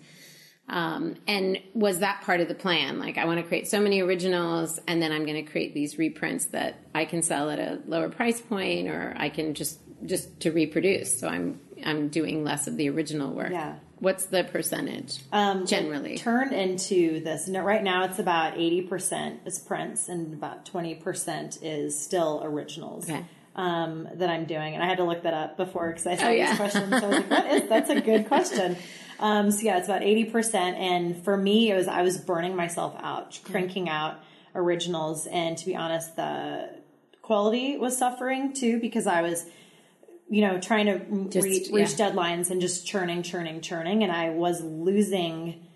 Um, 0.69 1.17
and 1.29 1.59
was 1.75 2.01
that 2.01 2.23
part 2.23 2.41
of 2.41 2.49
the 2.49 2.55
plan? 2.55 2.99
Like, 2.99 3.19
I 3.19 3.25
want 3.25 3.39
to 3.39 3.47
create 3.47 3.69
so 3.69 3.81
many 3.81 4.01
originals, 4.01 4.81
and 4.87 5.01
then 5.01 5.13
I'm 5.13 5.25
going 5.25 5.45
to 5.45 5.51
create 5.51 5.75
these 5.75 5.97
reprints 5.97 6.47
that 6.47 6.81
I 6.95 7.05
can 7.05 7.23
sell 7.23 7.51
at 7.51 7.59
a 7.59 7.81
lower 7.87 8.09
price 8.09 8.41
point, 8.41 8.89
or 8.89 9.15
I 9.17 9.29
can 9.29 9.55
just 9.55 9.79
just 10.05 10.41
to 10.41 10.51
reproduce. 10.51 11.21
So 11.21 11.29
I'm 11.29 11.61
I'm 11.85 12.09
doing 12.09 12.45
less 12.45 12.67
of 12.67 12.77
the 12.77 12.89
original 12.91 13.33
work. 13.33 13.53
Yeah. 13.53 13.77
What's 13.99 14.27
the 14.27 14.45
percentage 14.45 15.21
um, 15.33 15.67
generally? 15.67 16.19
Turned 16.19 16.53
into 16.53 17.21
this. 17.21 17.49
right 17.49 17.83
now, 17.83 18.05
it's 18.05 18.19
about 18.19 18.59
eighty 18.59 18.83
percent 18.83 19.41
is 19.47 19.59
prints, 19.59 20.09
and 20.09 20.35
about 20.35 20.67
twenty 20.67 20.95
percent 20.97 21.63
is 21.63 21.99
still 21.99 22.43
originals. 22.45 23.09
Okay. 23.09 23.25
Um, 23.55 24.07
that 24.17 24.29
I'm 24.29 24.45
doing, 24.45 24.75
and 24.75 24.83
I 24.83 24.87
had 24.87 24.99
to 24.99 25.05
look 25.05 25.23
that 25.23 25.33
up 25.33 25.57
before 25.57 25.89
because 25.89 26.07
I 26.07 26.17
saw 26.17 26.27
oh, 26.27 26.31
yeah. 26.31 26.51
these 26.51 26.57
questions. 26.59 26.91
So 26.91 27.07
I 27.07 27.09
was 27.09 27.19
like, 27.21 27.31
"What 27.31 27.47
is?" 27.47 27.69
That's 27.71 27.89
a 27.89 28.01
good 28.03 28.29
question. 28.29 28.77
Um, 29.19 29.51
so 29.51 29.63
yeah, 29.63 29.79
it's 29.79 29.89
about 29.89 30.03
80%. 30.03 30.55
And 30.55 31.25
for 31.25 31.37
me, 31.37 31.71
it 31.71 31.75
was, 31.75 31.89
I 31.89 32.03
was 32.03 32.19
burning 32.19 32.57
myself 32.57 32.95
out, 33.01 33.39
cranking 33.45 33.89
out 33.89 34.21
originals. 34.55 35.27
And 35.27 35.57
to 35.59 35.67
be 35.67 35.77
honest, 35.77 36.17
the 36.17 36.71
quality 37.23 37.77
was 37.77 37.97
suffering 37.97 38.53
too 38.53 38.81
because 38.81 39.07
I 39.07 39.23
was, 39.23 39.47
you 40.29 40.43
know, 40.43 40.61
trying 40.61 40.87
to 40.87 41.29
just, 41.29 41.45
reach, 41.45 41.69
reach 41.73 41.99
yeah. 41.99 42.11
deadlines 42.11 42.51
and 42.51 42.61
just 42.61 42.87
churning, 42.87 43.23
churning, 43.23 43.61
churning. 43.61 44.03
And 44.03 44.13
I 44.13 44.31
was 44.31 44.63
losing 44.63 45.67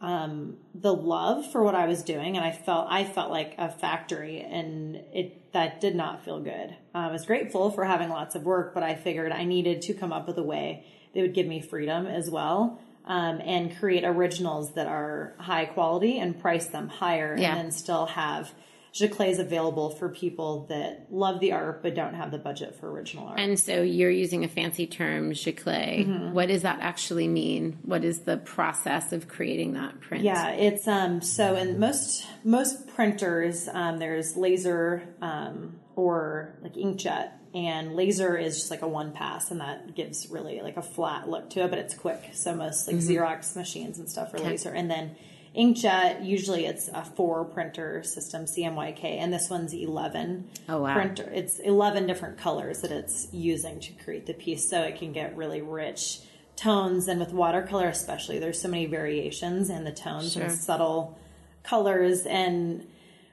um, 0.00 0.56
the 0.74 0.94
love 0.94 1.50
for 1.52 1.62
what 1.62 1.74
I 1.74 1.86
was 1.86 2.02
doing, 2.02 2.36
and 2.36 2.44
I 2.44 2.52
felt 2.52 2.86
I 2.90 3.04
felt 3.04 3.30
like 3.30 3.54
a 3.58 3.68
factory, 3.68 4.40
and 4.40 4.96
it 5.12 5.52
that 5.52 5.80
did 5.80 5.94
not 5.94 6.24
feel 6.24 6.40
good. 6.40 6.74
I 6.94 7.10
was 7.10 7.26
grateful 7.26 7.70
for 7.70 7.84
having 7.84 8.08
lots 8.08 8.34
of 8.34 8.44
work, 8.44 8.72
but 8.72 8.82
I 8.82 8.94
figured 8.94 9.30
I 9.30 9.44
needed 9.44 9.82
to 9.82 9.94
come 9.94 10.12
up 10.12 10.26
with 10.26 10.38
a 10.38 10.42
way 10.42 10.86
that 11.14 11.20
would 11.20 11.34
give 11.34 11.46
me 11.46 11.60
freedom 11.60 12.06
as 12.06 12.30
well. 12.30 12.80
Um, 13.06 13.40
and 13.44 13.76
create 13.78 14.04
originals 14.04 14.74
that 14.74 14.86
are 14.86 15.34
high 15.38 15.64
quality 15.64 16.18
and 16.18 16.38
price 16.38 16.66
them 16.66 16.88
higher, 16.88 17.34
Yeah. 17.36 17.50
and 17.56 17.58
then 17.58 17.70
still 17.72 18.06
have 18.06 18.52
giclées 18.92 19.38
available 19.38 19.90
for 19.90 20.08
people 20.08 20.66
that 20.68 21.06
love 21.10 21.38
the 21.40 21.52
art 21.52 21.82
but 21.82 21.94
don't 21.94 22.14
have 22.14 22.30
the 22.30 22.38
budget 22.38 22.74
for 22.78 22.90
original 22.90 23.28
art. 23.28 23.38
And 23.38 23.58
so 23.58 23.82
you're 23.82 24.10
using 24.10 24.44
a 24.44 24.48
fancy 24.48 24.86
term, 24.86 25.30
giclée. 25.30 26.06
Mm-hmm. 26.06 26.32
What 26.32 26.48
does 26.48 26.62
that 26.62 26.80
actually 26.80 27.28
mean? 27.28 27.78
What 27.82 28.04
is 28.04 28.20
the 28.20 28.36
process 28.36 29.12
of 29.12 29.28
creating 29.28 29.74
that 29.74 30.00
print? 30.00 30.24
Yeah, 30.24 30.50
it's 30.50 30.86
um 30.88 31.20
so 31.22 31.56
in 31.56 31.78
most 31.78 32.26
most 32.44 32.88
printers 32.88 33.68
um, 33.72 33.98
there's 33.98 34.36
laser 34.36 35.02
um, 35.22 35.78
or 35.96 36.56
like 36.62 36.74
inkjet 36.74 37.30
and 37.54 37.96
laser 37.96 38.36
is 38.36 38.56
just 38.56 38.70
like 38.70 38.82
a 38.82 38.88
one 38.88 39.12
pass 39.12 39.50
and 39.50 39.60
that 39.60 39.94
gives 39.94 40.28
really 40.30 40.60
like 40.62 40.76
a 40.76 40.82
flat 40.82 41.28
look 41.28 41.50
to 41.50 41.60
it 41.64 41.70
but 41.70 41.78
it's 41.78 41.94
quick 41.94 42.30
so 42.32 42.54
most 42.54 42.86
like 42.86 42.96
Mm-hmm. 42.96 43.10
Xerox 43.10 43.56
machines 43.56 43.98
and 43.98 44.08
stuff 44.08 44.32
are 44.34 44.38
laser 44.38 44.70
and 44.70 44.90
then 44.90 45.16
inkjet 45.56 46.24
usually 46.24 46.64
it's 46.66 46.86
a 46.88 47.04
four 47.04 47.44
printer 47.44 48.02
system 48.04 48.44
CMYK 48.44 49.02
and 49.04 49.32
this 49.32 49.50
one's 49.50 49.72
11 49.74 50.48
Oh, 50.68 50.82
wow. 50.82 50.94
printer 50.94 51.28
it's 51.34 51.58
11 51.58 52.06
different 52.06 52.38
colors 52.38 52.82
that 52.82 52.92
it's 52.92 53.26
using 53.32 53.80
to 53.80 53.92
create 54.04 54.26
the 54.26 54.34
piece 54.34 54.68
so 54.70 54.82
it 54.82 54.96
can 54.98 55.12
get 55.12 55.36
really 55.36 55.60
rich 55.60 56.20
tones 56.54 57.08
and 57.08 57.18
with 57.18 57.32
watercolor 57.32 57.88
especially 57.88 58.38
there's 58.38 58.60
so 58.60 58.68
many 58.68 58.86
variations 58.86 59.70
in 59.70 59.82
the 59.84 59.90
tones 59.92 60.34
Sure. 60.34 60.44
and 60.44 60.52
subtle 60.52 61.18
colors 61.64 62.26
and 62.26 62.86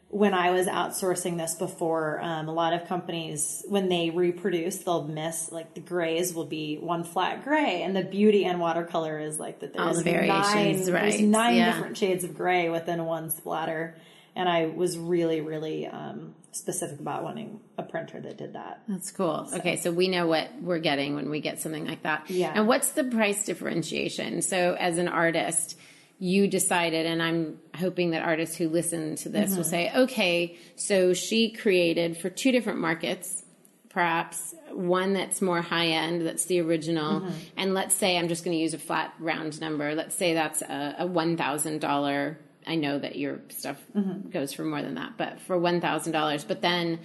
when 0.09 0.33
I 0.33 0.51
was 0.51 0.67
outsourcing 0.67 1.37
this 1.37 1.55
before, 1.55 2.21
um, 2.21 2.47
a 2.47 2.53
lot 2.53 2.73
of 2.73 2.87
companies, 2.87 3.63
when 3.67 3.89
they 3.89 4.09
reproduce, 4.09 4.77
they'll 4.77 5.03
miss 5.03 5.51
like 5.51 5.73
the 5.73 5.81
grays 5.81 6.33
will 6.33 6.45
be 6.45 6.77
one 6.77 7.03
flat 7.03 7.43
gray, 7.43 7.81
and 7.81 7.95
the 7.95 8.03
beauty 8.03 8.45
in 8.45 8.59
watercolor 8.59 9.19
is 9.19 9.37
like 9.37 9.59
that 9.59 9.77
All 9.77 9.85
there's 9.85 10.03
the 10.03 10.11
variations, 10.11 10.87
nine, 10.87 11.01
there's 11.01 11.21
nine 11.21 11.55
yeah. 11.57 11.73
different 11.73 11.97
shades 11.97 12.23
of 12.23 12.35
gray 12.35 12.69
within 12.69 13.05
one 13.05 13.29
splatter. 13.29 13.95
And 14.35 14.47
I 14.47 14.67
was 14.67 14.99
really, 14.99 15.41
really 15.41 15.87
um, 15.87 16.35
specific 16.51 16.99
about 16.99 17.23
wanting 17.23 17.59
a 17.75 17.81
printer 17.81 18.21
that 18.21 18.37
did 18.37 18.53
that. 18.53 18.83
That's 18.87 19.09
cool. 19.09 19.49
Okay, 19.51 19.77
so 19.77 19.91
we 19.91 20.09
know 20.09 20.27
what 20.27 20.49
we're 20.61 20.77
getting 20.77 21.15
when 21.15 21.31
we 21.31 21.41
get 21.41 21.59
something 21.59 21.87
like 21.87 22.03
that. 22.03 22.29
Yeah. 22.29 22.51
And 22.53 22.67
what's 22.67 22.91
the 22.91 23.03
price 23.03 23.45
differentiation? 23.45 24.43
So, 24.43 24.77
as 24.79 24.99
an 24.99 25.07
artist, 25.07 25.75
you 26.19 26.47
decided, 26.47 27.05
and 27.05 27.21
I'm 27.21 27.59
hoping 27.75 28.11
that 28.11 28.23
artists 28.23 28.55
who 28.55 28.69
listen 28.69 29.15
to 29.17 29.29
this 29.29 29.51
will 29.51 29.57
mm-hmm. 29.57 29.69
say, 29.69 29.91
okay, 29.95 30.57
so 30.75 31.13
she 31.13 31.51
created 31.51 32.17
for 32.17 32.29
two 32.29 32.51
different 32.51 32.79
markets, 32.79 33.43
perhaps 33.89 34.55
one 34.71 35.13
that's 35.13 35.41
more 35.41 35.61
high 35.61 35.87
end, 35.87 36.25
that's 36.25 36.45
the 36.45 36.59
original, 36.61 37.21
mm-hmm. 37.21 37.31
and 37.55 37.73
let's 37.73 37.93
say 37.93 38.17
I'm 38.17 38.27
just 38.27 38.43
going 38.43 38.55
to 38.57 38.61
use 38.61 38.73
a 38.73 38.79
flat 38.79 39.13
round 39.19 39.61
number. 39.61 39.93
Let's 39.93 40.15
say 40.15 40.33
that's 40.33 40.61
a, 40.61 40.95
a 40.99 41.07
one 41.07 41.37
thousand 41.37 41.81
dollar. 41.81 42.39
I 42.65 42.75
know 42.75 42.97
that 42.99 43.15
your 43.15 43.39
stuff 43.49 43.77
mm-hmm. 43.95 44.29
goes 44.29 44.53
for 44.53 44.63
more 44.63 44.81
than 44.81 44.95
that, 44.95 45.17
but 45.17 45.39
for 45.41 45.57
one 45.57 45.81
thousand 45.81 46.13
dollars. 46.13 46.43
But 46.43 46.61
then 46.61 46.99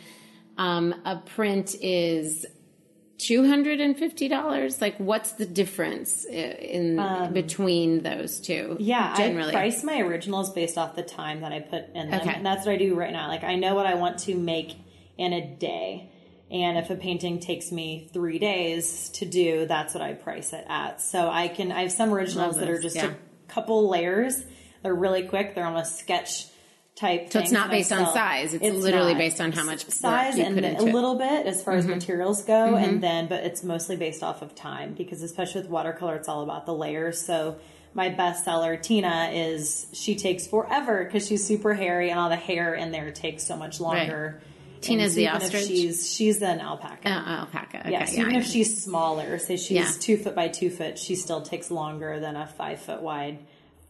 um, 0.56 0.94
a 1.04 1.16
print 1.16 1.74
is 1.80 2.46
two 3.22 3.46
hundred 3.46 3.80
and 3.80 3.96
fifty 3.96 4.28
dollars. 4.28 4.80
Like, 4.80 4.96
what's 4.98 5.32
the 5.32 5.46
difference 5.46 6.26
i- 6.28 6.32
in 6.32 6.98
um, 6.98 7.32
between 7.32 8.02
those 8.02 8.40
two? 8.40 8.76
Yeah, 8.80 9.14
generally. 9.16 9.50
I 9.50 9.52
price 9.52 9.84
my 9.84 10.00
originals 10.00 10.52
based 10.52 10.76
off 10.76 10.96
the 10.96 11.02
time 11.02 11.40
that 11.42 11.52
I 11.52 11.60
put 11.60 11.84
in 11.94 12.10
them, 12.10 12.20
Okay. 12.20 12.34
and 12.34 12.44
that's 12.44 12.66
what 12.66 12.72
I 12.72 12.78
do 12.78 12.94
right 12.94 13.12
now. 13.12 13.28
Like 13.28 13.44
I 13.44 13.54
know 13.54 13.74
what 13.74 13.86
I 13.86 13.94
want 13.94 14.18
to 14.20 14.34
make 14.34 14.74
in 15.16 15.32
a 15.32 15.46
day, 15.56 16.10
and 16.50 16.76
if 16.78 16.90
a 16.90 16.96
painting 16.96 17.38
takes 17.38 17.70
me 17.70 18.10
three 18.12 18.38
days 18.38 19.08
to 19.10 19.24
do, 19.24 19.66
that's 19.66 19.94
what 19.94 20.02
I 20.02 20.14
price 20.14 20.52
it 20.52 20.64
at. 20.68 21.00
So 21.00 21.28
I 21.28 21.48
can. 21.48 21.70
I 21.72 21.82
have 21.82 21.92
some 21.92 22.12
originals 22.12 22.56
that 22.58 22.68
are 22.68 22.80
just 22.80 22.96
yeah. 22.96 23.12
a 23.12 23.52
couple 23.52 23.88
layers. 23.88 24.44
They're 24.82 24.94
really 24.94 25.22
quick. 25.28 25.54
They're 25.54 25.66
almost 25.66 25.98
sketch 25.98 26.46
type. 26.94 27.32
So 27.32 27.40
it's 27.40 27.52
not 27.52 27.70
based 27.70 27.92
on 27.92 28.12
size. 28.12 28.54
It's 28.54 28.76
literally 28.76 29.14
based 29.14 29.40
on 29.40 29.52
how 29.52 29.64
much 29.64 29.86
size 29.86 30.36
you 30.36 30.44
and 30.44 30.54
put 30.54 30.64
a. 30.64 30.68
Mm-hmm. 30.68 30.94
little 30.94 31.16
bit 31.16 31.46
as 31.46 31.62
far 31.62 31.74
as 31.74 31.86
materials 31.86 32.44
go, 32.44 32.76
and 32.76 33.02
then 33.02 33.28
but 33.28 33.44
it's 33.44 33.62
mostly 33.62 33.96
based 33.96 34.22
off 34.22 34.42
of 34.42 34.54
time 34.54 34.94
because 34.94 35.22
especially 35.22 35.62
with 35.62 35.70
watercolor, 35.70 36.16
it's 36.16 36.28
all 36.28 36.42
about 36.42 36.66
the 36.66 36.74
layers. 36.74 37.20
So 37.20 37.56
my 37.94 38.10
bestseller 38.10 38.80
Tina 38.80 39.30
is 39.32 39.86
she 39.92 40.16
takes 40.16 40.46
forever 40.46 41.04
because 41.04 41.26
she's 41.26 41.46
super 41.46 41.74
hairy 41.74 42.10
and 42.10 42.18
all 42.18 42.28
the 42.28 42.36
hair 42.36 42.74
in 42.74 42.92
there 42.92 43.10
takes 43.10 43.44
so 43.44 43.56
much 43.56 43.80
longer. 43.80 44.40
Tina's 44.80 45.14
the 45.14 45.28
ostrich? 45.28 45.64
she's 45.66 46.12
she's 46.12 46.42
an 46.42 46.60
alpaca. 46.60 47.08
Uh, 47.08 47.40
alpaca. 47.40 47.80
Okay, 47.80 47.90
Yes, 47.92 48.14
yeah, 48.14 48.22
even 48.22 48.34
if 48.34 48.46
she's 48.46 48.82
smaller, 48.82 49.38
say 49.38 49.56
she's 49.56 49.70
Yeah. 49.70 49.90
two 50.00 50.16
foot 50.16 50.34
by 50.34 50.48
two 50.48 50.70
foot, 50.70 50.98
she 50.98 51.14
still 51.14 51.40
takes 51.40 51.70
longer 51.70 52.18
than 52.18 52.34
a 52.34 52.46
five 52.46 52.80
foot 52.80 53.00
wide 53.00 53.38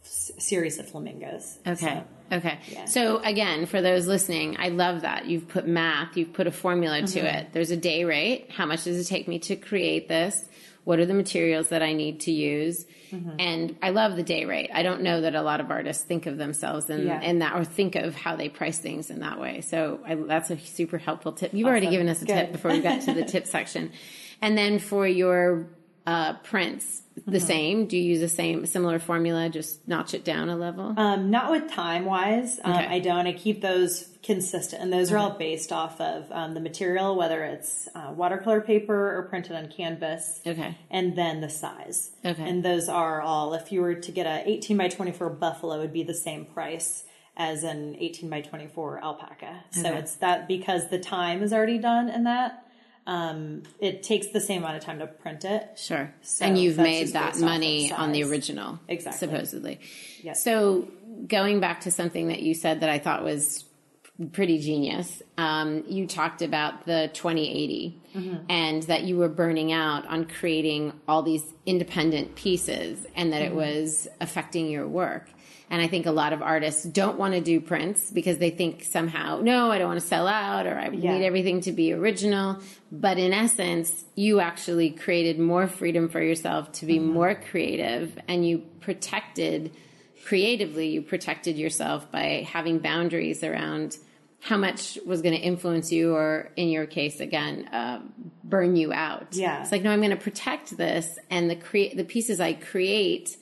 series 0.02 0.78
of 0.78 0.88
flamingos. 0.88 1.58
Okay. 1.66 2.02
So, 2.30 2.36
okay. 2.36 2.58
yeah. 2.68 2.84
So 2.86 3.18
again, 3.18 3.66
for 3.66 3.80
those 3.80 4.06
listening, 4.06 4.56
I 4.58 4.68
love 4.68 5.02
that 5.02 5.26
you've 5.26 5.48
put 5.48 5.66
math, 5.66 6.16
you've 6.16 6.32
put 6.32 6.46
a 6.46 6.50
formula 6.52 7.00
to 7.02 7.06
Mm-hmm. 7.06 7.26
it. 7.26 7.52
There's 7.52 7.70
a 7.70 7.76
day 7.76 8.04
rate. 8.04 8.50
How 8.50 8.66
much 8.66 8.84
does 8.84 8.98
it 8.98 9.04
take 9.08 9.28
me 9.28 9.38
to 9.40 9.56
create 9.56 10.08
this? 10.08 10.44
What 10.84 10.98
are 10.98 11.06
the 11.06 11.14
materials 11.14 11.68
that 11.68 11.80
I 11.82 11.92
need 11.92 12.20
to 12.20 12.32
use? 12.32 12.84
Mm-hmm. 13.12 13.30
And 13.38 13.76
I 13.82 13.90
love 13.90 14.16
the 14.16 14.24
day 14.24 14.44
rate. 14.46 14.70
I 14.74 14.82
don't 14.82 15.02
know 15.02 15.20
that 15.20 15.36
a 15.36 15.42
lot 15.42 15.60
of 15.60 15.70
artists 15.70 16.02
think 16.02 16.26
of 16.26 16.38
themselves 16.38 16.90
in, 16.90 17.06
Yeah. 17.06 17.20
in 17.20 17.38
that 17.38 17.54
or 17.54 17.64
think 17.64 17.94
of 17.94 18.16
how 18.16 18.34
they 18.34 18.48
price 18.48 18.78
things 18.78 19.08
in 19.10 19.20
that 19.20 19.38
way. 19.38 19.60
So 19.60 20.00
I, 20.04 20.16
that's 20.16 20.50
a 20.50 20.58
super 20.58 20.98
helpful 20.98 21.32
tip. 21.32 21.54
You've 21.54 21.68
already 21.68 21.86
Awesome. 21.86 21.92
given 21.92 22.08
us 22.08 22.22
a 22.22 22.26
tip 22.26 22.50
before 22.50 22.72
we 22.72 22.80
got 22.80 23.02
to 23.02 23.14
the 23.14 23.24
tip 23.34 23.46
section. 23.46 23.92
And 24.40 24.58
then 24.58 24.80
for 24.80 25.06
your 25.06 25.68
uh, 26.04 26.32
prints, 26.38 27.01
the 27.14 27.38
Mm-hmm. 27.38 27.46
same? 27.46 27.86
Do 27.86 27.96
you 27.96 28.02
use 28.04 28.20
the 28.20 28.28
same 28.28 28.66
similar 28.66 28.98
formula? 28.98 29.48
Just 29.48 29.86
notch 29.86 30.14
it 30.14 30.24
down 30.24 30.48
a 30.48 30.56
level. 30.56 30.94
Um, 30.96 31.30
not 31.30 31.50
with 31.50 31.70
time 31.70 32.04
wise. 32.04 32.58
Um, 32.64 32.72
Okay. 32.72 32.86
I 32.86 32.98
don't. 32.98 33.26
I 33.26 33.32
keep 33.32 33.60
those 33.60 34.08
consistent, 34.22 34.82
and 34.82 34.92
those 34.92 35.10
are 35.12 35.18
all 35.18 35.30
based 35.30 35.72
off 35.72 36.00
of 36.00 36.30
um, 36.32 36.54
the 36.54 36.60
material, 36.60 37.16
whether 37.16 37.42
it's 37.44 37.88
uh, 37.94 38.12
watercolor 38.14 38.60
paper 38.60 39.16
or 39.16 39.22
printed 39.24 39.56
on 39.56 39.68
canvas. 39.68 40.40
Okay. 40.46 40.76
And 40.90 41.16
then 41.16 41.40
the 41.40 41.48
size. 41.50 42.10
Okay. 42.24 42.42
And 42.48 42.64
those 42.64 42.88
are 42.88 43.20
all. 43.20 43.54
If 43.54 43.70
you 43.72 43.80
were 43.82 43.94
to 43.94 44.12
get 44.12 44.26
a 44.26 44.48
18 44.48 44.76
by 44.76 44.88
24 44.88 45.30
buffalo, 45.30 45.76
it 45.76 45.78
would 45.80 45.92
be 45.92 46.02
the 46.04 46.14
same 46.14 46.44
price 46.46 47.04
as 47.36 47.64
an 47.64 47.96
18 47.98 48.28
by 48.28 48.42
24 48.42 49.02
alpaca. 49.02 49.64
So 49.70 49.94
it's 49.94 50.16
that 50.16 50.46
because 50.46 50.90
the 50.90 50.98
time 50.98 51.42
is 51.42 51.52
already 51.52 51.78
done 51.78 52.10
in 52.10 52.24
that. 52.24 52.61
Um, 53.06 53.64
it 53.80 54.02
takes 54.04 54.28
the 54.28 54.40
same 54.40 54.62
amount 54.62 54.76
of 54.76 54.84
time 54.84 55.00
to 55.00 55.06
print 55.08 55.44
it. 55.44 55.70
Sure. 55.76 56.14
So 56.22 56.44
and 56.44 56.56
you've 56.58 56.76
made 56.78 57.08
that 57.08 57.12
based 57.12 57.16
off 57.16 57.34
of 57.36 57.40
money 57.42 57.92
on 57.92 58.12
the 58.12 58.22
original, 58.24 58.78
Exactly. 58.88 59.18
supposedly. 59.28 59.80
Yep. 60.22 60.36
So 60.36 60.88
going 61.26 61.58
back 61.60 61.80
to 61.82 61.90
something 61.90 62.28
that 62.28 62.42
you 62.42 62.54
said 62.54 62.80
that 62.80 62.88
I 62.88 62.98
thought 63.00 63.24
was 63.24 63.64
pretty 64.32 64.58
genius, 64.58 65.20
um, 65.36 65.82
you 65.88 66.06
talked 66.06 66.42
about 66.42 66.86
the 66.86 67.10
2080 67.12 67.98
Mm-hmm. 68.12 68.44
and 68.50 68.82
that 68.84 69.04
you 69.04 69.16
were 69.16 69.30
burning 69.30 69.72
out 69.72 70.06
on 70.06 70.26
creating 70.26 70.92
all 71.08 71.22
these 71.22 71.42
independent 71.64 72.34
pieces 72.36 73.06
and 73.16 73.32
that 73.32 73.40
Mm-hmm. 73.40 73.52
it 73.52 73.56
was 73.78 74.06
affecting 74.20 74.68
your 74.68 74.86
work. 74.86 75.30
And 75.72 75.80
I 75.80 75.86
think 75.88 76.04
a 76.04 76.12
lot 76.12 76.34
of 76.34 76.42
artists 76.42 76.84
don't 76.84 77.18
want 77.18 77.32
to 77.32 77.40
do 77.40 77.58
prints 77.58 78.10
because 78.10 78.36
they 78.36 78.50
think 78.50 78.84
somehow, 78.84 79.40
no, 79.40 79.70
I 79.70 79.78
don't 79.78 79.88
want 79.88 80.00
to 80.00 80.06
sell 80.06 80.28
out 80.28 80.66
or 80.66 80.78
I 80.78 80.90
Yeah. 80.90 81.16
need 81.16 81.24
everything 81.24 81.62
to 81.62 81.72
be 81.72 81.94
original. 81.94 82.58
But 82.92 83.16
in 83.18 83.32
essence, 83.32 84.04
you 84.14 84.40
actually 84.40 84.90
created 84.90 85.38
more 85.38 85.66
freedom 85.66 86.10
for 86.10 86.22
yourself 86.22 86.70
to 86.72 86.86
be 86.86 86.98
Mm-hmm. 86.98 87.12
more 87.14 87.34
creative 87.50 88.18
and 88.28 88.46
you 88.46 88.58
protected 88.80 89.72
creatively, 90.26 90.88
you 90.88 91.00
protected 91.00 91.56
yourself 91.56 92.12
by 92.12 92.46
having 92.48 92.78
boundaries 92.78 93.42
around 93.42 93.96
how 94.40 94.56
much 94.58 94.98
was 95.06 95.22
going 95.22 95.34
to 95.34 95.40
influence 95.40 95.90
you 95.90 96.14
or 96.14 96.50
in 96.56 96.68
your 96.68 96.84
case 96.84 97.18
again 97.20 97.66
uh, 97.72 98.00
burn 98.44 98.76
you 98.76 98.92
out 98.92 99.28
Yeah. 99.32 99.62
it's 99.62 99.70
like 99.72 99.82
no 99.82 99.90
i'm 99.92 100.00
going 100.00 100.10
to 100.10 100.16
protect 100.16 100.76
this 100.76 101.16
and 101.30 101.48
the 101.48 101.54
create 101.54 101.96
the 101.96 102.02
pieces 102.02 102.40
i 102.40 102.52
create 102.52 103.36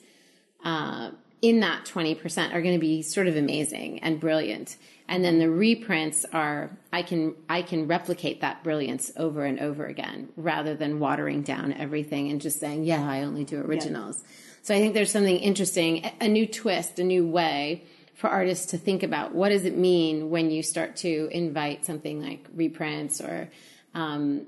uh, 0.63 1.09
in 1.41 1.59
that 1.61 1.85
20% 1.85 2.53
are 2.53 2.61
going 2.61 2.75
to 2.75 2.79
be 2.79 3.01
sort 3.01 3.27
of 3.27 3.35
amazing 3.35 3.99
and 3.99 4.19
brilliant 4.19 4.77
and 5.07 5.25
then 5.25 5.39
the 5.39 5.49
reprints 5.49 6.23
are 6.31 6.69
i 6.93 7.01
can 7.01 7.33
i 7.49 7.61
can 7.61 7.87
replicate 7.87 8.41
that 8.41 8.63
brilliance 8.63 9.11
over 9.17 9.43
and 9.45 9.59
over 9.59 9.85
again 9.85 10.29
rather 10.37 10.75
than 10.75 10.99
watering 10.99 11.41
down 11.41 11.73
everything 11.73 12.29
and 12.29 12.39
just 12.41 12.59
saying 12.59 12.83
yeah 12.83 13.03
i 13.09 13.23
only 13.23 13.43
do 13.43 13.59
originals 13.59 14.23
so 14.61 14.75
i 14.75 14.79
think 14.79 14.93
there's 14.93 15.11
something 15.11 15.37
interesting 15.37 16.05
a- 16.05 16.13
a 16.21 16.27
new 16.27 16.45
twist 16.45 16.99
a 16.99 17.03
new 17.03 17.25
way 17.27 17.83
for 18.13 18.29
artists 18.29 18.67
to 18.67 18.77
think 18.77 19.01
about 19.01 19.33
what 19.33 19.49
does 19.49 19.65
it 19.65 19.75
mean 19.75 20.29
when 20.29 20.51
you 20.51 20.61
start 20.61 20.95
to 20.95 21.27
invite 21.31 21.83
something 21.85 22.21
like 22.21 22.45
reprints 22.53 23.19
or 23.19 23.49
um, 23.95 24.45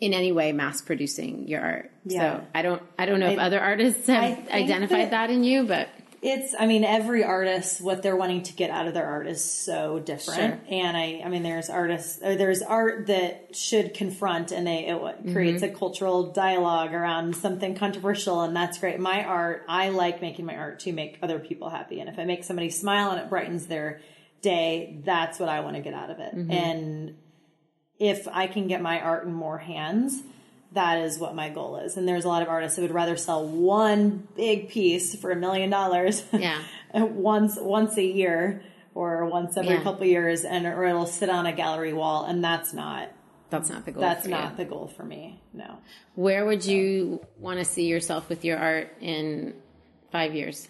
in 0.00 0.12
any 0.12 0.32
way 0.32 0.50
mass 0.52 0.82
producing 0.82 1.46
your 1.46 1.60
art. 1.60 1.90
Yeah. 2.06 2.38
So 2.40 2.46
I 2.54 2.62
don't 2.62 2.82
I 2.98 3.06
don't 3.06 3.20
know 3.20 3.28
if 3.30 3.38
I- 3.38 3.42
other 3.44 3.60
artists 3.60 4.06
have 4.08 4.48
identified 4.50 5.06
that, 5.12 5.28
that- 5.28 5.30
in 5.30 5.44
you, 5.44 5.62
but 5.64 5.88
It's, 6.26 6.54
I 6.58 6.64
mean, 6.64 6.84
every 6.84 7.22
artist, 7.22 7.82
what 7.82 8.02
they're 8.02 8.16
wanting 8.16 8.44
to 8.44 8.54
get 8.54 8.70
out 8.70 8.86
of 8.86 8.94
their 8.94 9.06
art 9.06 9.26
is 9.26 9.44
so 9.44 9.98
different. 9.98 10.66
Sure. 10.66 10.74
And 10.74 10.96
I, 10.96 11.20
I 11.22 11.28
mean, 11.28 11.42
there's 11.42 11.68
artists, 11.68 12.18
or 12.22 12.34
there's 12.34 12.62
art 12.62 13.08
that 13.08 13.54
should 13.54 13.92
confront 13.92 14.50
and 14.50 14.66
they, 14.66 14.86
it 14.86 14.98
creates 15.34 15.62
Mm-hmm. 15.62 15.74
a 15.74 15.78
cultural 15.78 16.32
dialogue 16.32 16.94
around 16.94 17.36
something 17.36 17.74
controversial. 17.74 18.40
And 18.40 18.56
that's 18.56 18.78
great. 18.78 18.98
My 18.98 19.22
art, 19.22 19.64
I 19.68 19.90
like 19.90 20.22
making 20.22 20.46
my 20.46 20.56
art 20.56 20.80
to 20.80 20.92
make 20.94 21.18
other 21.20 21.38
people 21.38 21.68
happy. 21.68 22.00
And 22.00 22.08
if 22.08 22.18
I 22.18 22.24
make 22.24 22.42
somebody 22.42 22.70
smile 22.70 23.10
and 23.10 23.20
it 23.20 23.28
brightens 23.28 23.66
their 23.66 24.00
day, 24.40 25.02
that's 25.04 25.38
what 25.38 25.50
I 25.50 25.60
want 25.60 25.76
to 25.76 25.82
get 25.82 25.92
out 25.92 26.08
of 26.10 26.20
it. 26.20 26.34
Mm-hmm. 26.34 26.50
And 26.50 27.16
if 27.98 28.26
I 28.28 28.46
can 28.46 28.66
get 28.66 28.80
my 28.80 28.98
art 28.98 29.26
in 29.26 29.34
more 29.34 29.58
hands, 29.58 30.22
that 30.74 30.98
is 30.98 31.18
what 31.18 31.34
my 31.34 31.48
goal 31.48 31.76
is. 31.78 31.96
And 31.96 32.06
there's 32.06 32.24
a 32.24 32.28
lot 32.28 32.42
of 32.42 32.48
artists 32.48 32.76
that 32.76 32.82
would 32.82 32.90
rather 32.94 33.16
sell 33.16 33.46
one 33.46 34.28
big 34.36 34.68
piece 34.68 35.14
for 35.16 35.30
a 35.30 35.36
million 35.36 35.70
dollars 35.70 36.24
Yeah. 36.32 36.62
once 36.92 37.56
once 37.58 37.96
a 37.96 38.04
year 38.04 38.62
or 38.94 39.24
once 39.26 39.56
every 39.56 39.74
Yeah. 39.74 39.82
couple 39.82 40.06
years 40.06 40.44
and 40.44 40.66
or 40.66 40.84
it'll 40.84 41.06
sit 41.06 41.28
on 41.30 41.46
a 41.46 41.52
gallery 41.52 41.92
wall 41.92 42.24
and 42.24 42.42
that's 42.44 42.72
not 42.72 43.08
That's 43.50 43.68
not 43.70 43.84
the 43.84 43.92
goal. 43.92 44.00
that's 44.02 44.24
for 44.24 44.30
not 44.30 44.50
you. 44.52 44.56
the 44.58 44.64
goal 44.66 44.88
for 44.88 45.04
me. 45.04 45.40
No. 45.52 45.78
Where 46.14 46.44
would 46.44 46.64
you 46.64 47.24
want 47.38 47.58
to 47.58 47.64
see 47.64 47.86
yourself 47.86 48.28
with 48.28 48.44
your 48.44 48.58
art 48.58 48.96
in 49.00 49.54
five 50.12 50.34
years? 50.34 50.68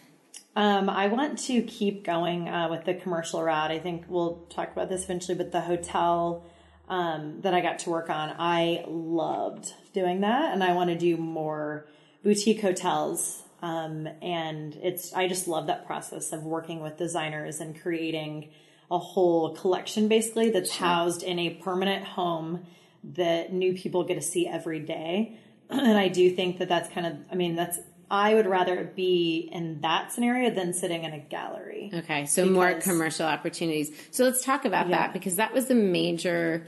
Um, 0.57 0.89
I 0.89 1.09
want 1.09 1.39
to 1.47 1.63
keep 1.63 2.05
going 2.05 2.49
uh, 2.49 2.69
with 2.71 2.85
the 2.85 2.95
commercial 2.95 3.43
route. 3.43 3.71
I 3.73 3.79
think 3.81 4.05
we'll 4.09 4.47
talk 4.51 4.71
about 4.73 4.89
this 4.89 5.05
eventually, 5.05 5.37
but 5.37 5.51
the 5.51 5.61
hotel 5.63 6.45
um, 6.89 7.41
that 7.41 7.53
I 7.55 7.61
got 7.61 7.81
to 7.81 7.91
work 7.91 8.09
on, 8.09 8.35
I 8.39 8.85
loved 8.87 9.73
doing 9.95 10.21
that, 10.21 10.53
and 10.53 10.63
I 10.63 10.75
want 10.75 10.91
to 10.91 10.99
do 10.99 11.17
more 11.17 11.87
boutique 12.23 12.61
hotels. 12.61 13.43
Um, 13.63 14.07
and 14.21 14.75
it's 14.83 15.15
I 15.15 15.27
just 15.27 15.49
love 15.49 15.69
that 15.69 15.87
process 15.87 16.33
of 16.33 16.43
working 16.43 16.81
with 16.83 16.99
designers 16.99 17.61
and 17.61 17.81
creating 17.81 18.51
a 18.91 18.99
whole 18.99 19.55
collection, 19.57 20.09
basically 20.09 20.51
that's 20.51 20.77
housed 20.77 21.23
in 21.23 21.39
a 21.39 21.51
permanent 21.55 22.05
home 22.05 22.67
that 23.03 23.53
new 23.53 23.73
people 23.75 24.05
get 24.05 24.15
to 24.17 24.21
see 24.23 24.47
every 24.47 24.81
day. 24.81 25.39
And 25.71 25.97
I 25.99 26.09
do 26.09 26.31
think 26.31 26.59
that 26.59 26.69
that's 26.69 26.91
kind 26.93 27.07
of, 27.07 27.17
I 27.33 27.37
mean, 27.37 27.57
that's 27.57 27.79
I 28.11 28.35
would 28.35 28.47
rather 28.47 28.85
be 28.85 29.49
in 29.51 29.81
that 29.81 30.13
scenario 30.13 30.51
than 30.51 30.75
sitting 30.75 31.05
in 31.05 31.15
a 31.15 31.19
gallery. 31.19 31.91
Okay, 31.93 32.27
so 32.27 32.45
more 32.45 32.75
commercial 32.75 33.27
opportunities. 33.27 33.91
So 34.11 34.25
let's 34.25 34.45
talk 34.45 34.67
about 34.67 34.89
Yeah. 34.91 34.99
that 34.99 35.13
because 35.15 35.37
that 35.37 35.55
was 35.55 35.67
the 35.67 35.75
major 35.75 36.67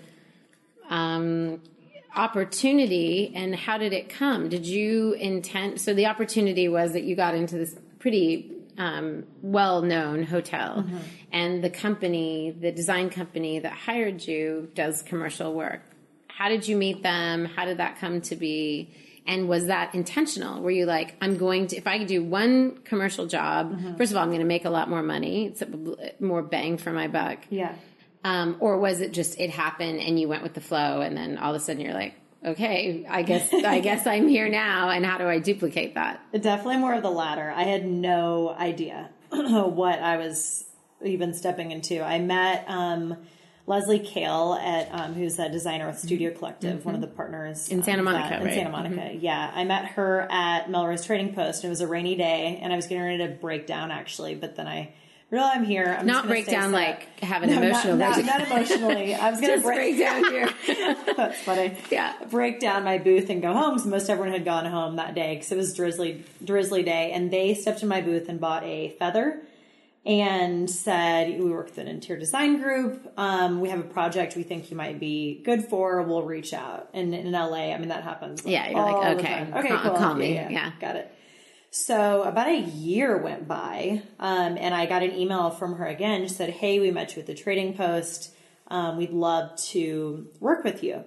um, 0.88 1.60
opportunity. 2.16 3.32
And 3.34 3.54
how 3.54 3.78
did 3.78 3.92
it 3.92 4.08
come? 4.08 4.48
Did 4.48 4.66
you 4.66 5.12
intend? 5.14 5.80
So 5.80 5.94
the 5.94 6.06
opportunity 6.06 6.68
was 6.68 6.92
that 6.92 7.04
you 7.04 7.16
got 7.16 7.34
into 7.34 7.56
this 7.56 7.74
pretty 7.98 8.52
um, 8.78 9.24
well-known 9.42 10.22
hotel, 10.24 10.84
Mm-hmm. 10.84 10.96
and 11.32 11.64
the 11.64 11.70
company, 11.70 12.50
the 12.50 12.70
design 12.72 13.08
company 13.10 13.58
that 13.58 13.72
hired 13.72 14.26
you, 14.26 14.70
does 14.74 15.02
commercial 15.02 15.54
work. 15.54 15.80
How 16.28 16.48
did 16.50 16.68
you 16.68 16.76
meet 16.76 17.02
them? 17.02 17.46
How 17.46 17.64
did 17.64 17.78
that 17.78 17.98
come 17.98 18.20
to 18.22 18.36
be? 18.36 18.90
And 19.26 19.48
was 19.48 19.66
that 19.66 19.94
intentional? 19.94 20.60
Were 20.62 20.70
you 20.70 20.84
like, 20.84 21.16
I'm 21.22 21.36
going 21.38 21.68
to, 21.68 21.76
if 21.76 21.86
I 21.86 21.98
could 21.98 22.06
do 22.06 22.22
one 22.22 22.76
commercial 22.84 23.26
job, 23.26 23.72
Mm-hmm. 23.72 23.96
first 23.96 24.12
of 24.12 24.18
all, 24.18 24.22
I'm 24.22 24.28
going 24.28 24.40
to 24.40 24.46
make 24.46 24.66
a 24.66 24.70
lot 24.70 24.90
more 24.90 25.02
money. 25.02 25.46
It's 25.46 25.62
a, 25.62 25.68
more 26.20 26.42
bang 26.42 26.76
for 26.76 26.92
my 26.92 27.08
buck. 27.08 27.38
Yeah. 27.48 27.74
Um, 28.26 28.56
or 28.60 28.78
was 28.78 29.00
it 29.00 29.12
just, 29.12 29.38
it 29.38 29.50
happened 29.50 30.00
and 30.00 30.18
you 30.18 30.26
went 30.28 30.42
with 30.42 30.54
the 30.54 30.60
flow 30.60 31.00
and 31.00 31.16
then 31.16 31.38
all 31.38 31.54
of 31.54 31.60
a 31.60 31.64
sudden 31.64 31.80
you're 31.80 31.94
like, 31.94 32.14
okay, 32.44 33.06
I 33.08 33.22
guess, 33.22 33.52
I 33.54 33.80
guess 33.80 34.06
I'm 34.06 34.26
here 34.26 34.48
now. 34.48 34.90
And 34.90 35.04
how 35.06 35.18
do 35.18 35.28
I 35.28 35.38
duplicate 35.38 35.94
that? 35.94 36.20
Definitely 36.32 36.78
more 36.78 36.94
of 36.94 37.02
the 37.02 37.10
latter. 37.10 37.52
I 37.54 37.62
had 37.64 37.86
no 37.86 38.50
idea 38.50 39.10
what 39.30 40.00
I 40.00 40.16
was 40.16 40.64
even 41.04 41.34
stepping 41.34 41.70
into. 41.70 42.02
I 42.02 42.18
met 42.18 42.64
um, 42.68 43.16
Leslie 43.66 43.98
Kale 44.00 44.54
at 44.60 44.88
um, 44.92 45.14
who's 45.14 45.38
a 45.38 45.48
designer 45.48 45.86
with 45.86 45.98
Studio 45.98 46.30
Collective, 46.32 46.84
one 46.84 46.94
of 46.94 47.00
the 47.00 47.06
partners 47.06 47.68
In 47.68 47.82
Santa 47.82 48.02
Monica, 48.02 48.28
that- 48.30 48.42
in? 48.42 48.52
Santa 48.52 48.70
Monica. 48.70 49.14
Yeah, 49.14 49.50
I 49.54 49.64
met 49.64 49.86
her 49.90 50.26
at 50.30 50.70
Melrose 50.70 51.04
Trading 51.04 51.34
Post. 51.34 51.64
It 51.64 51.68
was 51.68 51.80
a 51.80 51.86
rainy 51.86 52.16
day, 52.16 52.58
and 52.62 52.72
I 52.72 52.76
was 52.76 52.86
getting 52.86 53.04
ready 53.04 53.18
to 53.18 53.28
break 53.28 53.66
down 53.66 53.90
actually, 53.90 54.34
but 54.34 54.56
then 54.56 54.66
I 54.66 54.94
realized 55.30 55.56
I'm 55.58 55.64
here. 55.64 55.96
I'm 55.98 56.06
Not 56.06 56.26
break 56.26 56.46
down 56.46 56.72
like 56.72 57.20
have 57.20 57.42
an 57.42 57.50
No, 57.50 57.56
not- 57.56 57.64
emotional 57.64 57.96
not, 57.96 58.14
breakdown. 58.14 58.38
not 58.38 58.46
emotionally. 58.50 59.14
I 59.14 59.30
was 59.30 59.40
going 59.40 59.50
to 59.52 59.56
Just 59.56 59.66
break 59.66 59.98
down 59.98 60.24
here. 60.24 60.48
That's 61.16 61.40
funny. 61.40 61.76
Yeah. 61.90 62.12
Break 62.30 62.60
down 62.60 62.84
my 62.84 62.98
booth 62.98 63.28
and 63.30 63.42
go 63.42 63.52
home 63.52 63.74
because 63.74 63.86
most 63.86 64.08
everyone 64.10 64.32
had 64.32 64.44
gone 64.44 64.66
home 64.66 64.96
that 64.96 65.14
day 65.14 65.34
because 65.34 65.50
it 65.52 65.56
was 65.56 65.74
drizzly, 65.74 66.24
drizzly 66.44 66.82
day. 66.82 67.10
And 67.12 67.30
they 67.32 67.54
stepped 67.54 67.82
in 67.82 67.88
my 67.88 68.00
booth 68.00 68.28
and 68.28 68.40
bought 68.40 68.64
a 68.64 68.90
feather 68.98 69.42
and 70.04 70.70
said, 70.70 71.36
"We 71.40 71.50
work 71.50 71.66
with 71.66 71.78
an 71.78 71.88
interior 71.88 72.20
design 72.20 72.62
group. 72.62 73.12
Um, 73.16 73.60
we 73.60 73.70
have 73.70 73.80
a 73.80 73.84
project 73.88 74.36
we 74.36 74.44
think 74.44 74.70
you 74.70 74.76
might 74.76 75.00
be 75.00 75.40
good 75.44 75.64
for. 75.64 76.00
We'll 76.02 76.22
reach 76.22 76.54
out." 76.54 76.88
And 76.94 77.12
in 77.12 77.32
LA, 77.32 77.72
I 77.74 77.78
mean 77.78 77.88
that 77.88 78.04
happens. 78.04 78.44
like, 78.44 78.52
Yeah, 78.52 78.68
you're 78.70 78.80
like, 78.80 79.16
okay, 79.18 79.48
okay, 79.52 79.76
cool. 79.82 79.94
call 79.96 80.14
me. 80.14 80.34
Yeah. 80.34 80.70
got 80.80 80.94
it. 80.94 81.12
So 81.70 82.22
about 82.22 82.48
a 82.48 82.58
year 82.58 83.16
went 83.18 83.46
by, 83.46 84.02
um, 84.18 84.56
and 84.58 84.74
I 84.74 84.86
got 84.86 85.02
an 85.02 85.14
email 85.14 85.50
from 85.50 85.74
her 85.76 85.86
again. 85.86 86.22
She 86.22 86.28
said, 86.32 86.50
"Hey, 86.50 86.80
we 86.80 86.90
met 86.90 87.14
you 87.16 87.20
at 87.20 87.26
the 87.26 87.34
Trading 87.34 87.74
Post. 87.74 88.32
Um, 88.68 88.96
we'd 88.96 89.12
love 89.12 89.56
to 89.72 90.28
work 90.40 90.64
with 90.64 90.82
you." 90.82 91.04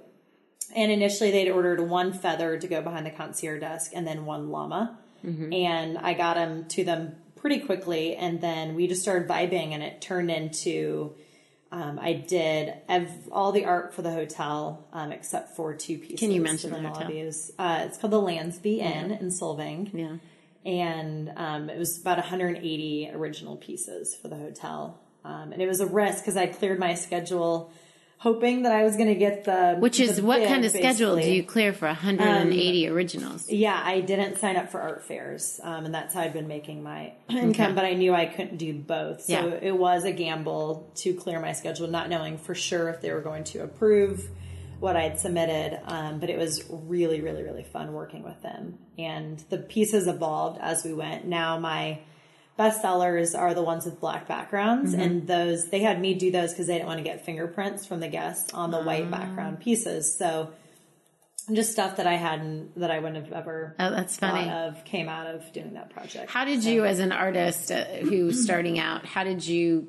And 0.75 0.91
initially, 0.91 1.31
they'd 1.31 1.49
ordered 1.49 1.79
one 1.79 2.13
feather 2.13 2.57
to 2.59 2.67
go 2.67 2.81
behind 2.81 3.05
the 3.05 3.09
concierge 3.11 3.61
desk, 3.61 3.91
and 3.95 4.05
then 4.05 4.25
one 4.25 4.49
llama. 4.51 4.97
And 5.51 5.97
I 5.97 6.13
got 6.13 6.35
them 6.35 6.65
to 6.69 6.83
them 6.83 7.15
pretty 7.35 7.59
quickly, 7.59 8.15
and 8.15 8.39
then 8.39 8.75
we 8.75 8.87
just 8.87 9.01
started 9.01 9.27
vibing, 9.27 9.71
and 9.71 9.81
it 9.81 10.01
turned 10.01 10.29
into. 10.29 11.13
Um, 11.71 11.99
I 12.01 12.13
did 12.13 12.73
ev- 12.87 13.29
all 13.31 13.51
the 13.51 13.65
art 13.65 13.93
for 13.93 14.01
the 14.01 14.09
hotel 14.11 14.87
um, 14.91 15.11
except 15.11 15.55
for 15.55 15.75
two 15.75 15.99
pieces. 15.99 16.19
Can 16.19 16.31
you 16.31 16.41
mention 16.41 16.71
the 16.71 16.79
hotel? 16.79 17.07
Uh, 17.59 17.83
it's 17.85 17.97
called 17.99 18.11
the 18.11 18.19
Landsby 18.21 18.79
Inn 18.79 19.11
in 19.11 19.27
Solvang 19.29 19.93
Yeah. 19.93 20.15
And 20.65 21.31
um, 21.35 21.69
it 21.69 21.77
was 21.77 21.99
about 21.99 22.17
180 22.17 23.11
original 23.13 23.57
pieces 23.57 24.15
for 24.15 24.27
the 24.27 24.35
hotel. 24.35 24.99
Um, 25.23 25.51
and 25.51 25.61
it 25.61 25.67
was 25.67 25.79
a 25.79 25.85
risk 25.85 26.23
because 26.23 26.37
I 26.37 26.47
cleared 26.47 26.79
my 26.79 26.93
schedule, 26.93 27.71
hoping 28.17 28.63
that 28.63 28.71
I 28.71 28.83
was 28.83 28.95
going 28.95 29.09
to 29.09 29.15
get 29.15 29.43
the 29.45 29.75
Which 29.77 29.99
is 29.99 30.17
the 30.17 30.23
what 30.23 30.39
bid, 30.39 30.47
kind 30.47 30.65
of 30.65 30.71
schedule 30.71 31.15
do 31.17 31.29
you 31.31 31.43
clear 31.43 31.73
for 31.73 31.87
180 31.87 32.87
originals? 32.87 33.49
Yeah, 33.49 33.79
I 33.83 34.01
didn't 34.01 34.37
sign 34.37 34.55
up 34.55 34.69
for 34.69 34.79
art 34.81 35.03
fairs, 35.03 35.59
um, 35.63 35.85
and 35.85 35.93
that's 35.93 36.13
how 36.13 36.21
I'd 36.21 36.33
been 36.33 36.47
making 36.47 36.83
my 36.83 37.13
income. 37.29 37.75
But 37.75 37.85
I 37.85 37.93
knew 37.93 38.13
I 38.13 38.25
couldn't 38.25 38.57
do 38.57 38.73
both, 38.73 39.23
so 39.23 39.33
Yeah. 39.33 39.59
it 39.61 39.77
was 39.77 40.03
a 40.05 40.11
gamble 40.11 40.89
to 40.97 41.13
clear 41.13 41.39
my 41.39 41.53
schedule, 41.53 41.87
not 41.87 42.09
knowing 42.09 42.37
for 42.37 42.55
sure 42.55 42.89
if 42.89 43.01
they 43.01 43.11
were 43.11 43.21
going 43.21 43.43
to 43.45 43.63
approve 43.63 44.29
what 44.79 44.95
I'd 44.95 45.19
submitted. 45.19 45.79
Um, 45.85 46.19
but 46.19 46.29
it 46.29 46.37
was 46.37 46.63
really, 46.69 47.21
really, 47.21 47.43
really 47.43 47.63
fun 47.63 47.93
working 47.93 48.23
with 48.23 48.41
them, 48.41 48.79
and 48.97 49.39
the 49.49 49.57
pieces 49.57 50.07
evolved 50.07 50.59
as 50.61 50.83
we 50.83 50.93
went. 50.93 51.25
Now 51.25 51.59
my 51.59 51.99
best 52.57 52.81
sellers 52.81 53.35
are 53.35 53.53
the 53.53 53.63
ones 53.63 53.85
with 53.85 53.99
black 54.01 54.27
backgrounds, 54.27 54.93
and 54.93 55.27
those 55.27 55.69
they 55.69 55.79
had 55.79 55.99
me 56.01 56.13
do 56.13 56.29
those 56.31 56.51
because 56.51 56.67
they 56.67 56.73
didn't 56.73 56.87
want 56.87 56.97
to 56.99 57.03
get 57.03 57.25
fingerprints 57.25 57.85
from 57.85 57.99
the 58.01 58.07
guests 58.09 58.53
on 58.53 58.71
the 58.71 58.81
white 58.81 59.09
background 59.09 59.59
pieces. 59.61 60.17
So 60.17 60.51
just 61.53 61.71
stuff 61.71 61.95
that 61.97 62.05
I 62.05 62.13
hadn't 62.15 62.77
that 62.79 62.91
I 62.91 62.99
wouldn't 62.99 63.25
have 63.25 63.33
ever 63.33 63.75
Oh, 63.79 63.89
that's 63.89 64.17
funny. 64.17 64.45
thought 64.47 64.67
of 64.67 64.83
came 64.85 65.09
out 65.09 65.27
of 65.33 65.51
doing 65.51 65.73
that 65.73 65.89
project. 65.89 66.29
How 66.29 66.45
did 66.45 66.63
you, 66.63 66.85
as 66.85 66.99
an 66.99 67.11
artist 67.11 67.71
uh, 67.71 67.85
who's 67.85 68.43
starting 68.43 68.77
out, 68.77 69.05
how 69.05 69.23
did 69.23 69.45
you 69.47 69.87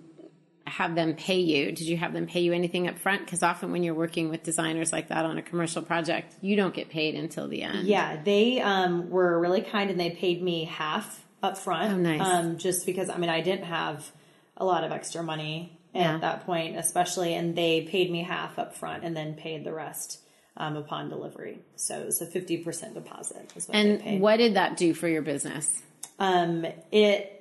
have 0.67 0.95
them 0.95 1.15
pay 1.15 1.41
you? 1.41 1.67
Did 1.73 1.87
you 1.87 1.97
have 1.97 2.13
them 2.13 2.27
pay 2.27 2.41
you 2.41 2.53
anything 2.53 2.89
up 2.89 2.99
front? 2.99 3.25
Because 3.25 3.43
often 3.43 3.73
when 3.73 3.83
you're 3.83 3.95
working 3.95 4.29
with 4.29 4.43
designers 4.43 4.93
like 4.93 5.09
that 5.09 5.25
on 5.25 5.39
a 5.39 5.43
commercial 5.43 5.83
project, 5.83 6.35
you 6.41 6.57
don't 6.57 6.75
get 6.75 6.91
paid 6.91 7.15
until 7.15 7.49
the 7.49 7.63
end. 7.63 7.87
Yeah, 7.89 8.23
they 8.23 8.61
um, 8.61 9.11
were 9.11 9.39
really 9.41 9.63
kind 9.63 9.91
and 9.91 9.99
they 9.99 10.11
paid 10.11 10.43
me 10.43 10.65
half 10.65 11.25
up 11.43 11.59
front. 11.59 11.93
Oh, 11.93 11.97
nice. 11.97 12.21
Um, 12.21 12.59
just 12.59 12.87
because 12.87 13.09
I 13.09 13.17
mean 13.19 13.31
I 13.31 13.41
didn't 13.41 13.65
have 13.65 14.11
a 14.57 14.65
lot 14.65 14.85
of 14.85 14.93
extra 14.93 15.23
money 15.23 15.79
at 15.95 16.01
Yeah. 16.03 16.19
that 16.19 16.47
point, 16.47 16.77
especially, 16.77 17.35
and 17.35 17.57
they 17.57 17.81
paid 17.83 18.11
me 18.11 18.23
half 18.23 18.59
up 18.59 18.77
front 18.77 19.03
and 19.05 19.17
then 19.17 19.35
paid 19.35 19.65
the 19.65 19.73
rest 19.73 20.21
um, 20.57 20.77
upon 20.77 21.09
delivery. 21.09 21.59
So 21.77 21.99
it 21.99 22.07
was 22.07 22.21
a 22.21 22.27
fifty 22.27 22.59
percent 22.59 22.95
deposit. 22.95 23.51
Is 23.57 23.67
what. 23.67 23.77
And 23.77 24.21
what 24.21 24.37
did 24.37 24.55
that 24.55 24.77
do 24.77 24.95
for 24.95 25.09
your 25.09 25.23
business? 25.23 25.83
um, 26.19 26.67
it 26.93 27.40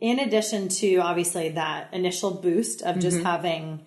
in 0.00 0.18
addition 0.18 0.68
to 0.68 0.96
obviously 0.96 1.50
that 1.50 1.92
initial 1.92 2.30
boost 2.30 2.82
of 2.82 2.98
just 2.98 3.20
having 3.22 3.84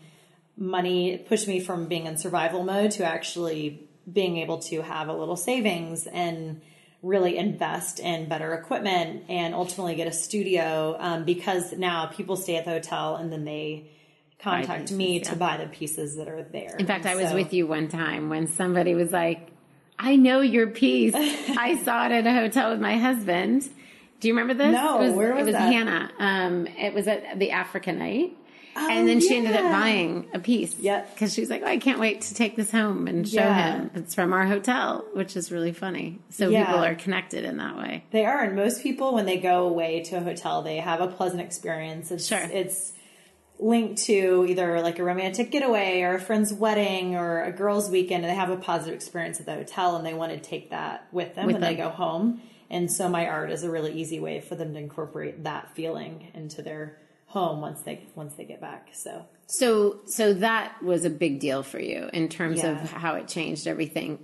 money 0.56 1.18
push 1.18 1.48
me 1.48 1.60
from 1.60 1.88
being 1.88 2.06
in 2.06 2.18
survival 2.18 2.64
mode 2.64 2.92
to 2.92 3.04
actually 3.04 3.88
being 4.12 4.38
able 4.38 4.60
to 4.60 4.82
have 4.82 5.08
a 5.08 5.14
little 5.14 5.36
savings 5.36 6.06
and 6.08 6.62
really 7.02 7.38
invest 7.38 8.00
in 8.00 8.30
better 8.30 8.54
equipment 8.54 9.24
and 9.28 9.54
ultimately 9.54 9.96
get 9.96 10.08
a 10.08 10.12
studio 10.12 10.96
um, 11.00 11.26
because 11.26 11.74
now 11.74 12.06
people 12.06 12.36
stay 12.36 12.56
at 12.56 12.66
the 12.66 12.72
hotel 12.72 13.16
and 13.16 13.32
then 13.32 13.44
they 13.44 13.90
contact 14.40 14.84
pieces, 14.84 14.98
me 14.98 15.18
yeah. 15.18 15.24
to 15.24 15.36
buy 15.36 15.58
the 15.58 15.68
pieces 15.68 16.16
that 16.18 16.28
are 16.28 16.44
there. 16.44 16.76
In 16.78 16.86
fact, 16.86 17.06
I 17.06 17.16
was 17.16 17.34
with 17.34 17.54
you 17.54 17.66
one 17.68 17.88
time 17.88 18.30
when 18.30 18.48
somebody 18.48 18.94
was 18.94 19.12
like, 19.12 19.50
I 19.98 20.16
know 20.16 20.42
your 20.42 20.68
piece. 20.68 21.14
I 21.16 21.82
saw 21.84 22.06
it 22.06 22.12
at 22.12 22.28
a 22.28 22.34
hotel 22.34 22.72
with 22.72 22.82
my 22.82 22.98
husband. 22.98 23.70
Do 24.24 24.30
you 24.30 24.36
remember 24.36 24.54
this? 24.54 24.72
No, 24.72 25.02
it 25.02 25.08
was, 25.08 25.14
where 25.16 25.34
was 25.34 25.42
it 25.42 25.46
was 25.48 25.54
that? 25.56 25.74
Hannah. 25.74 26.10
Um, 26.18 26.66
it 26.66 26.94
was 26.94 27.10
at 27.10 27.38
the 27.40 27.52
Africa 27.52 27.92
night. 27.92 28.38
Oh, 28.74 28.90
and 28.90 29.06
then 29.06 29.20
she 29.20 29.36
ended 29.36 29.54
up 29.54 29.70
buying 29.70 30.28
a 30.34 30.40
piece. 30.40 30.80
Yep. 30.80 31.14
Because 31.14 31.34
she 31.34 31.42
was 31.42 31.50
like, 31.50 31.62
oh, 31.62 31.68
I 31.68 31.78
can't 31.78 32.00
wait 32.00 32.22
to 32.22 32.34
take 32.34 32.56
this 32.56 32.72
home 32.72 33.08
and 33.08 33.28
show 33.28 33.42
Yeah. 33.42 33.80
him. 33.82 33.92
It's 33.96 34.16
from 34.16 34.32
our 34.32 34.46
hotel, 34.46 35.04
which 35.14 35.36
is 35.36 35.52
really 35.52 35.74
funny. 35.74 36.20
So 36.30 36.48
Yeah. 36.48 36.66
people 36.66 36.84
are 36.86 36.96
connected 36.96 37.44
in 37.44 37.58
that 37.58 37.76
way. 37.78 38.06
They 38.12 38.24
are, 38.26 38.40
and 38.42 38.56
most 38.56 38.82
people 38.82 39.14
when 39.14 39.26
they 39.26 39.38
go 39.40 39.68
away 39.68 40.04
to 40.04 40.16
a 40.16 40.22
hotel, 40.22 40.62
they 40.62 40.78
have 40.78 41.02
a 41.02 41.08
pleasant 41.08 41.42
experience. 41.42 42.10
It's, 42.10 42.26
Sure. 42.26 42.40
It's 42.50 42.94
linked 43.60 44.04
to 44.04 44.46
either 44.48 44.80
like 44.82 45.00
a 45.00 45.04
romantic 45.04 45.52
getaway 45.52 46.02
or 46.02 46.16
a 46.16 46.22
friend's 46.22 46.54
wedding 46.54 47.16
or 47.18 47.44
a 47.44 47.52
girls' 47.52 47.90
weekend, 47.92 48.24
and 48.24 48.32
they 48.32 48.36
have 48.38 48.50
a 48.50 48.56
positive 48.58 48.96
experience 48.96 49.42
at 49.42 49.46
the 49.46 49.54
hotel, 49.54 49.98
and 49.98 50.06
they 50.06 50.14
want 50.14 50.32
to 50.32 50.40
take 50.40 50.70
that 50.70 51.08
with 51.12 51.36
them 51.36 51.46
With 51.48 51.56
when 51.56 51.62
they 51.62 51.76
go 51.76 51.90
home. 51.90 52.42
And 52.70 52.92
so, 52.92 53.08
my 53.10 53.28
art 53.28 53.52
is 53.52 53.64
a 53.64 53.70
really 53.70 53.94
easy 53.94 54.20
way 54.20 54.40
for 54.42 54.56
them 54.56 54.74
to 54.74 54.80
incorporate 54.80 55.44
that 55.44 55.76
feeling 55.76 56.32
into 56.34 56.62
their 56.62 56.98
home 57.28 57.62
once 57.62 57.82
they 57.82 58.06
once 58.16 58.36
they 58.36 58.46
get 58.46 58.62
back. 58.62 58.90
So 58.94 59.26
So, 59.48 60.00
so 60.06 60.34
that 60.36 60.82
was 60.84 61.04
a 61.06 61.10
big 61.10 61.40
deal 61.40 61.64
for 61.64 61.80
you 61.80 62.10
in 62.14 62.30
terms 62.30 62.60
Yeah. 62.64 62.82
of 62.82 62.92
how 62.92 63.16
it 63.16 63.28
changed 63.28 63.68
everything. 63.68 64.20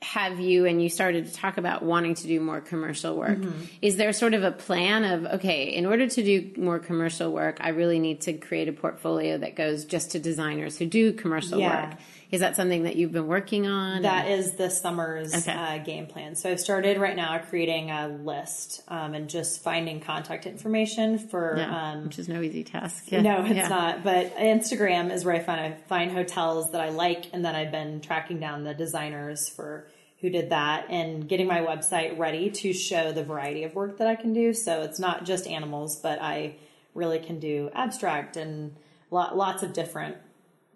Have 0.00 0.38
you, 0.38 0.64
and 0.64 0.80
you 0.80 0.88
started 0.88 1.26
to 1.26 1.32
talk 1.34 1.56
about 1.58 1.82
wanting 1.82 2.14
to 2.14 2.26
do 2.28 2.38
more 2.40 2.60
commercial 2.60 3.16
work. 3.16 3.38
Mm-hmm. 3.38 3.62
Is 3.82 3.96
there 3.96 4.12
sort 4.12 4.32
of 4.34 4.44
a 4.44 4.52
plan 4.52 5.02
of, 5.02 5.26
okay, 5.40 5.64
in 5.74 5.86
order 5.86 6.06
to 6.08 6.22
do 6.22 6.52
more 6.56 6.78
commercial 6.78 7.32
work, 7.32 7.58
I 7.60 7.70
really 7.70 7.98
need 7.98 8.20
to 8.22 8.32
create 8.34 8.68
a 8.68 8.72
portfolio 8.72 9.38
that 9.38 9.56
goes 9.56 9.84
just 9.84 10.12
to 10.12 10.20
designers 10.20 10.78
who 10.78 10.86
do 10.86 11.12
commercial 11.12 11.58
Yeah. 11.58 11.88
work? 11.90 11.98
Is 12.30 12.40
that 12.40 12.56
something 12.56 12.82
that 12.82 12.96
you've 12.96 13.12
been 13.12 13.26
working 13.26 13.66
on? 13.66 14.02
That 14.02 14.28
is 14.28 14.52
this 14.52 14.78
summer's 14.80 15.34
Okay. 15.34 15.50
uh, 15.52 15.78
game 15.78 16.06
plan. 16.06 16.34
So 16.34 16.50
I've 16.50 16.60
started 16.60 16.98
right 16.98 17.16
now 17.16 17.38
creating 17.38 17.90
a 17.90 18.08
list 18.08 18.82
um, 18.88 19.14
and 19.14 19.30
just 19.30 19.62
finding 19.62 20.00
contact 20.00 20.44
information 20.46 21.18
for. 21.18 21.54
Yeah, 21.56 21.92
Um, 21.92 22.04
which 22.04 22.18
is 22.18 22.28
no 22.28 22.42
easy 22.42 22.64
task. 22.64 23.10
Yeah. 23.10 23.22
no, 23.22 23.44
it's 23.46 23.54
Yeah. 23.54 23.68
not. 23.68 24.04
But 24.04 24.36
Instagram 24.36 25.10
is 25.10 25.24
where 25.24 25.34
I 25.36 25.38
find 25.40 25.58
I 25.60 25.72
find 25.88 26.12
hotels 26.12 26.72
that 26.72 26.82
I 26.82 26.90
like, 26.90 27.26
and 27.32 27.42
then 27.44 27.54
I've 27.54 27.72
been 27.72 28.00
tracking 28.02 28.38
down 28.40 28.64
the 28.64 28.74
designers 28.74 29.48
for 29.48 29.86
who 30.20 30.28
did 30.28 30.50
that 30.50 30.86
and 30.90 31.28
getting 31.28 31.46
my 31.46 31.60
website 31.60 32.18
ready 32.18 32.50
to 32.50 32.72
show 32.74 33.12
the 33.12 33.22
variety 33.24 33.64
of 33.64 33.74
work 33.74 33.98
that 33.98 34.06
I 34.08 34.16
can 34.16 34.34
do. 34.34 34.52
So 34.52 34.82
it's 34.82 34.98
not 34.98 35.24
just 35.24 35.46
animals, 35.46 35.96
but 35.96 36.20
I 36.20 36.56
really 36.94 37.20
can 37.20 37.38
do 37.38 37.70
abstract 37.72 38.36
and 38.36 38.74
lots 39.10 39.62
of 39.62 39.72
different 39.72 40.16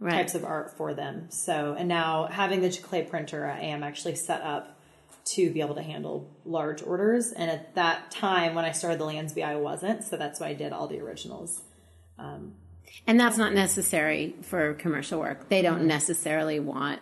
Right. 0.02 0.14
types 0.14 0.34
of 0.34 0.44
art 0.44 0.76
for 0.76 0.94
them. 0.94 1.30
So, 1.30 1.76
and 1.78 1.88
now 1.88 2.26
having 2.26 2.60
the 2.60 2.70
clay 2.70 3.02
printer, 3.04 3.46
I 3.46 3.60
am 3.60 3.84
actually 3.84 4.16
set 4.16 4.42
up 4.42 4.76
to 5.24 5.50
be 5.52 5.60
able 5.60 5.76
to 5.76 5.82
handle 5.82 6.28
large 6.44 6.82
orders. 6.82 7.30
And 7.30 7.48
at 7.48 7.76
that 7.76 8.10
time, 8.10 8.56
when 8.56 8.64
I 8.64 8.72
started 8.72 8.98
the 8.98 9.04
Landsby, 9.04 9.44
I 9.44 9.56
wasn't. 9.56 10.02
So 10.02 10.16
that's 10.16 10.40
why 10.40 10.48
I 10.48 10.54
did 10.54 10.72
all 10.72 10.88
the 10.88 11.00
originals. 11.00 11.62
Um, 12.18 12.54
and 13.06 13.18
that's 13.18 13.38
not 13.38 13.52
necessary 13.54 14.34
for 14.42 14.74
commercial 14.74 15.20
work. 15.20 15.48
They 15.48 15.62
don't 15.62 15.78
mm-hmm. 15.78 15.86
necessarily 15.86 16.58
want 16.60 17.00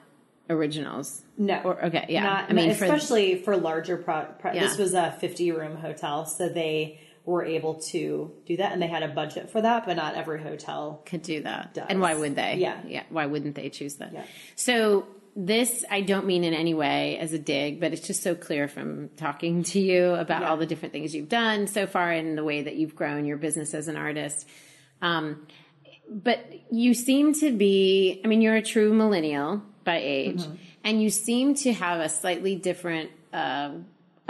originals. 0.49 1.23
No. 1.39 1.61
Or, 1.63 1.85
okay, 1.87 2.07
yeah. 2.09 2.23
Not, 2.23 2.51
I 2.51 2.53
mean, 2.53 2.75
for, 2.75 2.85
especially 2.85 3.37
for, 3.37 3.57
larger 3.57 3.97
pro, 3.97 4.27
pro 4.39 4.53
Yeah. 4.53 4.67
This 4.67 4.77
was 4.77 4.95
a 4.95 5.17
50 5.21 5.53
room 5.53 5.77
hotel. 5.77 6.27
So 6.27 6.49
they 6.49 7.01
were 7.24 7.44
able 7.44 7.74
to 7.74 8.33
do 8.46 8.56
that 8.56 8.72
and 8.72 8.80
they 8.83 8.87
had 8.87 9.02
a 9.02 9.09
budget 9.09 9.50
for 9.50 9.61
that, 9.61 9.85
but 9.87 9.96
not 9.96 10.14
every 10.14 10.40
hotel. 10.42 11.02
could 11.04 11.22
do 11.22 11.42
that. 11.42 11.74
does. 11.74 11.87
And 11.88 12.00
why 12.00 12.14
would 12.14 12.35
they? 12.35 12.56
Yeah. 12.56 12.80
Yeah. 12.87 13.02
Why 13.11 13.26
wouldn't 13.26 13.54
they 13.54 13.68
choose 13.70 13.96
that? 13.96 14.12
Yeah. 14.12 14.24
So 14.56 15.06
this, 15.37 15.85
I 15.90 16.00
don't 16.00 16.26
mean 16.26 16.42
in 16.44 16.54
any 16.54 16.74
way 16.74 17.18
as 17.18 17.33
a 17.33 17.38
dig, 17.38 17.78
but 17.80 17.92
it's 17.92 18.04
just 18.06 18.22
so 18.22 18.35
clear 18.35 18.66
from 18.68 19.11
talking 19.16 19.62
to 19.72 19.80
you 19.80 20.06
about 20.14 20.42
Yeah. 20.42 20.48
all 20.50 20.56
the 20.56 20.66
different 20.66 20.92
things 20.92 21.14
you've 21.14 21.28
done 21.28 21.66
so 21.66 21.87
far 21.87 22.11
and 22.11 22.37
the 22.37 22.42
way 22.44 22.62
that 22.62 22.76
you've 22.76 22.96
grown 22.96 23.24
your 23.26 23.37
business 23.37 23.74
as 23.74 23.87
an 23.88 23.96
artist. 23.96 24.48
Um, 25.02 25.46
but 26.09 26.44
you 26.72 26.94
seem 26.94 27.35
to 27.35 27.52
be, 27.56 28.20
I 28.24 28.28
mean, 28.28 28.40
you're 28.40 28.56
a 28.56 28.62
true 28.62 28.92
millennial 28.92 29.62
by 29.85 29.98
age, 30.02 30.40
Mm-hmm. 30.42 30.54
and 30.85 31.02
you 31.02 31.11
seem 31.11 31.54
to 31.56 31.72
have 31.74 32.00
a 32.00 32.09
slightly 32.09 32.56
different, 32.56 33.11
uh, 33.33 33.70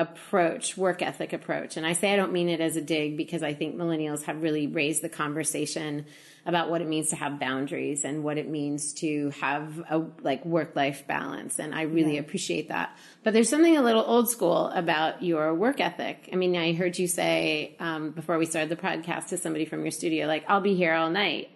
approach, 0.01 0.77
work 0.77 1.03
ethic 1.03 1.33
approach. 1.33 1.77
And 1.77 1.87
I 1.87 1.93
say 1.93 2.13
I 2.13 2.17
don't 2.17 2.33
mean 2.33 2.49
it 2.49 2.61
as 2.61 2.77
a 2.77 2.81
dig 2.81 3.17
because 3.17 3.43
I 3.43 3.53
think 3.53 3.77
millennials 3.77 4.23
have 4.23 4.43
really 4.43 4.67
raised 4.67 5.03
the 5.03 5.09
conversation 5.11 6.07
about 6.47 6.71
what 6.71 6.81
it 6.81 6.89
means 6.89 7.11
to 7.11 7.17
have 7.17 7.39
boundaries 7.39 8.03
and 8.03 8.25
what 8.25 8.39
it 8.39 8.49
means 8.49 8.95
to 8.95 9.29
have 9.41 9.79
a 9.91 10.03
like 10.23 10.43
work 10.47 10.75
life 10.75 11.07
balance. 11.07 11.59
And 11.59 11.75
I 11.75 11.83
really 11.83 12.17
appreciate 12.17 12.69
that. 12.69 12.97
But 13.23 13.35
there's 13.35 13.51
something 13.51 13.77
a 13.77 13.83
little 13.83 14.05
old 14.05 14.31
school 14.31 14.69
about 14.69 15.23
your 15.23 15.55
work 15.55 15.81
ethic. 15.81 16.31
I 16.33 16.37
mean, 16.37 16.57
I 16.57 16.73
heard 16.73 16.99
you 16.99 17.07
say 17.07 17.77
um, 17.79 18.13
before 18.13 18.39
we 18.39 18.47
started 18.47 18.71
the 18.71 18.83
podcast 18.83 19.29
to 19.29 19.37
somebody 19.37 19.67
from 19.67 19.83
your 19.83 19.91
studio, 19.91 20.27
like, 20.27 20.45
I'll 20.49 20.63
be 20.63 20.75
here 20.75 20.95
all 20.95 21.11
night. 21.11 21.51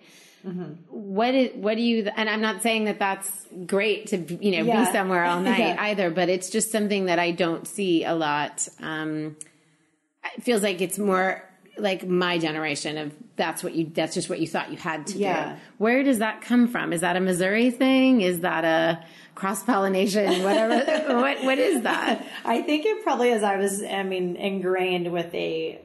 What 0.90 1.34
is, 1.34 1.54
what 1.56 1.76
do 1.76 1.82
you, 1.82 2.10
and 2.16 2.28
I'm 2.28 2.40
not 2.40 2.62
saying 2.62 2.84
that 2.84 2.98
that's 2.98 3.46
great 3.66 4.08
to, 4.08 4.16
you 4.18 4.52
know, 4.52 4.64
Yeah. 4.64 4.84
be 4.84 4.92
somewhere 4.92 5.24
all 5.24 5.40
night 5.52 5.58
Yeah. 5.58 5.76
either, 5.82 6.10
but 6.10 6.28
it's 6.28 6.50
just 6.50 6.70
something 6.70 7.06
that 7.06 7.18
I 7.18 7.30
don't 7.30 7.66
see 7.66 8.04
a 8.04 8.14
lot. 8.14 8.68
Um, 8.82 9.36
it 10.36 10.42
feels 10.42 10.62
like 10.62 10.80
it's 10.80 10.98
more 10.98 11.42
like 11.76 12.06
my 12.06 12.38
generation 12.38 12.98
of 12.98 13.12
that's 13.36 13.64
what 13.64 13.74
you, 13.74 13.90
that's 13.92 14.14
just 14.14 14.28
what 14.30 14.38
you 14.38 14.46
thought 14.46 14.70
you 14.70 14.76
had 14.76 15.06
to 15.08 15.18
Yeah. 15.18 15.54
do. 15.54 15.58
Where 15.78 16.02
does 16.04 16.18
that 16.20 16.40
come 16.40 16.68
from? 16.68 16.92
Is 16.92 17.00
that 17.00 17.16
a 17.16 17.20
Missouri 17.20 17.70
thing? 17.70 18.20
Is 18.20 18.40
that 18.40 18.64
a 18.64 19.04
cross 19.34 19.62
pollination? 19.64 20.44
Whatever. 20.44 20.76
what, 21.20 21.42
what 21.42 21.58
is 21.58 21.82
that? 21.82 22.24
I 22.44 22.62
think 22.62 22.84
it 22.86 23.02
probably 23.02 23.30
is. 23.30 23.42
I 23.42 23.56
was, 23.56 23.82
I 23.82 24.02
mean, 24.04 24.36
ingrained 24.36 25.10
with 25.12 25.34
a 25.34 25.80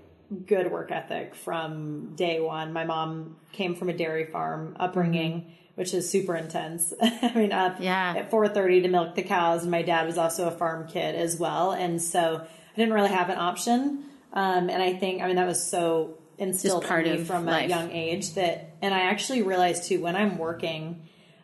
good 0.46 0.72
work 0.72 0.92
ethic 0.92 1.36
from 1.36 2.15
day 2.15 2.39
one. 2.39 2.72
My 2.74 2.86
mom 2.86 3.36
came 3.52 3.76
from 3.76 3.89
a 3.89 3.94
dairy 3.94 4.26
farm 4.26 4.76
upbringing, 4.80 5.54
which 5.76 5.94
is 5.94 6.10
super 6.10 6.36
intense. 6.36 6.94
I 7.02 7.32
mean, 7.36 7.52
up 7.52 7.78
Yeah. 7.80 8.13
at 8.18 8.30
4.30 8.32 8.84
to 8.84 8.88
milk 8.89 9.15
the 9.15 9.24
cows. 9.24 9.63
And 9.63 9.72
my 9.72 9.82
dad 9.82 10.06
was 10.06 10.18
also 10.18 10.48
a 10.48 10.52
farm 10.52 10.88
kid 10.88 11.15
as 11.15 11.38
well. 11.38 11.72
And 11.72 12.02
so 12.02 12.42
I 12.46 12.76
didn't 12.76 12.94
really 12.94 13.10
have 13.10 13.30
an 13.30 13.38
option. 13.38 14.04
Um, 14.34 14.70
and 14.70 14.82
I 14.84 14.94
think, 14.94 15.22
I 15.22 15.28
mean, 15.28 15.38
that 15.38 15.48
was 15.48 15.63
so 15.63 16.18
instilled 16.38 16.86
part 16.86 17.08
in 17.08 17.20
me 17.20 17.24
from 17.24 17.46
life. 17.46 17.65
a 17.65 17.70
young 17.70 17.92
age 17.92 18.36
that, 18.36 18.76
and 18.82 18.94
I 18.94 19.00
actually 19.02 19.42
realized 19.42 19.86
too, 19.86 20.02
when 20.02 20.15
I'm 20.15 20.38
working, 20.38 21.02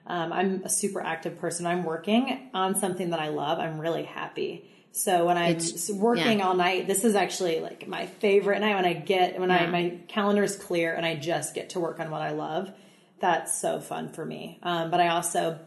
um, 0.08 0.32
I'm 0.32 0.62
a 0.64 0.70
super 0.70 1.02
active 1.02 1.40
person. 1.40 1.66
I'm 1.66 1.84
working 1.84 2.50
on 2.54 2.76
something 2.76 3.10
that 3.10 3.20
I 3.20 3.30
love. 3.30 3.58
I'm 3.60 3.80
really 3.80 4.04
happy. 4.04 4.70
So 4.98 5.26
when 5.26 5.38
I'm 5.38 5.52
It's- 5.58 5.90
working 5.92 6.40
yeah. 6.40 6.48
all 6.48 6.54
night, 6.56 6.88
this 6.88 7.04
is 7.04 7.16
actually 7.16 7.60
like 7.60 7.86
my 7.88 8.06
favorite 8.06 8.60
night 8.62 8.76
when 8.76 8.86
I 8.86 8.94
get 8.94 9.38
when 9.40 9.52
I 9.52 9.64
Yeah. 9.66 9.70
my 9.70 9.94
calendar's 10.08 10.56
clear 10.56 10.94
and 10.94 11.06
I 11.06 11.16
just 11.16 11.54
get 11.54 11.72
to 11.72 11.82
work 11.82 12.00
on 12.00 12.10
what 12.10 12.22
I 12.22 12.32
love. 12.32 12.72
That's 13.20 13.60
so 13.60 13.80
fun 13.82 14.10
for 14.10 14.26
me. 14.26 14.58
Um, 14.64 14.92
but 14.92 15.00
I 15.02 15.10
also 15.10 15.60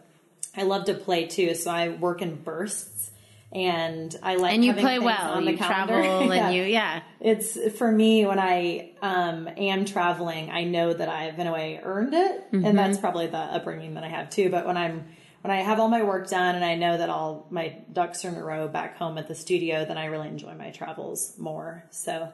I 0.56 0.62
love 0.62 0.86
to 0.86 0.94
play 0.94 1.26
too, 1.26 1.54
so 1.54 1.70
I 1.70 1.90
work 1.90 2.22
in 2.22 2.36
bursts. 2.36 3.10
And 3.52 4.14
I 4.22 4.36
like 4.36 4.54
And 4.54 4.64
you 4.64 4.72
having 4.72 4.84
play 4.84 4.98
well. 4.98 5.32
on 5.32 5.44
You 5.44 5.52
the 5.52 5.56
calendar. 5.58 5.94
travel 6.02 6.34
Yeah. 6.34 6.46
and 6.48 6.54
you, 6.56 6.62
yeah. 6.64 7.00
It's 7.20 7.56
for 7.78 7.90
me 7.90 8.26
when 8.26 8.38
I 8.38 8.90
um, 9.00 9.48
am 9.56 9.84
traveling, 9.86 10.50
I 10.50 10.64
know 10.64 10.92
that 10.92 11.08
I've 11.08 11.38
in 11.38 11.46
a 11.46 11.52
way 11.52 11.80
earned 11.82 12.12
it, 12.14 12.52
Mm-hmm. 12.52 12.64
and 12.64 12.78
that's 12.78 12.98
probably 12.98 13.26
the 13.26 13.38
upbringing 13.38 13.94
that 13.94 14.04
I 14.04 14.08
have 14.08 14.28
too. 14.30 14.50
But 14.50 14.66
when 14.66 14.76
I'm 14.76 15.04
when 15.42 15.50
I 15.50 15.62
have 15.62 15.78
all 15.80 15.88
my 15.88 16.02
work 16.02 16.28
done 16.28 16.54
and 16.54 16.64
I 16.64 16.74
know 16.74 16.96
that 16.98 17.10
all 17.10 17.46
my 17.50 17.76
ducks 17.92 18.24
are 18.24 18.28
in 18.28 18.34
a 18.34 18.42
row 18.44 18.68
back 18.68 18.96
home 18.96 19.18
at 19.18 19.28
the 19.28 19.34
studio, 19.34 19.84
then 19.84 19.96
I 19.98 20.06
really 20.06 20.28
enjoy 20.28 20.54
my 20.54 20.70
travels 20.70 21.34
more. 21.38 21.84
So 21.90 22.32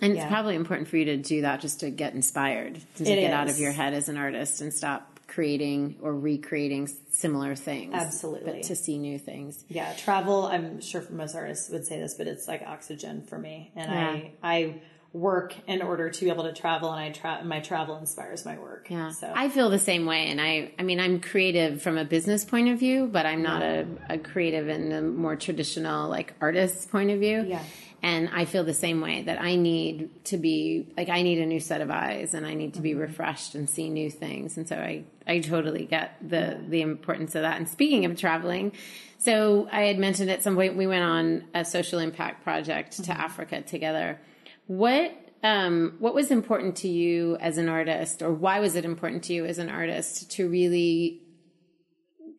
And 0.00 0.12
it's 0.12 0.26
probably 0.26 0.54
important 0.54 0.88
for 0.88 0.96
you 0.96 1.06
to 1.06 1.16
do 1.16 1.42
that 1.42 1.60
just 1.60 1.80
to 1.80 1.90
get 1.90 2.14
inspired, 2.14 2.80
to 2.96 3.02
It 3.02 3.16
get 3.20 3.32
out 3.32 3.48
of 3.48 3.58
your 3.58 3.72
head 3.72 3.94
as 3.94 4.08
an 4.08 4.16
artist 4.16 4.60
and 4.60 4.72
stop 4.72 5.20
creating 5.26 5.96
or 6.00 6.14
recreating 6.14 6.88
similar 7.10 7.54
things. 7.54 7.92
Absolutely. 7.94 8.52
But 8.52 8.62
to 8.64 8.76
see 8.76 8.96
new 8.98 9.18
things. 9.18 9.62
yeah, 9.68 9.92
travel. 9.94 10.46
I'm 10.46 10.80
sure 10.80 11.02
most 11.10 11.34
artists 11.34 11.68
would 11.70 11.86
say 11.86 11.98
this, 12.00 12.14
but 12.14 12.26
it's 12.26 12.48
like 12.48 12.62
oxygen 12.66 13.22
for 13.22 13.38
me, 13.38 13.70
and 13.76 13.92
Yeah. 13.92 14.08
I 14.08 14.32
I 14.42 14.74
work 15.12 15.54
in 15.66 15.80
order 15.80 16.10
to 16.10 16.24
be 16.24 16.30
able 16.30 16.44
to 16.44 16.52
travel, 16.52 16.92
and 16.92 17.00
I 17.00 17.10
tra- 17.10 17.42
my 17.44 17.60
travel 17.60 17.96
inspires 17.96 18.44
my 18.44 18.58
work. 18.58 18.88
Yeah. 18.90 19.10
So 19.10 19.32
I 19.34 19.48
feel 19.48 19.70
the 19.70 19.78
same 19.78 20.04
way. 20.04 20.26
And 20.26 20.40
I, 20.40 20.72
I 20.78 20.82
mean, 20.82 21.00
I'm 21.00 21.20
creative 21.20 21.80
from 21.80 21.96
a 21.96 22.04
business 22.04 22.44
point 22.44 22.68
of 22.68 22.78
view, 22.78 23.06
but 23.10 23.24
I'm 23.24 23.42
not 23.42 23.62
a, 23.62 23.86
a 24.10 24.18
creative 24.18 24.68
in 24.68 24.90
the 24.90 25.00
more 25.00 25.34
traditional, 25.34 26.08
like, 26.10 26.34
artist 26.40 26.90
point 26.90 27.10
of 27.10 27.20
view. 27.20 27.44
Yeah. 27.46 27.62
And 28.00 28.28
I 28.32 28.44
feel 28.44 28.62
the 28.62 28.74
same 28.74 29.00
way 29.00 29.22
that 29.22 29.40
I 29.40 29.56
need 29.56 30.24
to 30.26 30.36
be, 30.36 30.86
like, 30.96 31.08
I 31.08 31.22
need 31.22 31.38
a 31.38 31.46
new 31.46 31.58
set 31.58 31.80
of 31.80 31.90
eyes 31.90 32.32
and 32.32 32.46
I 32.46 32.54
need 32.54 32.74
to 32.74 32.80
be 32.80 32.90
Mm-hmm. 32.90 33.00
refreshed 33.00 33.54
and 33.54 33.68
see 33.68 33.88
new 33.88 34.10
things. 34.10 34.56
And 34.56 34.68
so 34.68 34.76
I, 34.76 35.04
I 35.26 35.40
totally 35.40 35.84
get 35.84 36.16
the, 36.20 36.60
the 36.68 36.82
importance 36.82 37.34
of 37.34 37.42
that. 37.42 37.56
And 37.56 37.68
speaking 37.68 38.04
of 38.04 38.16
traveling, 38.16 38.72
so 39.16 39.68
I 39.72 39.82
had 39.82 39.98
mentioned 39.98 40.30
at 40.30 40.44
some 40.44 40.54
point 40.54 40.76
we 40.76 40.86
went 40.86 41.02
on 41.02 41.44
a 41.54 41.64
social 41.64 41.98
impact 41.98 42.44
project 42.44 42.92
to 42.92 43.02
Mm-hmm. 43.02 43.20
Africa 43.20 43.62
together. 43.62 44.20
What 44.68 45.16
um, 45.42 45.94
what 45.98 46.14
was 46.14 46.30
important 46.30 46.76
to 46.76 46.88
you 46.88 47.36
as 47.36 47.56
an 47.56 47.70
artist, 47.70 48.22
or 48.22 48.30
why 48.30 48.60
was 48.60 48.76
it 48.76 48.84
important 48.84 49.24
to 49.24 49.32
you 49.32 49.46
as 49.46 49.58
an 49.58 49.70
artist 49.70 50.30
to 50.32 50.48
really 50.48 51.22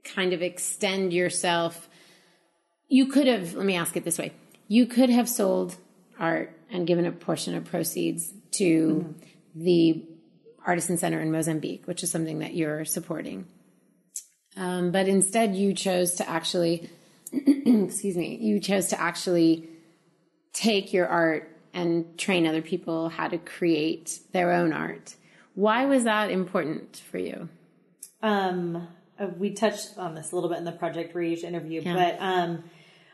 kind 0.03 0.31
of 0.33 0.43
extend 0.43 1.11
yourself? 1.11 1.89
You 2.87 3.07
could 3.07 3.25
have. 3.25 3.55
Let 3.55 3.65
me 3.65 3.75
ask 3.75 3.97
it 3.97 4.05
this 4.05 4.19
way: 4.19 4.33
You 4.67 4.85
could 4.85 5.09
have 5.09 5.27
sold 5.27 5.75
art 6.19 6.55
and 6.69 6.85
given 6.85 7.07
a 7.07 7.11
portion 7.11 7.55
of 7.55 7.65
proceeds 7.65 8.31
to 8.51 9.15
the 9.55 10.05
Artisan 10.67 10.97
Center 10.97 11.19
in 11.19 11.31
Mozambique, 11.31 11.87
which 11.87 12.03
is 12.03 12.11
something 12.11 12.39
that 12.39 12.53
you're 12.53 12.85
supporting. 12.85 13.47
Um, 14.55 14.91
but 14.91 15.07
instead, 15.07 15.55
you 15.55 15.73
chose 15.73 16.13
to 16.15 16.29
actually, 16.29 16.91
excuse 17.33 18.15
me, 18.15 18.35
you 18.35 18.59
chose 18.59 18.89
to 18.89 19.01
actually 19.01 19.67
take 20.53 20.93
your 20.93 21.07
art 21.07 21.55
and 21.73 22.17
train 22.17 22.47
other 22.47 22.61
people 22.61 23.09
how 23.09 23.27
to 23.27 23.37
create 23.37 24.19
their 24.31 24.51
own 24.51 24.73
art. 24.73 25.15
Why 25.55 25.85
was 25.85 26.03
that 26.05 26.31
important 26.31 27.01
for 27.11 27.17
you? 27.17 27.49
Um, 28.21 28.87
uh, 29.19 29.27
we 29.37 29.51
touched 29.51 29.97
on 29.97 30.15
this 30.15 30.31
a 30.31 30.35
little 30.35 30.49
bit 30.49 30.59
in 30.59 30.65
the 30.65 30.71
Project 30.71 31.15
Reach 31.15 31.43
interview, 31.43 31.81
yeah. 31.81 31.93
but 31.93 32.17
um, 32.19 32.63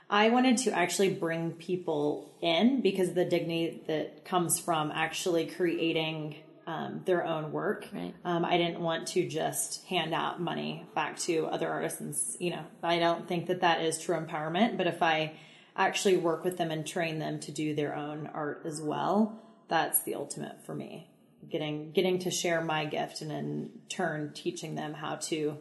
I 0.09 0.29
wanted 0.29 0.57
to 0.57 0.71
actually 0.71 1.13
bring 1.13 1.51
people 1.53 2.31
in 2.41 2.81
because 2.81 3.13
the 3.13 3.25
dignity 3.25 3.81
that 3.87 4.25
comes 4.25 4.59
from 4.59 4.91
actually 4.91 5.47
creating 5.47 6.35
um, 6.67 7.01
their 7.05 7.25
own 7.25 7.51
work. 7.51 7.87
Right. 7.93 8.13
Um, 8.23 8.43
I 8.43 8.57
didn't 8.57 8.79
want 8.79 9.07
to 9.09 9.27
just 9.27 9.85
hand 9.85 10.13
out 10.13 10.41
money 10.41 10.83
back 10.95 11.17
to 11.19 11.45
other 11.47 11.69
artisans. 11.69 12.37
You 12.39 12.51
know, 12.51 12.65
I 12.83 12.99
don't 12.99 13.27
think 13.27 13.47
that 13.47 13.61
that 13.61 13.81
is 13.81 13.99
true 13.99 14.15
empowerment. 14.15 14.77
But 14.77 14.87
if 14.87 15.01
I 15.01 15.33
actually 15.75 16.17
work 16.17 16.43
with 16.43 16.57
them 16.57 16.71
and 16.71 16.85
train 16.85 17.19
them 17.19 17.39
to 17.41 17.51
do 17.51 17.75
their 17.75 17.95
own 17.95 18.29
art 18.33 18.63
as 18.65 18.81
well, 18.81 19.41
that's 19.67 20.03
the 20.03 20.15
ultimate 20.15 20.65
for 20.65 20.73
me. 20.73 21.09
Getting 21.49 21.91
getting 21.91 22.19
to 22.19 22.31
share 22.31 22.61
my 22.61 22.85
gift 22.85 23.21
and 23.21 23.31
in 23.31 23.69
turn 23.89 24.31
teaching 24.33 24.75
them 24.75 24.93
how 24.93 25.15
to 25.15 25.57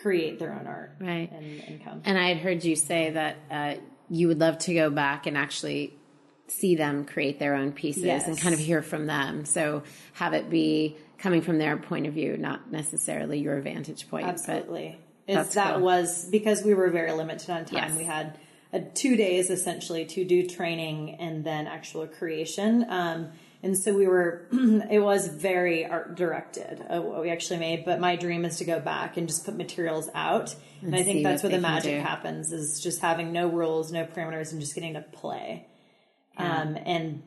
create 0.00 0.38
their 0.38 0.52
own 0.52 0.66
art 0.66 0.96
right 1.00 1.30
and 1.30 1.60
income. 1.64 2.02
And 2.04 2.16
I 2.18 2.28
had 2.28 2.38
heard 2.38 2.64
you 2.64 2.76
say 2.76 3.10
that 3.10 3.36
uh, 3.50 3.74
you 4.08 4.28
would 4.28 4.38
love 4.38 4.58
to 4.60 4.74
go 4.74 4.88
back 4.88 5.26
and 5.26 5.36
actually 5.36 5.94
see 6.48 6.76
them 6.76 7.04
create 7.04 7.38
their 7.38 7.54
own 7.54 7.72
pieces 7.72 8.04
yes. 8.04 8.26
and 8.26 8.38
kind 8.38 8.54
of 8.54 8.60
hear 8.60 8.80
from 8.80 9.06
them. 9.06 9.44
So 9.44 9.82
have 10.14 10.32
it 10.32 10.48
be 10.48 10.96
coming 11.18 11.42
from 11.42 11.58
their 11.58 11.76
point 11.76 12.06
of 12.06 12.14
view, 12.14 12.36
not 12.36 12.70
necessarily 12.70 13.40
your 13.40 13.60
vantage 13.60 14.08
point. 14.08 14.26
Absolutely. 14.26 14.98
Is 15.26 15.54
that 15.54 15.74
cool. 15.74 15.82
was 15.82 16.28
because 16.30 16.62
we 16.62 16.72
were 16.74 16.90
very 16.90 17.12
limited 17.12 17.50
on 17.50 17.64
time. 17.64 17.90
Yes. 17.90 17.96
We 17.96 18.04
had 18.04 18.38
a, 18.72 18.80
two 18.80 19.16
days 19.16 19.50
essentially 19.50 20.04
to 20.06 20.24
do 20.24 20.46
training 20.46 21.16
and 21.20 21.44
then 21.44 21.66
actual 21.66 22.06
creation. 22.06 22.86
Um, 22.88 23.32
and 23.62 23.76
so 23.76 23.92
we 23.92 24.06
were 24.06 24.46
it 24.52 25.02
was 25.02 25.28
very 25.28 25.84
art 25.84 26.14
directed 26.14 26.84
uh, 26.88 27.00
what 27.00 27.22
we 27.22 27.30
actually 27.30 27.58
made 27.58 27.84
but 27.84 28.00
my 28.00 28.16
dream 28.16 28.44
is 28.44 28.58
to 28.58 28.64
go 28.64 28.80
back 28.80 29.16
and 29.16 29.28
just 29.28 29.44
put 29.44 29.56
materials 29.56 30.08
out 30.14 30.54
and, 30.80 30.94
and 30.94 30.96
i 30.96 31.02
think 31.02 31.22
that's 31.22 31.42
where 31.42 31.52
the 31.52 31.60
magic 31.60 32.00
happens 32.00 32.52
is 32.52 32.80
just 32.80 33.00
having 33.00 33.32
no 33.32 33.48
rules 33.48 33.92
no 33.92 34.04
parameters 34.04 34.52
and 34.52 34.60
just 34.60 34.74
getting 34.74 34.94
to 34.94 35.00
play 35.00 35.66
yeah. 36.38 36.62
um, 36.62 36.76
and 36.84 37.22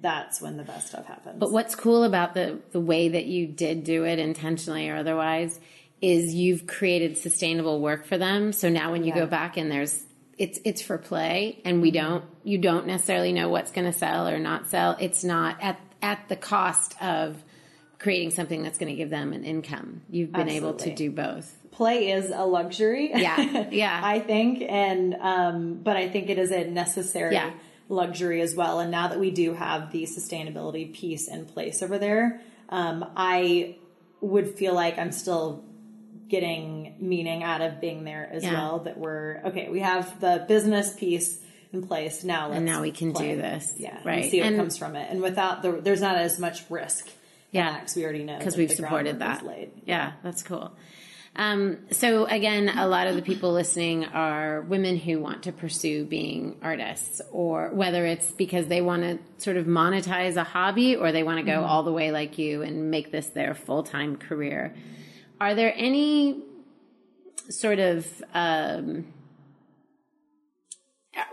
that's 0.00 0.40
when 0.40 0.56
the 0.56 0.62
best 0.62 0.88
stuff 0.88 1.06
happens 1.06 1.36
but 1.38 1.52
what's 1.52 1.74
cool 1.74 2.04
about 2.04 2.34
the 2.34 2.58
the 2.70 2.80
way 2.80 3.08
that 3.08 3.26
you 3.26 3.46
did 3.46 3.84
do 3.84 4.04
it 4.04 4.18
intentionally 4.18 4.88
or 4.88 4.96
otherwise 4.96 5.58
is 6.00 6.34
you've 6.34 6.66
created 6.66 7.16
sustainable 7.18 7.80
work 7.80 8.06
for 8.06 8.16
them 8.16 8.52
so 8.52 8.68
now 8.68 8.92
when 8.92 9.02
you 9.02 9.10
yeah. 9.10 9.20
go 9.20 9.26
back 9.26 9.56
and 9.56 9.70
there's 9.70 10.04
it's 10.42 10.58
it's 10.64 10.82
for 10.82 10.98
play 10.98 11.60
and 11.64 11.80
we 11.80 11.92
don't 11.92 12.24
you 12.42 12.58
don't 12.58 12.84
necessarily 12.84 13.32
know 13.32 13.48
what's 13.48 13.70
going 13.70 13.84
to 13.84 13.96
sell 13.96 14.26
or 14.26 14.40
not 14.40 14.68
sell. 14.68 14.96
It's 14.98 15.22
not 15.22 15.56
at 15.62 15.78
at 16.02 16.28
the 16.28 16.34
cost 16.34 17.00
of 17.00 17.40
creating 18.00 18.32
something 18.32 18.60
that's 18.60 18.76
going 18.76 18.90
to 18.90 18.96
give 18.96 19.08
them 19.08 19.32
an 19.32 19.44
income. 19.44 20.02
You've 20.10 20.32
been 20.32 20.48
Absolutely. 20.48 20.68
able 20.68 20.78
to 20.80 20.94
do 20.96 21.10
both. 21.12 21.56
Play 21.70 22.10
is 22.10 22.30
a 22.30 22.44
luxury. 22.44 23.12
Yeah 23.14 23.68
yeah. 23.70 24.00
I 24.02 24.18
think 24.18 24.64
and 24.68 25.14
um 25.14 25.74
but 25.74 25.96
i 25.96 26.08
think 26.08 26.28
it 26.28 26.38
is 26.38 26.50
a 26.50 26.64
necessary 26.64 27.34
yeah. 27.34 27.52
luxury 27.88 28.40
as 28.40 28.56
well. 28.56 28.80
And 28.80 28.90
now 28.90 29.06
that 29.06 29.20
we 29.20 29.30
do 29.30 29.54
have 29.54 29.92
the 29.92 30.02
sustainability 30.06 30.92
piece 30.92 31.28
in 31.28 31.46
place 31.46 31.84
over 31.84 31.98
there 31.98 32.40
um 32.68 33.04
i 33.16 33.76
would 34.20 34.56
feel 34.56 34.74
like 34.74 34.98
i'm 34.98 35.12
still 35.12 35.64
getting 36.32 36.94
meaning 36.98 37.42
out 37.42 37.60
of 37.60 37.78
being 37.78 38.04
there 38.04 38.26
as 38.32 38.42
yeah. 38.42 38.54
well. 38.54 38.78
That 38.80 38.98
we're 38.98 39.42
okay. 39.44 39.68
We 39.68 39.80
have 39.80 40.18
the 40.18 40.44
business 40.48 40.94
piece 40.94 41.38
in 41.72 41.86
place 41.86 42.24
now. 42.24 42.50
and 42.50 42.64
now 42.64 42.80
we 42.80 42.90
can 42.90 43.12
play. 43.12 43.34
do 43.34 43.42
this. 43.42 43.74
Yeah, 43.76 43.98
right. 44.02 44.30
see 44.30 44.40
what 44.40 44.48
and, 44.48 44.56
comes 44.56 44.78
from 44.78 44.96
it, 44.96 45.08
and 45.10 45.20
without 45.20 45.62
the, 45.62 45.72
there's 45.72 46.00
not 46.00 46.16
as 46.16 46.40
much 46.40 46.62
risk. 46.70 47.06
Yeah, 47.50 47.78
because 47.78 47.94
we 47.94 48.04
already 48.04 48.24
know 48.24 48.38
because 48.38 48.56
we've 48.56 48.72
supported 48.72 49.18
that. 49.18 49.44
Yeah, 49.84 50.12
that's 50.24 50.42
cool. 50.42 50.72
Um, 51.36 51.78
so 51.90 52.24
again, 52.24 52.70
a 52.70 52.86
lot 52.86 53.06
of 53.06 53.16
the 53.16 53.22
people 53.22 53.52
listening 53.52 54.04
are 54.06 54.62
women 54.62 54.96
who 54.96 55.18
want 55.18 55.44
to 55.44 55.52
pursue 55.52 56.06
being 56.06 56.56
artists, 56.62 57.20
or 57.30 57.68
whether 57.74 58.06
it's 58.06 58.30
because 58.32 58.68
they 58.68 58.80
want 58.80 59.02
to 59.02 59.18
sort 59.36 59.58
of 59.58 59.66
monetize 59.66 60.36
a 60.36 60.44
hobby, 60.44 60.96
or 60.96 61.12
they 61.12 61.22
want 61.22 61.40
to 61.40 61.44
go 61.44 61.58
mm-hmm. 61.58 61.64
all 61.70 61.82
the 61.82 61.92
way 61.92 62.10
like 62.10 62.38
you 62.38 62.62
and 62.62 62.90
make 62.90 63.12
this 63.12 63.26
their 63.28 63.54
full 63.54 63.82
time 63.82 64.16
career. 64.16 64.74
Are 65.42 65.56
there 65.56 65.74
any 65.76 66.40
sort 67.50 67.80
of 67.80 68.06
um, 68.32 69.12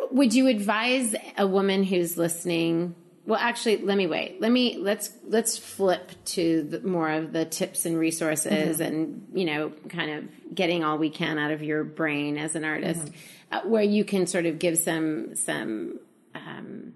would 0.10 0.34
you 0.34 0.48
advise 0.48 1.14
a 1.38 1.46
woman 1.46 1.84
who's 1.84 2.18
listening? 2.18 2.96
Well, 3.28 3.40
actually, 3.40 3.78
let 3.78 3.98
me 3.98 4.08
wait. 4.08 4.42
Let 4.42 4.52
me 4.52 4.78
let's 4.80 5.12
let's 5.28 5.60
flip 5.60 6.12
to 6.26 6.64
the, 6.64 6.80
more 6.82 7.12
of 7.12 7.34
the 7.34 7.46
tips 7.46 7.86
and 7.86 8.00
resources, 8.00 8.80
mm-hmm. 8.80 8.82
and 8.82 9.28
you 9.36 9.46
know, 9.46 9.74
kind 9.90 10.10
of 10.10 10.56
getting 10.56 10.84
all 10.84 10.98
we 10.98 11.12
can 11.12 11.38
out 11.38 11.52
of 11.52 11.62
your 11.62 11.84
brain 11.84 12.40
as 12.40 12.56
an 12.56 12.66
artist, 12.66 13.06
mm-hmm. 13.06 13.58
uh, 13.58 13.70
where 13.70 13.84
you 13.84 14.04
can 14.04 14.26
sort 14.26 14.48
of 14.48 14.58
give 14.58 14.80
some 14.80 15.36
some 15.36 16.00
um, 16.34 16.94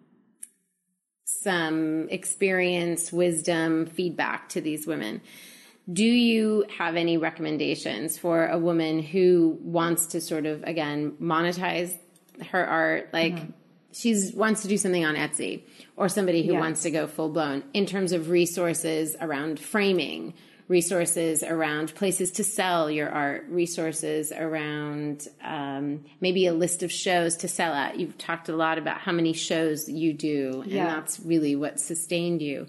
some 1.24 2.10
experience, 2.10 3.14
wisdom, 3.14 3.86
feedback 3.86 4.50
to 4.50 4.62
these 4.62 4.88
women. 4.88 5.22
Do 5.92 6.06
you 6.06 6.66
have 6.78 6.96
any 6.96 7.18
recommendations 7.18 8.18
for 8.18 8.48
a 8.48 8.58
woman 8.58 9.02
who 9.02 9.58
wants 9.62 10.08
to 10.08 10.22
sort 10.22 10.46
of 10.46 10.64
again 10.64 11.18
monetize 11.22 11.98
her 12.52 12.66
art 12.66 13.10
like 13.14 13.34
mm-hmm. 13.34 13.52
she's 13.92 14.34
wants 14.34 14.62
to 14.64 14.68
do 14.68 14.78
something 14.78 15.06
on 15.06 15.16
Etsy 15.16 15.64
or 15.98 16.10
somebody 16.10 16.46
who 16.46 16.54
yeah. 16.54 16.60
wants 16.60 16.84
to 16.84 16.92
go 16.92 17.08
full 17.08 17.30
blown 17.30 17.64
in 17.74 17.86
terms 17.86 18.12
of 18.12 18.30
resources 18.30 19.16
around 19.20 19.60
framing, 19.60 20.34
resources 20.68 21.44
around 21.44 21.94
places 21.96 22.32
to 22.32 22.44
sell 22.44 22.90
your 22.90 23.10
art, 23.10 23.46
resources 23.50 24.32
around 24.32 25.28
um, 25.44 26.06
maybe 26.22 26.48
a 26.48 26.54
list 26.54 26.82
of 26.82 26.92
shows 26.92 27.38
to 27.38 27.48
sell 27.48 27.74
at. 27.74 28.00
You've 28.00 28.18
talked 28.18 28.50
a 28.50 28.56
lot 28.56 28.78
about 28.78 29.00
how 29.00 29.12
many 29.12 29.34
shows 29.34 29.90
you 29.90 30.14
do, 30.14 30.62
and 30.62 30.72
yeah. 30.72 30.86
that's 30.86 31.20
really 31.20 31.56
what 31.56 31.80
sustained 31.80 32.42
you 32.42 32.68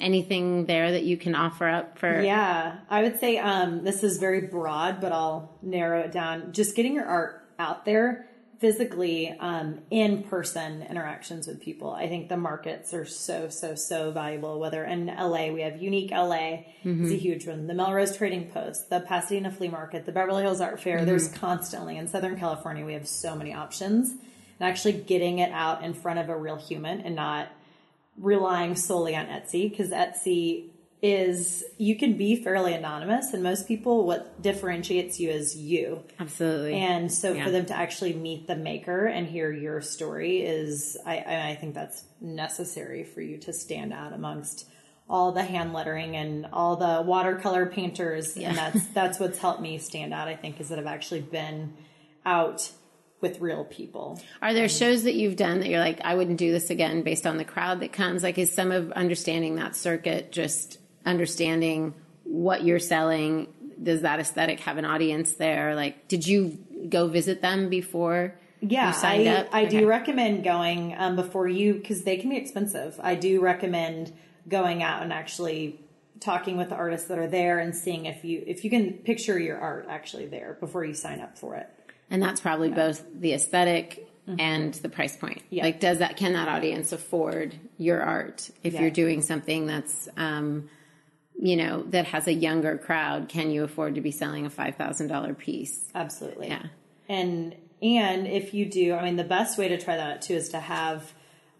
anything 0.00 0.66
there 0.66 0.92
that 0.92 1.04
you 1.04 1.16
can 1.16 1.34
offer 1.34 1.68
up 1.68 1.98
for 1.98 2.20
yeah 2.20 2.78
i 2.88 3.02
would 3.02 3.18
say 3.18 3.38
um, 3.38 3.82
this 3.84 4.04
is 4.04 4.18
very 4.18 4.42
broad 4.42 5.00
but 5.00 5.12
i'll 5.12 5.56
narrow 5.62 6.00
it 6.00 6.12
down 6.12 6.52
just 6.52 6.76
getting 6.76 6.94
your 6.94 7.04
art 7.04 7.44
out 7.58 7.84
there 7.84 8.28
physically 8.60 9.30
um, 9.38 9.80
in 9.90 10.22
person 10.24 10.82
interactions 10.82 11.46
with 11.46 11.60
people 11.60 11.90
i 11.90 12.08
think 12.08 12.28
the 12.28 12.36
markets 12.36 12.94
are 12.94 13.04
so 13.04 13.48
so 13.48 13.74
so 13.74 14.10
valuable 14.10 14.60
whether 14.60 14.84
in 14.84 15.06
la 15.06 15.48
we 15.48 15.62
have 15.62 15.82
unique 15.82 16.10
la 16.12 16.36
mm-hmm. 16.36 17.04
is 17.04 17.12
a 17.12 17.16
huge 17.16 17.46
one 17.46 17.66
the 17.66 17.74
melrose 17.74 18.16
trading 18.16 18.48
post 18.50 18.90
the 18.90 19.00
pasadena 19.00 19.50
flea 19.50 19.68
market 19.68 20.06
the 20.06 20.12
beverly 20.12 20.42
hills 20.42 20.60
art 20.60 20.80
fair 20.80 20.98
mm-hmm. 20.98 21.06
there's 21.06 21.28
constantly 21.28 21.96
in 21.96 22.06
southern 22.06 22.38
california 22.38 22.84
we 22.84 22.94
have 22.94 23.06
so 23.06 23.34
many 23.34 23.52
options 23.52 24.10
and 24.10 24.68
actually 24.68 24.92
getting 24.92 25.38
it 25.38 25.50
out 25.52 25.82
in 25.82 25.94
front 25.94 26.18
of 26.18 26.28
a 26.28 26.36
real 26.36 26.56
human 26.56 27.00
and 27.00 27.14
not 27.14 27.48
relying 28.18 28.76
solely 28.76 29.14
on 29.14 29.26
Etsy 29.26 29.70
because 29.70 29.90
Etsy 29.90 30.70
is 31.00 31.64
you 31.76 31.96
can 31.96 32.16
be 32.16 32.42
fairly 32.42 32.74
anonymous 32.74 33.32
and 33.32 33.40
most 33.40 33.68
people 33.68 34.04
what 34.04 34.42
differentiates 34.42 35.20
you 35.20 35.30
is 35.30 35.56
you 35.56 36.02
absolutely 36.18 36.74
and 36.74 37.12
so 37.12 37.32
yeah. 37.32 37.44
for 37.44 37.52
them 37.52 37.64
to 37.64 37.72
actually 37.72 38.12
meet 38.12 38.48
the 38.48 38.56
maker 38.56 39.06
and 39.06 39.28
hear 39.28 39.52
your 39.52 39.80
story 39.80 40.38
is 40.42 40.96
I, 41.06 41.50
I 41.50 41.58
think 41.60 41.74
that's 41.74 42.02
necessary 42.20 43.04
for 43.04 43.20
you 43.20 43.38
to 43.38 43.52
stand 43.52 43.92
out 43.92 44.12
amongst 44.12 44.68
all 45.08 45.30
the 45.30 45.44
hand 45.44 45.72
lettering 45.72 46.16
and 46.16 46.46
all 46.52 46.74
the 46.74 47.00
watercolor 47.02 47.66
painters 47.66 48.36
yeah. 48.36 48.48
and 48.48 48.58
that's 48.58 48.86
that's 48.88 49.20
what's 49.20 49.38
helped 49.38 49.60
me 49.60 49.78
stand 49.78 50.12
out 50.12 50.26
i 50.26 50.34
think 50.34 50.60
is 50.60 50.68
that 50.68 50.80
i've 50.80 50.86
actually 50.86 51.20
been 51.20 51.74
out 52.26 52.72
with 53.20 53.40
real 53.40 53.64
people. 53.64 54.20
Are 54.40 54.54
there 54.54 54.68
shows 54.68 55.02
that 55.04 55.14
you've 55.14 55.36
done 55.36 55.60
that 55.60 55.68
you're 55.68 55.80
like, 55.80 56.00
I 56.02 56.14
wouldn't 56.14 56.38
do 56.38 56.52
this 56.52 56.70
again 56.70 57.02
based 57.02 57.26
on 57.26 57.36
the 57.36 57.44
crowd 57.44 57.80
that 57.80 57.92
comes? 57.92 58.22
Like, 58.22 58.38
is 58.38 58.52
some 58.52 58.70
of 58.70 58.92
understanding 58.92 59.56
that 59.56 59.74
circuit 59.74 60.30
just 60.30 60.78
understanding 61.04 61.94
what 62.24 62.64
you're 62.64 62.78
selling? 62.78 63.48
Does 63.82 64.02
that 64.02 64.20
aesthetic 64.20 64.60
have 64.60 64.76
an 64.76 64.84
audience 64.84 65.34
there? 65.34 65.74
Like, 65.74 66.08
did 66.08 66.26
you 66.26 66.58
go 66.88 67.08
visit 67.08 67.42
them 67.42 67.68
before? 67.68 68.34
Yeah, 68.60 68.92
I, 69.02 69.26
up? 69.26 69.48
I 69.52 69.66
okay. 69.66 69.80
do 69.80 69.86
recommend 69.86 70.42
going 70.42 70.94
um, 70.96 71.16
before 71.16 71.48
you 71.48 71.74
because 71.74 72.02
they 72.02 72.16
can 72.16 72.30
be 72.30 72.36
expensive. 72.36 72.98
I 73.00 73.14
do 73.14 73.40
recommend 73.40 74.12
going 74.48 74.82
out 74.82 75.02
and 75.02 75.12
actually 75.12 75.80
talking 76.20 76.56
with 76.56 76.70
the 76.70 76.74
artists 76.74 77.08
that 77.08 77.18
are 77.18 77.28
there 77.28 77.58
and 77.58 77.74
seeing 77.74 78.06
if 78.06 78.24
you 78.24 78.42
if 78.46 78.64
you 78.64 78.70
can 78.70 78.94
picture 78.94 79.38
your 79.38 79.58
art 79.58 79.86
actually 79.88 80.26
there 80.26 80.56
before 80.58 80.84
you 80.84 80.94
sign 80.94 81.20
up 81.20 81.38
for 81.38 81.54
it 81.54 81.68
and 82.10 82.22
that's 82.22 82.40
probably 82.40 82.68
yeah. 82.68 82.74
both 82.74 83.04
the 83.14 83.32
aesthetic 83.34 84.04
and 84.38 84.74
the 84.74 84.90
price 84.90 85.16
point. 85.16 85.40
Yeah. 85.48 85.64
Like, 85.64 85.80
does 85.80 85.98
that 85.98 86.16
can 86.18 86.34
that 86.34 86.48
audience 86.48 86.92
afford 86.92 87.54
your 87.78 88.02
art 88.02 88.50
if 88.62 88.74
Yeah. 88.74 88.82
you're 88.82 88.90
doing 88.90 89.22
something 89.22 89.66
that's 89.66 90.08
um, 90.18 90.68
you 91.40 91.56
know 91.56 91.82
that 91.84 92.06
has 92.06 92.26
a 92.26 92.32
younger 92.32 92.76
crowd? 92.76 93.28
Can 93.28 93.50
you 93.50 93.64
afford 93.64 93.94
to 93.94 94.00
be 94.02 94.10
selling 94.10 94.44
a 94.44 94.50
five 94.50 94.76
thousand 94.76 95.08
dollar 95.08 95.32
piece? 95.34 95.88
Absolutely. 95.94 96.48
Yeah. 96.48 96.64
And 97.08 97.54
and 97.80 98.26
if 98.26 98.52
you 98.52 98.66
do, 98.66 98.94
I 98.94 99.04
mean, 99.04 99.16
the 99.16 99.24
best 99.24 99.56
way 99.56 99.68
to 99.68 99.78
try 99.78 99.96
that 99.96 100.16
out 100.16 100.22
too 100.22 100.34
is 100.34 100.50
to 100.50 100.60
have 100.60 101.10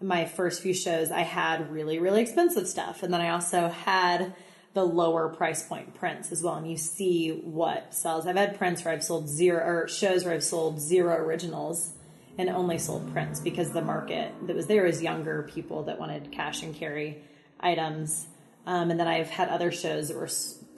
my 0.01 0.25
first 0.25 0.61
few 0.61 0.73
shows. 0.73 1.11
I 1.11 1.21
had 1.21 1.71
really 1.71 1.97
really 1.97 2.21
expensive 2.21 2.67
stuff, 2.67 3.01
and 3.01 3.11
then 3.11 3.21
I 3.21 3.29
also 3.29 3.69
had 3.69 4.33
the 4.73 4.85
lower 4.85 5.29
price 5.29 5.63
point 5.63 5.95
prints 5.95 6.31
as 6.31 6.43
well. 6.43 6.55
And 6.55 6.69
you 6.69 6.77
see 6.77 7.29
what 7.29 7.93
sells. 7.93 8.27
I've 8.27 8.35
had 8.35 8.57
prints 8.57 8.83
where 8.83 8.93
I've 8.93 9.03
sold 9.03 9.27
zero 9.27 9.65
or 9.65 9.87
shows 9.87 10.25
where 10.25 10.33
I've 10.33 10.43
sold 10.43 10.79
zero 10.79 11.15
originals 11.15 11.93
and 12.37 12.49
only 12.49 12.77
sold 12.77 13.11
prints 13.11 13.39
because 13.39 13.71
the 13.71 13.81
market 13.81 14.31
that 14.47 14.55
was 14.55 14.67
there 14.67 14.83
was 14.83 15.01
younger 15.01 15.49
people 15.53 15.83
that 15.83 15.99
wanted 15.99 16.31
cash 16.31 16.63
and 16.63 16.75
carry 16.75 17.21
items. 17.59 18.27
Um, 18.65 18.91
and 18.91 18.99
then 18.99 19.07
I've 19.07 19.29
had 19.29 19.49
other 19.49 19.71
shows 19.71 20.07
that 20.07 20.17
were 20.17 20.29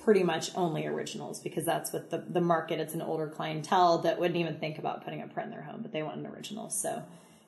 pretty 0.04 0.24
much 0.24 0.56
only 0.56 0.88
originals 0.88 1.40
because 1.40 1.66
that's 1.66 1.94
what 1.94 2.10
the, 2.10 2.18
the 2.18 2.42
market, 2.42 2.80
it's 2.80 2.94
an 2.94 3.02
older 3.02 3.28
clientele 3.28 4.00
that 4.00 4.20
wouldn't 4.20 4.40
even 4.40 4.58
think 4.58 4.80
about 4.80 5.04
putting 5.04 5.22
a 5.22 5.28
print 5.28 5.48
in 5.48 5.52
their 5.52 5.62
home, 5.62 5.82
but 5.82 5.92
they 5.92 6.02
want 6.02 6.18
an 6.18 6.26
original. 6.26 6.70
So 6.70 7.04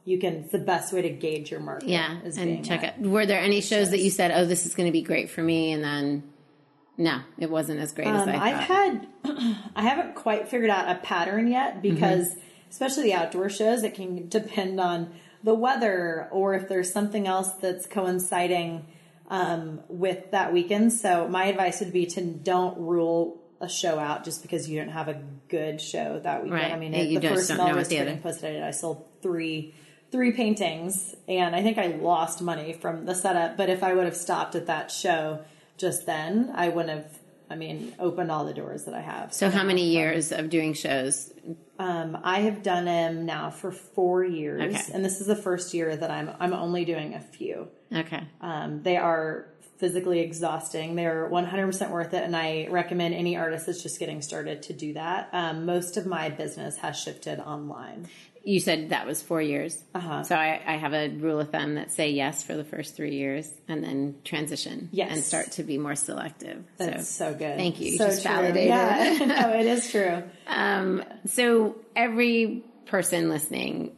you 0.06 0.20
can, 0.20 0.36
it's 0.36 0.52
the 0.52 0.60
best 0.60 0.94
way 0.94 1.02
to 1.04 1.10
gauge 1.10 1.50
your 1.50 1.60
market. 1.60 1.89
Yeah, 1.89 2.22
is 2.22 2.38
and 2.38 2.64
check 2.64 2.84
it. 2.84 3.00
Were 3.00 3.26
there 3.26 3.39
any 3.39 3.62
shows 3.62 3.91
that 3.91 4.00
you 4.00 4.10
said, 4.10 4.32
"Oh, 4.32 4.46
this 4.46 4.66
is 4.66 4.76
going 4.76 4.88
to 4.88 4.91
be 4.91 5.02
great 5.02 5.30
for 5.30 5.41
me," 5.41 5.72
and 5.72 5.84
then 5.84 6.33
no, 6.98 7.22
it 7.39 7.50
wasn't 7.50 7.80
as 7.80 7.91
great 7.91 8.08
as 8.08 8.22
Um, 8.24 8.30
I 8.30 8.52
I've 8.52 8.68
thought. 8.68 8.78
had, 8.78 9.08
I 9.76 9.82
haven't 9.84 10.16
quite 10.16 10.48
figured 10.50 10.70
out 10.70 10.89
a 10.89 11.00
pattern 11.00 11.48
yet 11.48 11.82
because, 11.82 12.30
Mm-hmm. 12.30 12.39
especially 12.70 13.04
the 13.04 13.14
outdoor 13.14 13.50
shows, 13.50 13.84
it 13.84 13.94
can 13.96 14.28
depend 14.30 14.80
on 14.80 15.14
the 15.44 15.54
weather 15.54 16.28
or 16.32 16.54
if 16.54 16.70
there's 16.70 16.91
something 16.91 17.28
else 17.28 17.52
that's 17.54 17.86
coinciding 17.86 18.86
um, 19.30 19.82
with 19.88 20.32
that 20.32 20.54
weekend. 20.54 20.94
So 20.94 21.28
my 21.28 21.46
advice 21.46 21.80
would 21.80 21.94
be 21.94 22.06
to 22.08 22.22
don't 22.22 22.78
rule 22.80 23.39
a 23.60 23.68
show 23.70 23.98
out 24.00 24.24
just 24.26 24.41
because 24.41 24.70
you 24.70 24.78
didn't 24.80 24.91
have 24.94 25.08
a 25.08 25.22
good 25.50 25.80
show 25.82 26.20
that 26.24 26.44
weekend. 26.44 26.62
Right. 26.62 26.72
I 26.72 26.78
mean, 26.78 26.94
Yeah, 26.94 27.02
you 27.04 27.20
the 27.20 27.30
first 27.30 27.48
don't 27.50 27.58
know 27.58 27.76
what 27.76 27.88
the 27.89 28.00
other- 28.00 28.18
Post 28.18 28.44
I 28.44 28.52
did, 28.52 28.64
I 28.64 28.72
sold 28.72 29.06
three 29.22 29.74
three 30.12 30.32
paintings, 30.32 31.16
and 31.28 31.56
I 31.56 31.64
think 31.64 31.80
I 31.80 31.88
lost 31.88 32.39
money 32.39 32.72
from 32.74 33.06
the 33.06 33.16
setup. 33.16 33.58
But 33.58 33.70
if 33.72 33.82
I 33.82 33.94
would 33.96 34.06
have 34.06 34.16
stopped 34.16 34.54
at 34.54 34.68
that 34.68 34.91
show 34.91 35.39
just 35.84 36.06
then, 36.06 36.52
I 36.56 36.70
wouldn't 36.70 36.90
have. 36.98 37.20
I 37.50 37.56
mean, 37.56 37.94
opened 38.00 38.32
all 38.32 38.46
the 38.46 38.54
doors 38.54 38.86
that 38.86 38.96
I 38.96 39.02
have. 39.02 39.32
so, 39.34 39.50
how 39.50 39.64
many 39.64 39.84
years 39.90 40.32
of 40.32 40.50
doing 40.50 40.74
shows? 40.74 41.32
Um, 41.78 42.18
I 42.24 42.40
have 42.40 42.64
done 42.64 42.86
them 42.86 43.26
now 43.28 43.52
for 43.52 43.72
four 43.72 44.24
years, 44.24 44.64
Okay. 44.76 44.94
and 44.94 45.04
this 45.06 45.20
is 45.22 45.28
the 45.28 45.36
first 45.36 45.74
year 45.74 45.96
that 45.96 46.10
I'm 46.10 46.32
I'm 46.40 46.54
only 46.54 46.84
doing 46.86 47.14
a 47.14 47.20
few. 47.20 47.68
Okay, 47.94 48.24
Um, 48.42 48.82
they 48.82 48.98
are 48.98 49.50
physically 49.78 50.20
exhausting. 50.22 50.96
They're 50.96 51.28
100% 51.30 51.92
worth 51.92 52.14
it, 52.14 52.24
and 52.24 52.36
I 52.36 52.68
recommend 52.72 53.14
any 53.14 53.36
artist 53.36 53.66
that's 53.68 53.84
just 53.84 54.00
getting 54.00 54.22
started 54.22 54.64
to 54.64 54.74
do 54.74 54.94
that. 54.94 55.28
Um, 55.34 55.66
most 55.66 55.98
of 55.98 56.06
my 56.06 56.30
business 56.30 56.78
has 56.78 56.98
shifted 56.98 57.40
online. 57.40 58.08
You 58.46 58.60
said 58.60 58.89
that 58.89 59.08
was 59.08 59.22
four 59.22 59.41
years. 59.41 59.82
Uh-huh. 59.96 60.24
So 60.24 60.36
I, 60.36 60.62
I 60.66 60.74
have 60.76 60.94
a 60.94 61.08
rule 61.10 61.39
of 61.39 61.50
thumb 61.52 61.76
that 61.76 61.91
say 61.91 62.10
yes 62.12 62.44
for 62.44 62.56
the 62.56 62.64
first 62.66 62.96
three 62.96 63.16
years, 63.16 63.50
and 63.70 63.82
then 63.84 64.16
transition 64.26 64.89
Yes. 64.91 65.12
and 65.14 65.24
start 65.24 65.52
to 65.54 65.64
be 65.64 65.78
more 65.78 65.96
selective. 65.96 66.64
That's 66.78 67.08
so, 67.08 67.32
so, 67.32 67.38
good. 67.38 67.56
thank 67.58 67.80
you. 67.80 67.91
You 67.91 67.98
So 67.98 68.08
just 68.08 68.22
true. 68.24 68.32
validated. 68.32 68.68
Yeah, 68.70 69.26
no, 69.28 69.54
it 69.58 69.66
is 69.66 69.89
true. 69.89 70.24
so 71.26 71.76
every 71.96 72.64
person 72.86 73.30
listening 73.30 73.96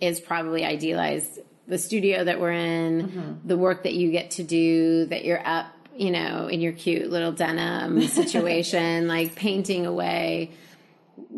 is 0.00 0.20
probably 0.20 0.64
idealized 0.64 1.38
the 1.66 1.78
studio 1.78 2.24
that 2.24 2.40
we're 2.40 2.52
in, 2.52 3.08
Mm-hmm. 3.08 3.48
the 3.48 3.56
work 3.56 3.84
that 3.84 3.94
you 3.94 4.10
get 4.10 4.32
to 4.32 4.42
do, 4.42 5.06
that 5.06 5.24
you're 5.24 5.40
up, 5.46 5.66
you 5.96 6.10
know, 6.10 6.48
in 6.48 6.60
your 6.60 6.72
cute 6.72 7.08
little 7.10 7.32
denim 7.32 8.02
situation, 8.08 9.06
like 9.08 9.34
painting 9.34 9.86
away. 9.86 10.50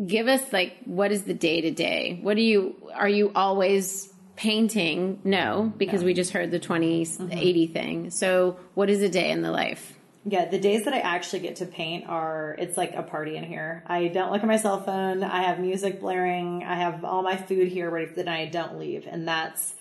Give 0.05 0.27
us 0.27 0.41
like 0.53 0.77
what 0.85 1.11
is 1.11 1.23
the 1.23 1.33
day 1.33 1.61
to 1.61 1.71
day? 1.71 2.19
What 2.21 2.35
do 2.35 2.41
you 2.41 2.75
are 2.93 3.09
you 3.09 3.31
always 3.35 4.11
painting? 4.35 5.19
No, 5.23 5.73
because 5.77 6.03
we 6.03 6.13
just 6.13 6.31
heard 6.31 6.51
the 6.51 6.59
20 6.59 7.05
Mm-hmm. 7.05 7.31
80 7.31 7.67
thing. 7.67 8.09
So 8.11 8.57
what 8.75 8.89
is 8.89 9.01
a 9.01 9.09
day 9.09 9.31
in 9.31 9.41
the 9.41 9.51
life? 9.51 9.93
Yeah, 10.29 10.45
the 10.45 10.59
days 10.59 10.83
that 10.83 10.93
I 10.93 10.99
actually 10.99 11.39
get 11.39 11.57
to 11.57 11.65
paint 11.65 12.05
are 12.07 12.55
it's 12.59 12.75
like 12.75 12.93
a 12.95 13.01
party 13.03 13.37
in 13.37 13.45
here. 13.45 13.83
I 13.87 14.09
don't 14.09 14.31
look 14.31 14.41
at 14.41 14.47
my 14.47 14.57
cell 14.57 14.83
phone. 14.83 15.23
I 15.23 15.43
have 15.43 15.59
music 15.59 16.01
blaring. 16.01 16.63
I 16.63 16.75
have 16.75 17.05
all 17.05 17.23
my 17.23 17.37
food 17.37 17.69
here 17.69 17.89
ready 17.89 18.07
for 18.07 18.15
the 18.15 18.25
night. 18.25 18.49
I 18.49 18.51
don't 18.51 18.77
leave, 18.77 19.07
and 19.07 19.25
that's 19.25 19.73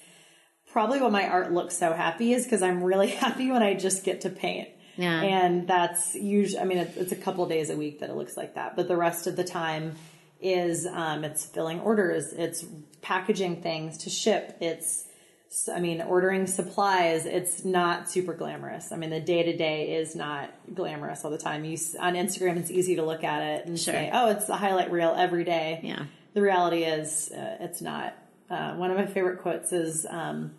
probably 0.71 1.01
what 1.01 1.11
my 1.11 1.27
art 1.27 1.53
looks 1.53 1.77
so 1.77 1.93
happy 1.93 2.33
is 2.33 2.45
because 2.45 2.63
I'm 2.63 2.85
really 2.85 3.09
happy 3.25 3.51
when 3.51 3.63
I 3.63 3.75
just 3.75 4.05
get 4.05 4.21
to 4.21 4.31
paint. 4.31 4.69
Yeah. 4.97 5.21
And 5.23 5.67
that's 5.69 6.15
usually, 6.15 6.61
I 6.61 6.65
mean, 6.65 6.79
it's, 6.79 6.97
it's 6.97 7.13
a 7.13 7.17
couple 7.17 7.47
days 7.47 7.71
a 7.71 7.77
week 7.77 8.01
that 8.01 8.11
it 8.11 8.17
looks 8.17 8.37
like 8.37 8.55
that, 8.55 8.77
but 8.77 8.89
the 8.89 8.97
rest 8.97 9.27
of 9.27 9.37
the 9.37 9.45
time 9.45 9.95
is 10.41 10.87
um, 10.87 11.25
it's 11.25 11.45
filling 11.47 11.81
orders, 11.81 12.33
it's 12.33 12.65
packaging 13.03 13.63
things 13.63 13.99
to 13.99 14.11
ship, 14.11 14.57
it's 14.61 15.05
I 15.75 15.81
mean, 15.81 16.03
ordering 16.03 16.47
supplies, 16.47 17.25
it's 17.25 17.65
not 17.65 18.11
super 18.11 18.35
glamorous. 18.35 18.93
I 18.93 18.97
mean, 18.97 19.11
the 19.11 19.21
day 19.21 19.43
to 19.45 19.57
day 19.57 19.95
is 19.97 20.15
not 20.15 20.51
glamorous 20.75 21.25
all 21.25 21.31
the 21.31 21.39
time. 21.39 21.65
You 21.65 21.79
on 22.01 22.15
Instagram, 22.15 22.57
it's 22.59 22.71
easy 22.71 22.97
to 22.97 23.03
look 23.05 23.25
at 23.25 23.43
it 23.43 23.67
and 23.67 23.79
Sure. 23.79 23.95
say, 23.95 24.11
"Oh, 24.13 24.29
it's 24.31 24.47
the 24.47 24.57
highlight 24.57 24.91
reel 24.91 25.15
every 25.17 25.45
day." 25.45 25.81
Yeah. 25.83 26.07
The 26.35 26.43
reality 26.43 26.83
is, 26.85 27.31
uh, 27.33 27.57
it's 27.61 27.81
not. 27.81 28.15
Uh, 28.51 28.75
one 28.75 28.91
of 28.91 28.99
my 28.99 29.07
favorite 29.07 29.41
quotes 29.41 29.73
is, 29.73 30.05
um, 30.11 30.57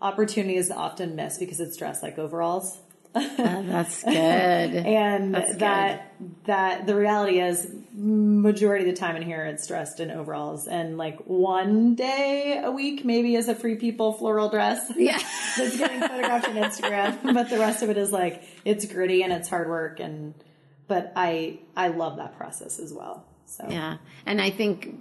"Opportunity 0.00 0.56
is 0.56 0.70
often 0.70 1.16
missed 1.16 1.40
because 1.40 1.58
it's 1.58 1.76
dressed 1.76 2.02
like 2.02 2.18
overalls." 2.18 2.78
That's 3.14 4.02
good. 4.02 4.12
and 4.14 5.34
That's 5.34 5.52
good. 5.52 5.60
that 5.60 6.14
that 6.44 6.86
the 6.86 6.94
reality 6.94 7.40
is 7.40 7.70
majority 7.94 8.88
of 8.88 8.94
the 8.94 9.00
time 9.00 9.16
in 9.16 9.22
here 9.22 9.44
it's 9.44 9.66
dressed 9.66 9.98
in 10.00 10.10
overalls 10.10 10.68
and 10.68 10.96
like 10.96 11.18
one 11.26 11.94
day 11.94 12.60
a 12.62 12.70
week 12.70 13.04
maybe 13.04 13.34
is 13.34 13.48
a 13.48 13.54
free 13.54 13.74
people 13.76 14.12
floral 14.12 14.48
dress 14.48 14.80
yeah. 14.96 15.18
that's 15.56 15.76
getting 15.76 16.00
photographed 16.00 16.48
on 16.48 16.54
Instagram 16.54 17.34
but 17.34 17.50
the 17.50 17.58
rest 17.58 17.82
of 17.82 17.90
it 17.90 17.96
is 17.98 18.12
like 18.12 18.42
it's 18.64 18.84
gritty 18.84 19.22
and 19.22 19.32
it's 19.32 19.48
hard 19.48 19.68
work 19.68 20.00
and 20.00 20.34
but 20.86 21.12
I 21.16 21.60
I 21.76 21.88
love 21.88 22.16
that 22.18 22.36
process 22.36 22.78
as 22.78 22.92
well 22.92 23.24
so 23.46 23.66
Yeah. 23.68 23.96
And 24.26 24.40
I 24.40 24.50
think 24.50 24.94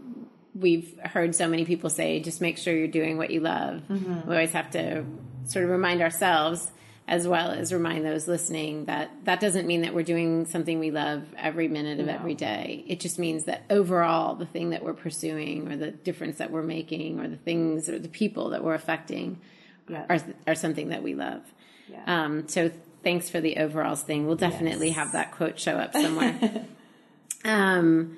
we've 0.56 0.98
heard 1.04 1.36
so 1.36 1.48
many 1.48 1.66
people 1.66 1.90
say, 1.90 2.20
just 2.20 2.42
make 2.42 2.58
sure 2.58 2.76
you're 2.76 2.88
doing 2.88 3.18
what 3.18 3.30
you 3.30 3.42
love. 3.42 3.82
Mm-hmm. 3.90 4.28
We 4.28 4.36
always 4.36 4.54
have 4.54 4.72
to 4.72 5.06
sort 5.46 5.66
of 5.66 5.72
remind 5.72 6.02
ourselves 6.02 6.72
as 7.08 7.26
well 7.28 7.52
as 7.52 7.72
remind 7.72 8.06
those 8.06 8.28
listening 8.28 8.86
that 8.86 9.10
that 9.24 9.40
doesn't 9.40 9.66
mean 9.66 9.82
that 9.82 9.94
we're 9.94 10.04
doing 10.04 10.46
something 10.46 10.78
we 10.80 10.92
love 10.92 11.24
every 11.38 11.68
minute 11.70 12.00
of 12.02 12.10
every 12.10 12.36
day. 12.36 12.84
It 12.88 13.00
just 13.00 13.18
means 13.18 13.46
that 13.46 13.64
overall, 13.70 14.36
the 14.36 14.46
thing 14.46 14.72
that 14.72 14.84
we're 14.84 14.94
pursuing 14.94 15.72
or 15.72 15.78
the 15.78 15.92
difference 15.92 16.38
that 16.40 16.52
we're 16.52 16.64
making 16.64 17.20
or 17.22 17.28
the 17.30 17.38
things 17.38 17.88
or 17.88 17.98
the 17.98 18.10
people 18.10 18.50
that 18.50 18.62
we're 18.64 18.74
affecting 18.74 19.40
Yeah. 19.88 20.06
are, 20.10 20.20
are 20.48 20.56
something 20.56 20.90
that 20.90 21.02
we 21.02 21.16
love. 21.16 21.42
Yeah. 21.90 22.04
Um, 22.26 22.50
so 22.50 22.70
thanks 23.04 23.30
for 23.30 23.40
the 23.40 23.56
overalls 23.56 24.02
thing. 24.04 24.28
We'll 24.28 24.36
definitely 24.36 24.88
Yes. 24.88 24.98
have 24.98 25.12
that 25.14 25.32
quote 25.32 25.58
show 25.58 25.78
up 25.78 25.94
somewhere. 25.94 26.66
um, 27.46 28.18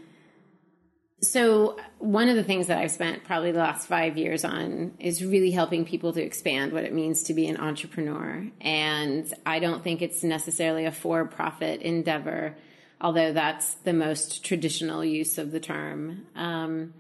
so 1.22 1.78
one 1.97 2.30
of 2.30 2.36
the 2.36 2.43
things 2.43 2.67
that 2.67 2.78
I've 2.78 2.91
spent 2.91 3.26
probably 3.26 3.51
the 3.51 3.59
last 3.59 3.88
five 3.88 4.17
years 4.17 4.45
on 4.45 4.93
is 4.99 5.24
really 5.24 5.51
helping 5.51 5.86
people 5.86 6.13
to 6.13 6.22
expand 6.22 6.72
what 6.72 6.84
it 6.86 6.93
means 6.93 7.24
to 7.24 7.34
be 7.34 7.47
an 7.47 7.57
entrepreneur. 7.57 8.47
And 8.61 9.32
I 9.45 9.59
don't 9.59 9.84
think 9.84 10.01
it's 10.01 10.24
necessarily 10.24 10.86
a 10.86 10.91
for-profit 10.91 11.82
endeavor, 11.82 12.55
although 13.01 13.34
that's 13.34 13.74
the 13.76 13.93
most 13.93 14.45
traditional 14.45 15.03
use 15.03 15.38
of 15.38 15.51
the 15.51 15.59
term. 15.59 16.26
Um, 16.36 16.93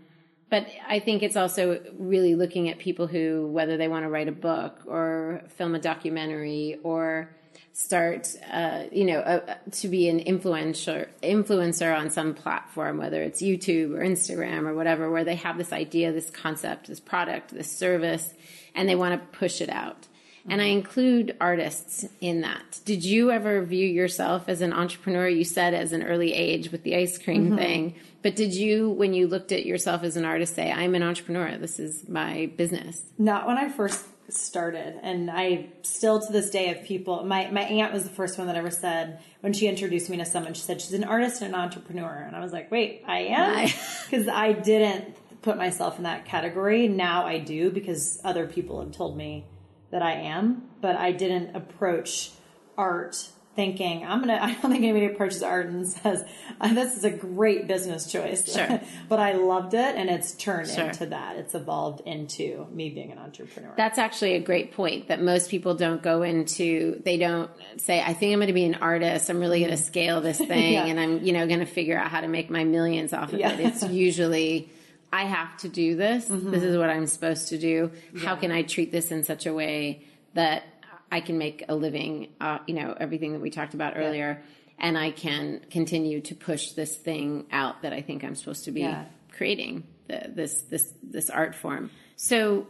but 0.49 0.67
I 0.87 0.99
think 0.99 1.23
it's 1.23 1.37
also 1.37 1.79
really 1.97 2.35
looking 2.35 2.69
at 2.69 2.79
people 2.79 3.07
who, 3.07 3.47
whether 3.47 3.77
they 3.77 3.87
want 3.87 4.03
to 4.03 4.09
write 4.09 4.27
a 4.27 4.33
book 4.33 4.81
or 4.85 5.43
film 5.57 5.75
a 5.75 5.79
documentary 5.79 6.79
or 6.83 7.29
start, 7.79 8.35
uh, 8.51 8.83
you 8.91 9.05
know, 9.05 9.19
uh, 9.19 9.55
to 9.71 9.87
be 9.87 10.09
an 10.09 10.19
influencer 10.19 11.07
influencer 11.23 11.97
on 11.97 12.09
some 12.09 12.33
platform, 12.33 12.97
whether 12.97 13.21
it's 13.23 13.41
YouTube 13.41 13.95
or 13.95 14.03
Instagram 14.03 14.67
or 14.67 14.73
whatever, 14.73 15.09
where 15.09 15.23
they 15.23 15.35
have 15.35 15.57
this 15.57 15.71
idea, 15.71 16.11
this 16.11 16.29
concept, 16.29 16.87
this 16.87 16.99
product, 16.99 17.51
this 17.53 17.71
service, 17.71 18.33
and 18.75 18.89
they 18.89 18.95
want 18.95 19.13
to 19.13 19.37
push 19.37 19.61
it 19.61 19.69
out. 19.69 20.07
And 20.49 20.61
I 20.61 20.65
include 20.65 21.37
artists 21.39 22.05
in 22.19 22.41
that. 22.41 22.79
Did 22.83 23.05
you 23.05 23.31
ever 23.31 23.61
view 23.63 23.85
yourself 23.85 24.49
as 24.49 24.61
an 24.61 24.73
entrepreneur? 24.73 25.27
You 25.27 25.45
said 25.45 25.73
as 25.73 25.93
an 25.93 26.03
early 26.03 26.33
age 26.33 26.71
with 26.71 26.83
the 26.83 26.95
ice 26.95 27.17
cream 27.17 27.55
thing, 27.55 27.95
but 28.23 28.35
did 28.35 28.53
you, 28.53 28.89
when 28.89 29.13
you 29.13 29.27
looked 29.27 29.51
at 29.51 29.65
yourself 29.65 30.03
as 30.03 30.17
an 30.17 30.25
artist, 30.25 30.55
say, 30.55 30.71
I'm 30.71 30.95
an 30.95 31.03
entrepreneur, 31.03 31.57
this 31.57 31.79
is 31.79 32.09
my 32.09 32.51
business? 32.57 33.03
Not 33.17 33.47
when 33.47 33.57
I 33.57 33.69
first 33.69 34.05
started, 34.33 34.99
and 35.01 35.29
I 35.29 35.69
still 35.81 36.19
to 36.19 36.31
this 36.31 36.49
day 36.49 36.67
have 36.67 36.83
people. 36.83 37.23
My 37.23 37.49
my 37.51 37.61
aunt 37.61 37.93
was 37.93 38.03
the 38.03 38.09
first 38.09 38.37
one 38.37 38.47
that 38.47 38.55
ever 38.55 38.71
said 38.71 39.19
when 39.41 39.53
she 39.53 39.67
introduced 39.67 40.09
me 40.09 40.17
to 40.17 40.25
someone. 40.25 40.53
She 40.53 40.61
said 40.61 40.81
she's 40.81 40.93
an 40.93 41.03
artist 41.03 41.41
and 41.41 41.53
an 41.53 41.59
entrepreneur, 41.59 42.23
and 42.25 42.35
I 42.35 42.39
was 42.39 42.51
like, 42.51 42.71
wait, 42.71 43.03
I 43.07 43.19
am, 43.19 43.69
because 44.09 44.27
I 44.29 44.53
didn't 44.53 45.15
put 45.41 45.57
myself 45.57 45.97
in 45.97 46.03
that 46.03 46.25
category. 46.25 46.87
Now 46.87 47.25
I 47.25 47.39
do 47.39 47.71
because 47.71 48.19
other 48.23 48.45
people 48.45 48.81
have 48.81 48.91
told 48.91 49.17
me 49.17 49.45
that 49.91 50.01
I 50.01 50.13
am, 50.13 50.69
but 50.81 50.95
I 50.95 51.11
didn't 51.11 51.55
approach 51.55 52.31
art 52.77 53.29
thinking 53.59 54.05
I'm 54.05 54.21
gonna. 54.21 54.39
I 54.41 54.53
don't 54.53 54.71
think 54.71 54.83
anybody 54.85 55.05
approaches 55.07 55.43
art 55.43 55.67
and 55.67 55.85
says 55.85 56.23
this 56.71 56.95
is 56.95 57.03
a 57.03 57.09
great 57.09 57.67
business 57.67 58.09
choice. 58.09 58.53
Sure. 58.53 58.79
but 59.09 59.19
I 59.19 59.33
loved 59.33 59.73
it, 59.73 59.95
and 59.95 60.09
it's 60.09 60.31
turned 60.31 60.69
Sure. 60.69 60.85
into 60.85 61.07
that. 61.07 61.35
It's 61.35 61.55
evolved 61.55 62.01
into 62.05 62.67
me 62.71 62.89
being 62.89 63.11
an 63.11 63.17
entrepreneur. 63.17 63.73
That's 63.75 63.97
actually 63.97 64.35
a 64.35 64.39
great 64.39 64.71
point 64.71 65.09
that 65.09 65.21
most 65.21 65.49
people 65.49 65.75
don't 65.75 66.01
go 66.01 66.21
into. 66.21 67.01
They 67.03 67.17
don't 67.17 67.51
say, 67.77 68.01
I 68.01 68.13
think 68.13 68.31
I'm 68.33 68.39
going 68.39 68.47
to 68.47 68.53
be 68.53 68.65
an 68.65 68.75
artist. 68.75 69.29
I'm 69.29 69.39
really 69.39 69.59
going 69.59 69.71
to 69.71 69.77
mm-hmm. 69.77 69.85
scale 69.85 70.21
this 70.21 70.37
thing 70.37 70.73
Yeah. 70.73 70.85
and 70.85 70.99
I'm, 70.99 71.23
you 71.23 71.33
know, 71.33 71.45
going 71.47 71.59
to 71.59 71.65
figure 71.65 71.97
out 71.97 72.09
how 72.09 72.21
to 72.21 72.27
make 72.27 72.49
my 72.49 72.63
millions 72.63 73.13
off 73.13 73.33
of 73.33 73.39
Yeah. 73.39 73.53
it. 73.53 73.59
It's 73.59 73.83
usually, 73.83 74.69
I 75.11 75.23
have 75.23 75.57
to 75.57 75.69
do 75.69 75.95
this. 75.95 76.25
This 76.25 76.41
mm-hmm. 76.41 76.53
is 76.53 76.77
what 76.77 76.89
I'm 76.89 77.07
supposed 77.07 77.49
to 77.49 77.57
do. 77.57 77.91
How 78.19 78.35
can 78.35 78.51
I 78.51 78.61
treat 78.61 78.91
this 78.91 79.11
in 79.11 79.23
such 79.23 79.45
a 79.45 79.53
way 79.53 80.03
that 80.33 80.63
I 81.11 81.21
can 81.21 81.37
make 81.37 81.63
a 81.67 81.75
living, 81.75 82.29
uh, 82.39 82.59
you 82.67 82.73
know, 82.75 82.95
everything 82.99 83.33
that 83.33 83.41
we 83.41 83.49
talked 83.49 83.73
about 83.73 83.93
earlier. 83.97 84.41
And 84.77 84.97
I 84.97 85.11
can 85.11 85.61
continue 85.69 86.21
to 86.21 86.35
push 86.35 86.71
this 86.71 86.95
thing 86.95 87.45
out 87.51 87.81
that 87.81 87.91
I 87.93 88.01
think 88.01 88.23
I'm 88.23 88.35
supposed 88.35 88.65
to 88.65 88.71
be 88.71 88.81
Yeah. 88.81 89.05
creating 89.31 89.83
the, 90.07 90.29
this 90.33 90.61
this 90.69 90.93
this 91.03 91.29
art 91.29 91.53
form. 91.55 91.91
So, 92.15 92.67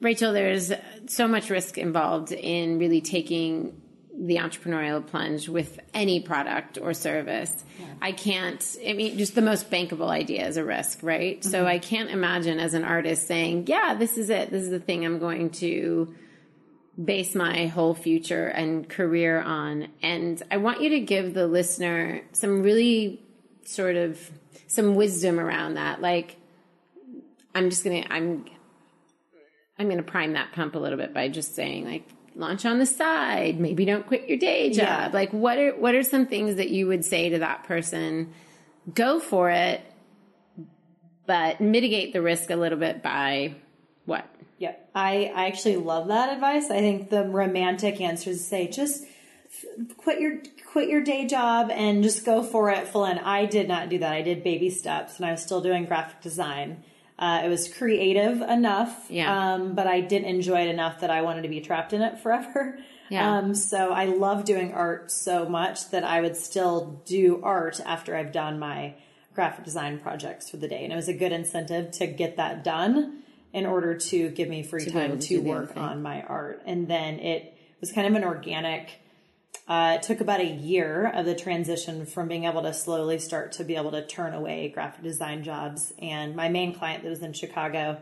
Rachel, 0.00 0.32
there's 0.32 0.72
so 1.06 1.26
much 1.26 1.48
risk 1.48 1.78
involved 1.78 2.32
in 2.32 2.78
really 2.78 3.00
taking 3.00 3.80
the 4.18 4.36
entrepreneurial 4.36 5.06
plunge 5.06 5.48
with 5.48 5.78
any 5.92 6.20
product 6.20 6.78
or 6.80 6.92
service. 6.94 7.64
I 8.00 8.12
can't. 8.12 8.62
I 8.86 8.92
mean, 8.92 9.16
just 9.18 9.34
the 9.34 9.42
most 9.42 9.70
bankable 9.70 10.08
idea 10.08 10.46
is 10.46 10.56
a 10.58 10.64
risk, 10.64 11.00
right? 11.02 11.42
So 11.44 11.66
I 11.66 11.78
can't 11.78 12.10
imagine 12.10 12.58
as 12.58 12.74
an 12.74 12.84
artist 12.84 13.26
saying, 13.26 13.64
"Yeah, 13.66 13.94
this 13.94 14.18
is 14.18 14.28
it. 14.30 14.50
This 14.50 14.62
is 14.64 14.70
the 14.70 14.80
thing 14.80 15.04
I'm 15.06 15.18
going 15.18 15.50
to." 15.64 16.14
Base 17.02 17.34
my 17.34 17.66
whole 17.66 17.94
future 17.94 18.46
and 18.46 18.88
career 18.88 19.40
on. 19.40 19.88
And 20.02 20.42
I 20.50 20.56
want 20.56 20.80
you 20.80 20.90
to 20.90 21.00
give 21.00 21.34
the 21.34 21.46
listener 21.46 22.22
some 22.32 22.62
really 22.62 23.22
sort 23.64 23.96
of 23.96 24.30
some 24.66 24.94
wisdom 24.94 25.38
around 25.38 25.74
that. 25.74 26.00
Like, 26.00 26.36
I'm 27.54 27.70
just 27.70 27.84
gonna 27.84 28.04
I'm 28.08 28.46
I'm 29.78 29.88
gonna 29.88 30.02
prime 30.02 30.32
that 30.34 30.52
pump 30.52 30.74
a 30.74 30.78
little 30.78 30.98
bit 30.98 31.12
by 31.12 31.28
just 31.28 31.54
saying 31.54 31.84
like 31.84 32.08
launch 32.34 32.64
on 32.64 32.78
the 32.78 32.86
side. 32.86 33.60
Maybe 33.60 33.84
don't 33.84 34.06
quit 34.06 34.28
your 34.28 34.38
day 34.38 34.70
job. 34.70 34.84
Yeah. 34.84 35.10
Like, 35.12 35.32
what 35.32 35.58
are 35.58 35.72
what 35.72 35.94
are 35.94 36.02
some 36.02 36.26
things 36.26 36.56
that 36.56 36.70
you 36.70 36.86
would 36.86 37.04
say 37.04 37.30
to 37.30 37.38
that 37.40 37.64
person? 37.64 38.32
Go 38.94 39.18
for 39.18 39.50
it, 39.50 39.82
but 41.26 41.60
mitigate 41.60 42.12
the 42.12 42.22
risk 42.22 42.50
a 42.50 42.56
little 42.56 42.78
bit 42.78 43.02
by? 43.02 43.56
Yep. 44.58 44.90
I, 44.94 45.30
I 45.34 45.46
actually 45.48 45.76
love 45.76 46.08
that 46.08 46.32
advice. 46.32 46.70
I 46.70 46.80
think 46.80 47.10
the 47.10 47.24
romantic 47.24 48.00
answer 48.00 48.30
is 48.30 48.38
to 48.38 48.44
say 48.44 48.68
just 48.68 49.04
quit 49.96 50.20
your 50.20 50.38
quit 50.72 50.88
your 50.88 51.02
day 51.02 51.26
job 51.26 51.70
and 51.70 52.02
just 52.02 52.24
go 52.24 52.42
for 52.42 52.70
it 52.70 52.88
full 52.88 53.04
in. 53.04 53.18
I 53.18 53.46
did 53.46 53.68
not 53.68 53.88
do 53.88 53.98
that. 53.98 54.12
I 54.12 54.22
did 54.22 54.42
baby 54.42 54.70
steps 54.70 55.16
and 55.16 55.26
I 55.26 55.30
was 55.30 55.42
still 55.42 55.60
doing 55.60 55.84
graphic 55.84 56.20
design. 56.20 56.82
Uh, 57.18 57.42
it 57.44 57.48
was 57.48 57.72
creative 57.72 58.42
enough, 58.42 59.06
Yeah. 59.08 59.54
um, 59.54 59.74
but 59.74 59.86
I 59.86 60.02
didn't 60.02 60.28
enjoy 60.28 60.60
it 60.62 60.68
enough 60.68 61.00
that 61.00 61.10
I 61.10 61.22
wanted 61.22 61.42
to 61.42 61.48
be 61.48 61.60
trapped 61.62 61.92
in 61.94 62.02
it 62.02 62.18
forever. 62.22 62.78
Yeah. 63.08 63.38
Um, 63.38 63.54
so 63.54 63.92
I 63.92 64.06
love 64.06 64.44
doing 64.44 64.72
art 64.74 65.10
so 65.10 65.48
much 65.48 65.90
that 65.90 66.04
I 66.04 66.20
would 66.20 66.36
still 66.36 67.00
do 67.06 67.40
art 67.42 67.80
after 67.86 68.16
I've 68.16 68.32
done 68.32 68.58
my 68.58 68.94
graphic 69.34 69.64
design 69.64 69.98
projects 69.98 70.50
for 70.50 70.56
the 70.56 70.66
day. 70.68 70.82
And 70.84 70.92
it 70.92 70.96
was 70.96 71.08
a 71.08 71.14
good 71.14 71.32
incentive 71.32 71.90
to 71.92 72.06
get 72.06 72.36
that 72.36 72.64
done 72.64 73.22
in 73.56 73.64
order 73.64 73.94
to 73.96 74.28
give 74.28 74.50
me 74.50 74.62
free 74.62 74.84
time 74.84 75.12
to 75.12 75.16
to, 75.16 75.28
do 75.28 75.42
the 75.42 75.50
other 75.50 75.60
work 75.60 75.76
on 75.78 76.02
my 76.02 76.20
art. 76.20 76.62
And 76.66 76.86
then 76.86 77.18
it 77.20 77.56
was 77.80 77.90
kind 77.90 78.06
of 78.06 78.14
an 78.14 78.22
organic, 78.22 79.00
uh, 79.66 79.96
it 79.98 80.02
took 80.02 80.20
about 80.20 80.40
a 80.40 80.46
year 80.46 81.10
of 81.14 81.24
the 81.24 81.34
transition 81.34 82.04
from 82.04 82.28
being 82.28 82.44
able 82.44 82.60
to 82.60 82.74
slowly 82.74 83.18
start 83.18 83.52
to 83.52 83.64
be 83.64 83.74
able 83.74 83.92
to 83.92 84.06
turn 84.06 84.34
away 84.34 84.68
graphic 84.68 85.02
design 85.02 85.42
jobs. 85.42 85.90
And 85.98 86.36
my 86.36 86.50
main 86.50 86.74
client 86.74 87.02
that 87.02 87.08
was 87.08 87.22
in 87.22 87.32
Chicago, 87.32 87.98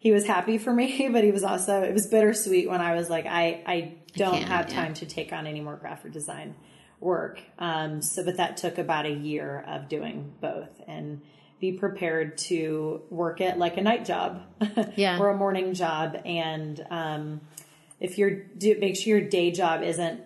he 0.00 0.10
was 0.10 0.26
happy 0.26 0.58
for 0.58 0.72
me, 0.72 1.08
but 1.12 1.22
he 1.22 1.30
was 1.30 1.44
also, 1.44 1.82
it 1.82 1.94
was 1.94 2.08
bittersweet 2.08 2.68
when 2.68 2.80
I 2.80 2.96
was 2.96 3.08
like, 3.08 3.26
I, 3.26 3.62
I 3.64 3.94
don't 4.16 4.34
can't, 4.34 4.48
have 4.48 4.68
yeah. 4.68 4.74
time 4.74 4.94
to 4.94 5.06
take 5.06 5.32
on 5.32 5.46
any 5.46 5.60
more 5.60 5.76
graphic 5.76 6.10
design 6.10 6.56
work. 6.98 7.40
Um, 7.60 8.02
so, 8.02 8.24
but 8.24 8.38
that 8.38 8.56
took 8.56 8.78
about 8.78 9.06
a 9.06 9.12
year 9.12 9.64
of 9.68 9.88
doing 9.88 10.34
both 10.40 10.80
and 10.88 11.22
be 11.60 11.72
prepared 11.72 12.36
to 12.36 13.02
work 13.10 13.40
it 13.40 13.56
like 13.58 13.76
a 13.76 13.82
night 13.82 14.04
job 14.04 14.42
Yeah. 14.96 15.18
or 15.18 15.30
a 15.30 15.36
morning 15.36 15.74
job. 15.74 16.16
And, 16.24 16.84
um, 16.90 17.40
if 17.98 18.18
you're, 18.18 18.30
do, 18.58 18.76
make 18.78 18.96
sure 18.96 19.18
your 19.18 19.28
day 19.28 19.50
job 19.50 19.82
isn't 19.82 20.20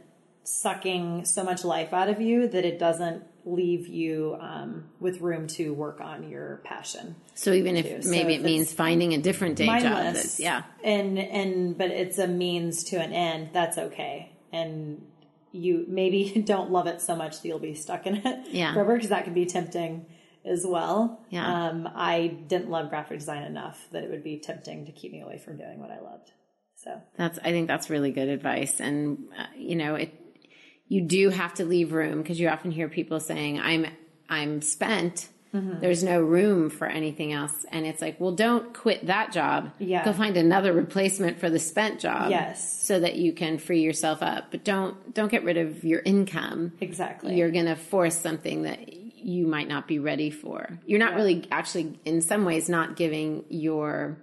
sucking 0.45 1.24
so 1.24 1.45
much 1.45 1.64
life 1.64 1.93
out 1.93 2.09
of 2.09 2.20
you 2.20 2.49
that 2.49 2.64
it 2.64 2.78
doesn't 2.78 3.22
leave 3.45 3.87
you, 3.87 4.37
um, 4.41 4.85
with 4.99 5.20
room 5.20 5.47
to 5.47 5.72
work 5.72 6.01
on 6.01 6.28
your 6.28 6.61
passion 6.64 7.14
So 7.35 7.53
even 7.53 7.76
if. 7.76 8.05
So 8.05 8.11
maybe 8.11 8.35
if 8.35 8.41
it 8.41 8.45
means 8.45 8.72
finding 8.72 9.14
a 9.14 9.18
different 9.18 9.57
day 9.57 9.66
job, 9.81 10.16
yeah, 10.39 10.62
And 10.85 11.18
and 11.18 11.78
but 11.78 11.91
it's 11.91 12.18
a 12.18 12.26
means 12.26 12.85
to 12.85 12.97
an 12.97 13.12
end. 13.12 13.51
That's 13.53 13.78
okay. 13.78 14.33
And 14.53 15.07
you 15.53 15.85
maybe 15.89 16.43
don't 16.47 16.70
love 16.70 16.87
it 16.87 17.01
so 17.01 17.16
much 17.16 17.41
that 17.41 17.49
you'll 17.49 17.59
be 17.59 17.74
stuck 17.74 18.07
in 18.07 18.16
it 18.16 18.49
Yeah. 18.51 18.74
forever 18.74 18.95
because 18.95 19.11
that 19.11 19.24
can 19.24 19.33
be 19.35 19.47
tempting 19.47 20.07
as 20.45 20.64
well. 20.66 21.20
Yeah. 21.30 21.68
Um, 21.68 21.88
I 21.95 22.28
didn't 22.47 22.70
love 22.70 22.91
graphic 22.91 23.18
design 23.18 23.43
enough 23.43 23.86
that 23.93 24.05
it 24.05 24.11
would 24.11 24.24
be 24.24 24.38
tempting 24.38 24.86
to 24.86 24.93
keep 24.93 25.12
me 25.12 25.20
away 25.20 25.38
from 25.38 25.57
doing 25.57 25.78
what 25.78 25.91
I 25.91 26.01
loved. 26.01 26.32
So 26.76 27.01
that's 27.16 27.38
I 27.38 27.51
think 27.51 27.68
that's 27.68 27.91
really 27.91 28.11
good 28.11 28.28
advice. 28.28 28.80
And 28.80 29.28
uh, 29.38 29.47
you 29.57 29.76
know, 29.76 29.97
it 29.97 30.14
you 30.88 31.03
do 31.03 31.28
have 31.30 31.55
to 31.55 31.64
leave 31.64 31.93
room 31.93 32.22
because 32.22 32.41
you 32.41 32.49
often 32.49 32.70
hear 32.70 32.88
people 32.88 33.20
saying, 33.20 33.61
"I'm 33.61 33.86
I'm 34.28 34.62
spent." 34.62 35.28
Mm-hmm. 35.55 35.80
There's 35.80 36.05
no 36.05 36.20
room 36.20 36.70
for 36.70 36.86
anything 36.86 37.32
else, 37.32 37.66
and 37.72 37.84
it's 37.84 38.01
like, 38.01 38.20
well, 38.20 38.30
don't 38.30 38.72
quit 38.72 39.07
that 39.07 39.32
job. 39.32 39.72
Yeah. 39.80 40.05
go 40.05 40.12
find 40.12 40.36
another 40.36 40.72
replacement 40.72 41.41
for 41.41 41.51
the 41.51 41.59
spent 41.59 41.99
job. 41.99 42.30
Yes. 42.30 42.80
so 42.86 43.01
that 43.01 43.16
you 43.16 43.32
can 43.32 43.59
free 43.59 43.80
yourself 43.80 44.22
up. 44.22 44.53
But 44.53 44.64
don't 44.64 45.12
don't 45.12 45.30
get 45.30 45.43
rid 45.43 45.57
of 45.57 45.82
your 45.84 46.01
income. 46.01 46.72
exactly. 46.80 47.36
you're 47.36 47.51
going 47.51 47.66
to 47.66 47.76
force 47.76 48.16
something 48.16 48.62
that 48.62 48.99
you 49.22 49.46
might 49.46 49.68
not 49.68 49.86
be 49.88 49.98
ready 49.98 50.30
for. 50.30 50.78
You're 50.86 50.98
not 50.98 51.14
really 51.14 51.46
actually, 51.50 51.98
in 52.04 52.20
some 52.22 52.44
ways, 52.44 52.68
not 52.68 52.96
giving 52.96 53.44
your 53.48 54.18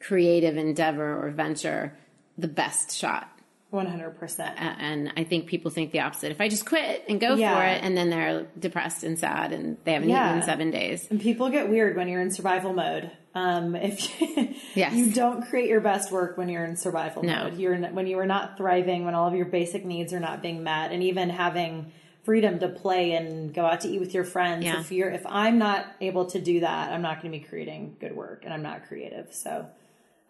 creative 0.00 0.56
endeavor 0.56 1.24
or 1.24 1.30
venture 1.30 1.96
the 2.38 2.48
best 2.48 2.96
shot. 2.96 3.28
one 3.70 3.86
hundred 3.86 4.16
percent. 4.18 4.56
A- 4.56 4.62
And 4.62 5.12
I 5.16 5.24
think 5.24 5.46
people 5.46 5.70
think 5.70 5.90
the 5.90 5.98
opposite. 6.00 6.30
If 6.30 6.40
I 6.40 6.48
just 6.48 6.64
quit 6.64 7.04
and 7.08 7.20
go 7.20 7.34
Yeah. 7.34 7.56
for 7.56 7.64
it, 7.66 7.82
and 7.82 7.96
then 7.96 8.08
they're 8.08 8.46
depressed 8.58 9.02
and 9.02 9.18
sad 9.18 9.52
and 9.52 9.78
they 9.84 9.94
haven't 9.94 10.10
Yeah. 10.10 10.26
eaten 10.28 10.38
in 10.38 10.44
seven 10.44 10.70
days. 10.70 11.08
And 11.10 11.20
people 11.20 11.50
get 11.50 11.68
weird 11.68 11.96
when 11.96 12.06
you're 12.06 12.20
in 12.20 12.30
survival 12.30 12.72
mode. 12.72 13.10
Um, 13.34 13.74
if 13.74 13.98
Yes. 14.76 14.94
you 14.94 15.10
don't 15.10 15.42
create 15.48 15.68
your 15.68 15.80
best 15.80 16.12
work 16.12 16.38
when 16.38 16.48
you're 16.48 16.64
in 16.64 16.76
survival 16.76 17.24
No. 17.24 17.44
mode, 17.44 17.58
you're 17.58 17.76
when 17.76 18.06
you 18.06 18.16
are 18.20 18.26
not 18.26 18.56
thriving, 18.56 19.04
when 19.04 19.14
all 19.16 19.26
of 19.26 19.34
your 19.34 19.46
basic 19.46 19.84
needs 19.84 20.12
are 20.12 20.20
not 20.20 20.40
being 20.40 20.62
met, 20.62 20.92
and 20.92 21.02
even 21.02 21.30
having 21.30 21.90
freedom 22.24 22.58
to 22.58 22.68
play 22.68 23.12
and 23.12 23.54
go 23.54 23.64
out 23.64 23.82
to 23.82 23.88
eat 23.88 24.00
with 24.00 24.14
your 24.14 24.24
friends. 24.24 24.64
Yeah. 24.64 24.80
If 24.80 24.90
you're 24.90 25.10
if 25.10 25.24
I'm 25.26 25.58
not 25.58 25.86
able 26.00 26.26
to 26.26 26.40
do 26.40 26.60
that, 26.60 26.92
I'm 26.92 27.02
not 27.02 27.22
going 27.22 27.32
to 27.32 27.38
be 27.38 27.44
creating 27.44 27.96
good 28.00 28.16
work, 28.16 28.42
and 28.44 28.52
I'm 28.52 28.62
not 28.62 28.88
creative. 28.88 29.32
So 29.32 29.66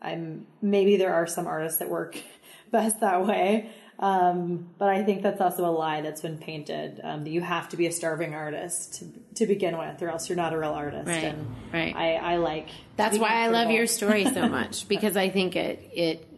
I'm 0.03 0.47
maybe 0.61 0.97
there 0.97 1.15
are 1.15 1.27
some 1.27 1.47
artists 1.47 1.79
that 1.79 1.89
work 1.89 2.19
best 2.71 3.01
that 3.01 3.27
way. 3.27 3.71
Um, 3.97 4.71
but 4.77 4.89
I 4.89 5.05
think 5.05 5.23
that's 5.23 5.41
also 5.41 5.65
a 5.65 5.71
lie 5.71 6.01
that's 6.01 6.21
been 6.21 6.37
painted 6.37 7.01
um, 7.05 7.23
that 7.23 7.31
you 7.31 7.41
have 7.41 7.69
to 7.69 7.77
be 7.77 7.87
a 7.87 7.93
starving 7.93 8.35
artist 8.35 8.95
to, 8.95 9.07
to 9.37 9.47
begin 9.47 9.79
with, 9.79 10.03
or 10.03 10.09
else 10.09 10.29
you're 10.29 10.35
not 10.35 10.53
a 10.53 10.59
real 10.59 10.73
artist. 10.73 11.07
Right, 11.07 11.25
And 11.25 11.55
right. 11.73 11.95
I, 11.95 12.15
I 12.17 12.37
like. 12.39 12.71
That's 12.97 13.19
why 13.19 13.29
I 13.29 13.49
love 13.49 13.71
your 13.71 13.87
story 13.87 14.25
so 14.25 14.49
much 14.49 14.89
because 14.89 15.17
I 15.17 15.29
think 15.31 15.55
it 15.55 15.91
it 15.95 16.29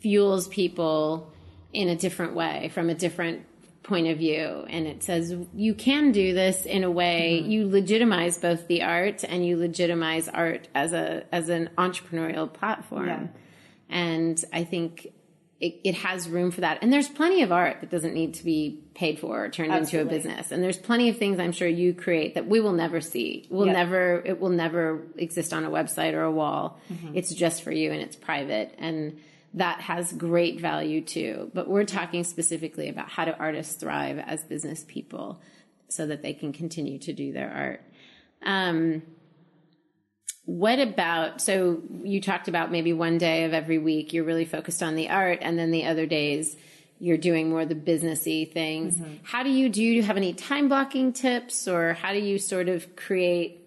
fuels 0.00 0.48
people 0.48 1.30
in 1.72 1.88
a 1.88 1.96
different 1.96 2.34
way 2.34 2.70
from 2.72 2.88
a 2.88 2.94
different 2.94 3.44
point 3.88 4.06
of 4.06 4.18
view 4.18 4.64
and 4.68 4.86
it 4.86 5.02
says 5.02 5.34
you 5.54 5.74
can 5.74 6.12
do 6.12 6.34
this 6.34 6.66
in 6.66 6.84
a 6.84 6.90
way 6.90 7.38
Mm-hmm. 7.40 7.50
you 7.50 7.68
legitimize 7.68 8.38
both 8.38 8.68
the 8.68 8.82
art 8.82 9.24
and 9.24 9.44
you 9.46 9.56
legitimize 9.56 10.28
art 10.28 10.68
as 10.74 10.92
a 10.92 11.24
as 11.32 11.48
an 11.48 11.70
entrepreneurial 11.78 12.52
platform 12.52 13.06
Yeah. 13.08 13.26
and 13.88 14.44
I 14.52 14.64
think 14.64 15.08
it, 15.60 15.80
it 15.82 15.96
has 15.96 16.28
room 16.28 16.52
for 16.52 16.60
that. 16.60 16.78
And 16.82 16.92
there's 16.92 17.08
plenty 17.08 17.42
of 17.42 17.50
art 17.50 17.80
that 17.80 17.90
doesn't 17.90 18.14
need 18.14 18.34
to 18.34 18.44
be 18.44 18.78
paid 18.94 19.18
for 19.18 19.44
or 19.44 19.48
turned 19.48 19.72
Absolutely. 19.72 19.98
into 19.98 20.28
a 20.28 20.32
business. 20.32 20.52
And 20.52 20.62
there's 20.62 20.78
plenty 20.78 21.08
of 21.08 21.16
things 21.18 21.40
I'm 21.40 21.50
sure 21.50 21.66
you 21.66 21.94
create 21.94 22.34
that 22.36 22.46
we 22.46 22.60
will 22.60 22.74
never 22.74 23.00
see. 23.00 23.48
We'll 23.50 23.66
Yeah. 23.66 23.72
never, 23.72 24.22
it 24.24 24.38
will 24.38 24.50
never 24.50 25.02
exist 25.16 25.52
on 25.52 25.64
a 25.64 25.68
website 25.70 26.12
or 26.12 26.22
a 26.22 26.30
wall. 26.30 26.78
Mm-hmm. 26.92 27.16
It's 27.16 27.34
just 27.34 27.64
for 27.64 27.72
you 27.72 27.90
and 27.90 28.00
it's 28.00 28.14
private. 28.14 28.72
And 28.78 29.18
that 29.54 29.80
has 29.80 30.12
great 30.12 30.60
value 30.60 31.00
too. 31.00 31.50
But 31.54 31.68
we're 31.68 31.84
talking 31.84 32.24
specifically 32.24 32.88
about 32.88 33.08
how 33.08 33.24
do 33.24 33.32
artists 33.38 33.74
thrive 33.74 34.18
as 34.18 34.44
business 34.44 34.84
people 34.86 35.40
so 35.88 36.06
that 36.06 36.22
they 36.22 36.34
can 36.34 36.52
continue 36.52 36.98
to 37.00 37.12
do 37.12 37.32
their 37.32 37.50
art. 37.50 37.82
Um, 38.42 39.02
what 40.44 40.78
about 40.78 41.42
so 41.42 41.82
you 42.02 42.20
talked 42.22 42.48
about 42.48 42.72
maybe 42.72 42.92
one 42.94 43.18
day 43.18 43.44
of 43.44 43.52
every 43.52 43.76
week 43.76 44.14
you're 44.14 44.24
really 44.24 44.46
focused 44.46 44.82
on 44.82 44.94
the 44.94 45.10
art 45.10 45.40
and 45.42 45.58
then 45.58 45.70
the 45.70 45.84
other 45.84 46.06
days 46.06 46.56
you're 46.98 47.18
doing 47.18 47.50
more 47.50 47.64
the 47.64 47.74
businessy 47.74 48.50
things. 48.50 48.96
Mm-hmm. 48.96 49.14
How 49.24 49.42
do 49.42 49.50
you 49.50 49.68
do 49.68 49.82
you 49.82 50.02
have 50.02 50.16
any 50.16 50.32
time 50.32 50.68
blocking 50.68 51.12
tips 51.12 51.68
or 51.68 51.92
how 51.92 52.12
do 52.12 52.18
you 52.18 52.38
sort 52.38 52.68
of 52.68 52.96
create 52.96 53.57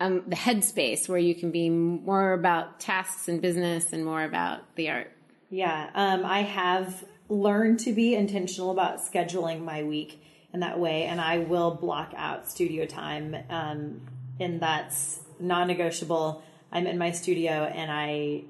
um, 0.00 0.22
the 0.26 0.36
headspace 0.36 1.08
where 1.08 1.18
you 1.18 1.34
can 1.34 1.50
be 1.50 1.68
more 1.68 2.32
about 2.32 2.80
tasks 2.80 3.28
and 3.28 3.42
business 3.42 3.92
and 3.92 4.04
more 4.04 4.22
about 4.22 4.74
the 4.76 4.90
art? 4.90 5.12
Yeah, 5.50 5.90
um, 5.94 6.24
I 6.24 6.42
have 6.42 7.04
learned 7.28 7.80
to 7.80 7.92
be 7.92 8.14
intentional 8.14 8.70
about 8.70 9.00
scheduling 9.00 9.62
my 9.62 9.82
week 9.82 10.22
in 10.52 10.60
that 10.60 10.78
way, 10.78 11.04
and 11.04 11.20
I 11.20 11.38
will 11.38 11.74
block 11.74 12.12
out 12.16 12.50
studio 12.50 12.86
time, 12.86 13.36
um, 13.50 14.00
and 14.40 14.60
that's 14.60 15.20
non-negotiable. 15.40 16.42
I'm 16.70 16.86
in 16.86 16.98
my 16.98 17.10
studio, 17.10 17.50
and 17.50 17.90
I, 17.90 18.44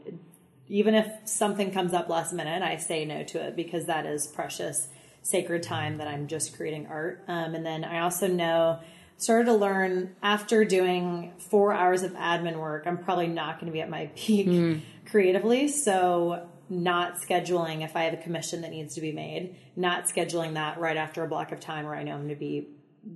even 0.68 0.94
if 0.94 1.06
something 1.24 1.70
comes 1.70 1.92
up 1.92 2.08
last 2.08 2.32
minute, 2.32 2.62
I 2.62 2.76
say 2.76 3.04
no 3.04 3.22
to 3.24 3.46
it 3.46 3.56
because 3.56 3.86
that 3.86 4.06
is 4.06 4.26
precious, 4.26 4.88
sacred 5.22 5.62
time 5.62 5.98
that 5.98 6.08
I'm 6.08 6.26
just 6.26 6.56
creating 6.56 6.86
art. 6.88 7.24
Um, 7.26 7.54
and 7.54 7.64
then 7.64 7.84
I 7.84 8.00
also 8.00 8.26
know 8.26 8.80
started 9.18 9.46
to 9.46 9.54
learn 9.54 10.14
after 10.22 10.64
doing 10.64 11.32
four 11.38 11.72
hours 11.72 12.02
of 12.02 12.12
admin 12.12 12.56
work, 12.58 12.84
I'm 12.86 12.98
probably 12.98 13.26
not 13.26 13.60
going 13.60 13.66
to 13.66 13.72
be 13.72 13.80
at 13.80 13.90
my 13.90 14.06
peak 14.16 14.46
mm. 14.46 14.80
creatively. 15.10 15.68
So 15.68 16.48
not 16.70 17.16
scheduling 17.16 17.84
if 17.84 17.96
I 17.96 18.04
have 18.04 18.14
a 18.14 18.18
commission 18.18 18.62
that 18.62 18.70
needs 18.70 18.94
to 18.94 19.00
be 19.00 19.12
made, 19.12 19.56
not 19.74 20.04
scheduling 20.04 20.54
that 20.54 20.78
right 20.78 20.96
after 20.96 21.24
a 21.24 21.28
block 21.28 21.52
of 21.52 21.60
time 21.60 21.84
where 21.84 21.94
I 21.94 22.02
know 22.02 22.12
I'm 22.12 22.18
going 22.18 22.28
to 22.30 22.36
be 22.36 22.68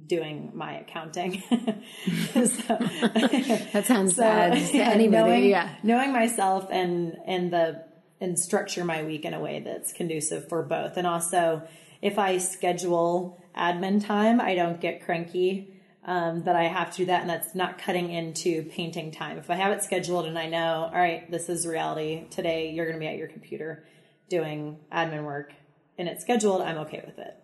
doing 0.07 0.53
my 0.55 0.79
accounting. 0.79 1.43
so, 1.51 1.53
that 2.35 3.85
sounds 3.87 4.17
so, 4.17 4.23
bad 4.23 4.55
to 4.55 4.77
yeah, 4.77 4.91
anybody. 4.91 5.11
Knowing, 5.11 5.45
yeah. 5.45 5.75
knowing 5.83 6.13
myself 6.13 6.69
and 6.71 7.17
and 7.27 7.53
the 7.53 7.85
and 8.21 8.39
structure 8.39 8.85
my 8.85 9.03
week 9.03 9.25
in 9.25 9.35
a 9.35 9.41
way 9.41 9.61
that's 9.61 9.93
conducive 9.93 10.49
for 10.49 10.63
both. 10.63 10.97
And 10.97 11.07
also, 11.07 11.63
if 12.01 12.19
I 12.19 12.39
schedule 12.39 13.43
admin 13.57 14.05
time, 14.05 14.41
I 14.41 14.55
don't 14.55 14.81
get 14.81 15.05
cranky 15.05 15.72
um, 16.05 16.43
that 16.45 16.57
I 16.57 16.65
have 16.65 16.91
to 16.93 16.97
do 16.99 17.07
that, 17.07 17.21
and 17.21 17.31
that's 17.31 17.55
not 17.55 17.79
cutting 17.79 18.11
into 18.11 18.65
painting 18.65 19.13
time. 19.13 19.39
If 19.39 19.51
I 19.51 19.55
have 19.55 19.73
it 19.73 19.83
scheduled 19.83 20.27
and 20.27 20.39
I 20.39 20.49
know, 20.49 20.91
all 20.93 20.99
right, 20.99 21.31
this 21.31 21.49
is 21.49 21.67
reality 21.67 22.25
today, 22.31 22.71
you're 22.71 22.87
going 22.87 22.97
to 22.97 23.01
be 23.01 23.07
at 23.07 23.17
your 23.17 23.29
computer 23.29 23.85
doing 24.29 24.79
admin 24.93 25.25
work, 25.25 25.53
and 25.99 26.09
it's 26.09 26.23
scheduled, 26.23 26.63
I'm 26.63 26.79
okay 26.79 27.03
with 27.07 27.19
it. 27.19 27.37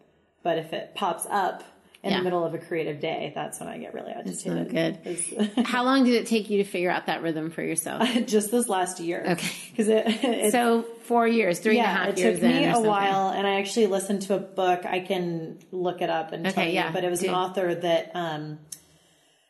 But 0.42 0.59
if 0.59 0.72
it 0.72 0.94
pops 0.94 1.26
up 1.30 1.62
in 2.09 2.12
yeah. 2.12 2.18
the 2.18 2.24
middle 2.24 2.44
of 2.44 2.54
a 2.54 2.59
creative 2.59 3.00
day, 3.00 3.32
that's 3.34 3.61
when 3.61 3.68
I 3.68 3.76
get 3.76 3.92
really 3.92 4.12
agitated. 4.12 4.70
good. 5.04 5.66
How 5.66 5.84
long 5.84 6.04
did 6.04 6.14
it 6.14 6.26
take 6.26 6.48
you 6.48 6.62
to 6.62 6.64
figure 6.64 6.90
out 6.90 7.06
that 7.06 7.22
rhythm 7.22 7.50
for 7.50 7.62
yourself? 7.62 8.09
Just 8.26 8.50
this 8.50 8.68
last 8.68 8.98
year. 8.98 9.24
Okay. 9.28 9.50
Because 9.70 9.88
it, 9.88 10.06
it, 10.24 10.52
so 10.52 10.82
four 11.02 11.28
years, 11.28 11.59
three 11.61 11.76
yeah, 11.76 11.90
and 11.90 11.90
a 11.90 12.11
half 12.11 12.18
years. 12.18 12.38
It 12.38 12.40
took 12.40 12.50
me 12.50 12.64
a 12.64 12.80
while, 12.80 13.28
and 13.28 13.46
I 13.46 13.61
actually 13.61 13.88
listened 13.88 14.22
to 14.22 14.36
a 14.36 14.38
book. 14.38 14.86
I 14.86 15.00
can 15.00 15.59
look 15.70 16.00
it 16.00 16.09
up 16.09 16.32
and 16.32 16.46
okay, 16.46 16.54
tell 16.54 16.64
you, 16.64 16.72
yeah, 16.72 16.92
but 16.92 17.04
it 17.04 17.11
was 17.11 17.22
an 17.22 17.30
author 17.30 17.74
that 17.74 18.12
um, 18.14 18.59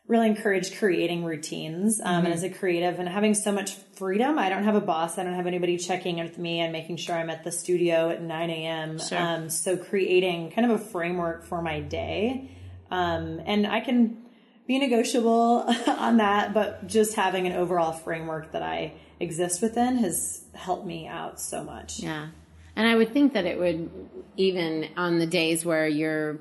really 0.09 0.27
encourage 0.27 0.77
creating 0.79 1.23
routines. 1.23 2.01
Um, 2.01 2.07
mm-hmm. 2.07 2.25
And 2.27 2.35
as 2.35 2.43
a 2.43 2.49
creative 2.49 2.99
and 2.99 3.09
having 3.09 3.35
so 3.35 3.53
much 3.53 3.75
freedom, 3.97 4.39
I 4.39 4.49
don't 4.49 4.65
have 4.65 4.75
a 4.75 4.81
boss. 4.81 5.19
I 5.19 5.23
don't 5.23 5.35
have 5.35 5.47
anybody 5.47 5.77
checking 5.77 6.19
in 6.19 6.27
with 6.27 6.39
me 6.39 6.61
and 6.61 6.73
making 6.73 6.97
sure 6.97 7.15
I'm 7.15 7.31
at 7.31 7.45
the 7.45 7.53
studio 7.53 8.09
at 8.09 8.23
9 8.23 8.51
a.m. 8.51 8.99
Sure. 8.99 9.19
Um, 9.19 9.51
so 9.51 9.77
creating 9.77 10.51
kind 10.53 10.71
of 10.71 10.81
a 10.81 10.83
framework 10.83 11.45
for 11.45 11.61
my 11.61 11.81
day. 11.81 12.51
Um, 12.91 13.41
and 13.45 13.67
I 13.67 13.81
can 13.81 14.25
be 14.67 14.79
negotiable 14.79 15.67
on 15.87 16.17
that, 16.17 16.55
but 16.55 16.87
just 16.87 17.15
having 17.15 17.47
an 17.47 17.53
overall 17.53 17.93
framework 17.93 18.53
that 18.53 18.63
I 18.63 18.95
exist 19.21 19.61
within 19.61 19.99
has 19.99 20.43
helped 20.55 20.87
me 20.87 21.07
out 21.07 21.39
so 21.39 21.63
much. 21.63 22.01
Yeah. 22.01 22.29
And 22.77 22.87
I 22.87 22.95
would 22.95 23.13
think 23.13 23.35
that 23.35 23.45
it 23.45 23.59
would 23.59 23.91
even 24.37 24.89
on 24.97 25.19
the 25.19 25.27
days 25.27 25.65
where 25.65 25.89
you're 25.89 26.39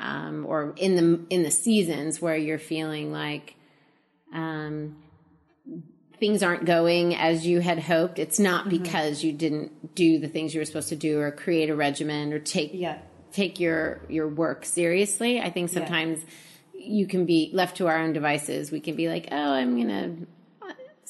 um, 0.00 0.46
or 0.46 0.74
in 0.76 0.96
the 0.96 1.26
in 1.28 1.42
the 1.42 1.50
seasons 1.50 2.20
where 2.20 2.36
you're 2.36 2.58
feeling 2.58 3.12
like 3.12 3.54
um, 4.32 4.96
things 6.18 6.42
aren't 6.42 6.64
going 6.64 7.14
as 7.14 7.46
you 7.46 7.60
had 7.60 7.78
hoped, 7.78 8.18
it's 8.18 8.38
not 8.38 8.66
mm-hmm. 8.66 8.82
because 8.82 9.22
you 9.22 9.32
didn't 9.32 9.94
do 9.94 10.18
the 10.18 10.28
things 10.28 10.54
you 10.54 10.60
were 10.60 10.64
supposed 10.64 10.88
to 10.88 10.96
do 10.96 11.20
or 11.20 11.30
create 11.30 11.70
a 11.70 11.76
regimen 11.76 12.32
or 12.32 12.38
take 12.38 12.70
yeah. 12.72 12.98
take 13.32 13.60
your 13.60 14.00
your 14.08 14.28
work 14.28 14.64
seriously. 14.64 15.40
I 15.40 15.50
think 15.50 15.68
sometimes 15.70 16.20
yeah. 16.74 16.86
you 16.86 17.06
can 17.06 17.26
be 17.26 17.50
left 17.52 17.76
to 17.76 17.86
our 17.86 17.98
own 17.98 18.12
devices. 18.12 18.70
We 18.72 18.80
can 18.80 18.96
be 18.96 19.08
like, 19.08 19.28
oh, 19.30 19.52
I'm 19.52 19.78
gonna 19.78 20.16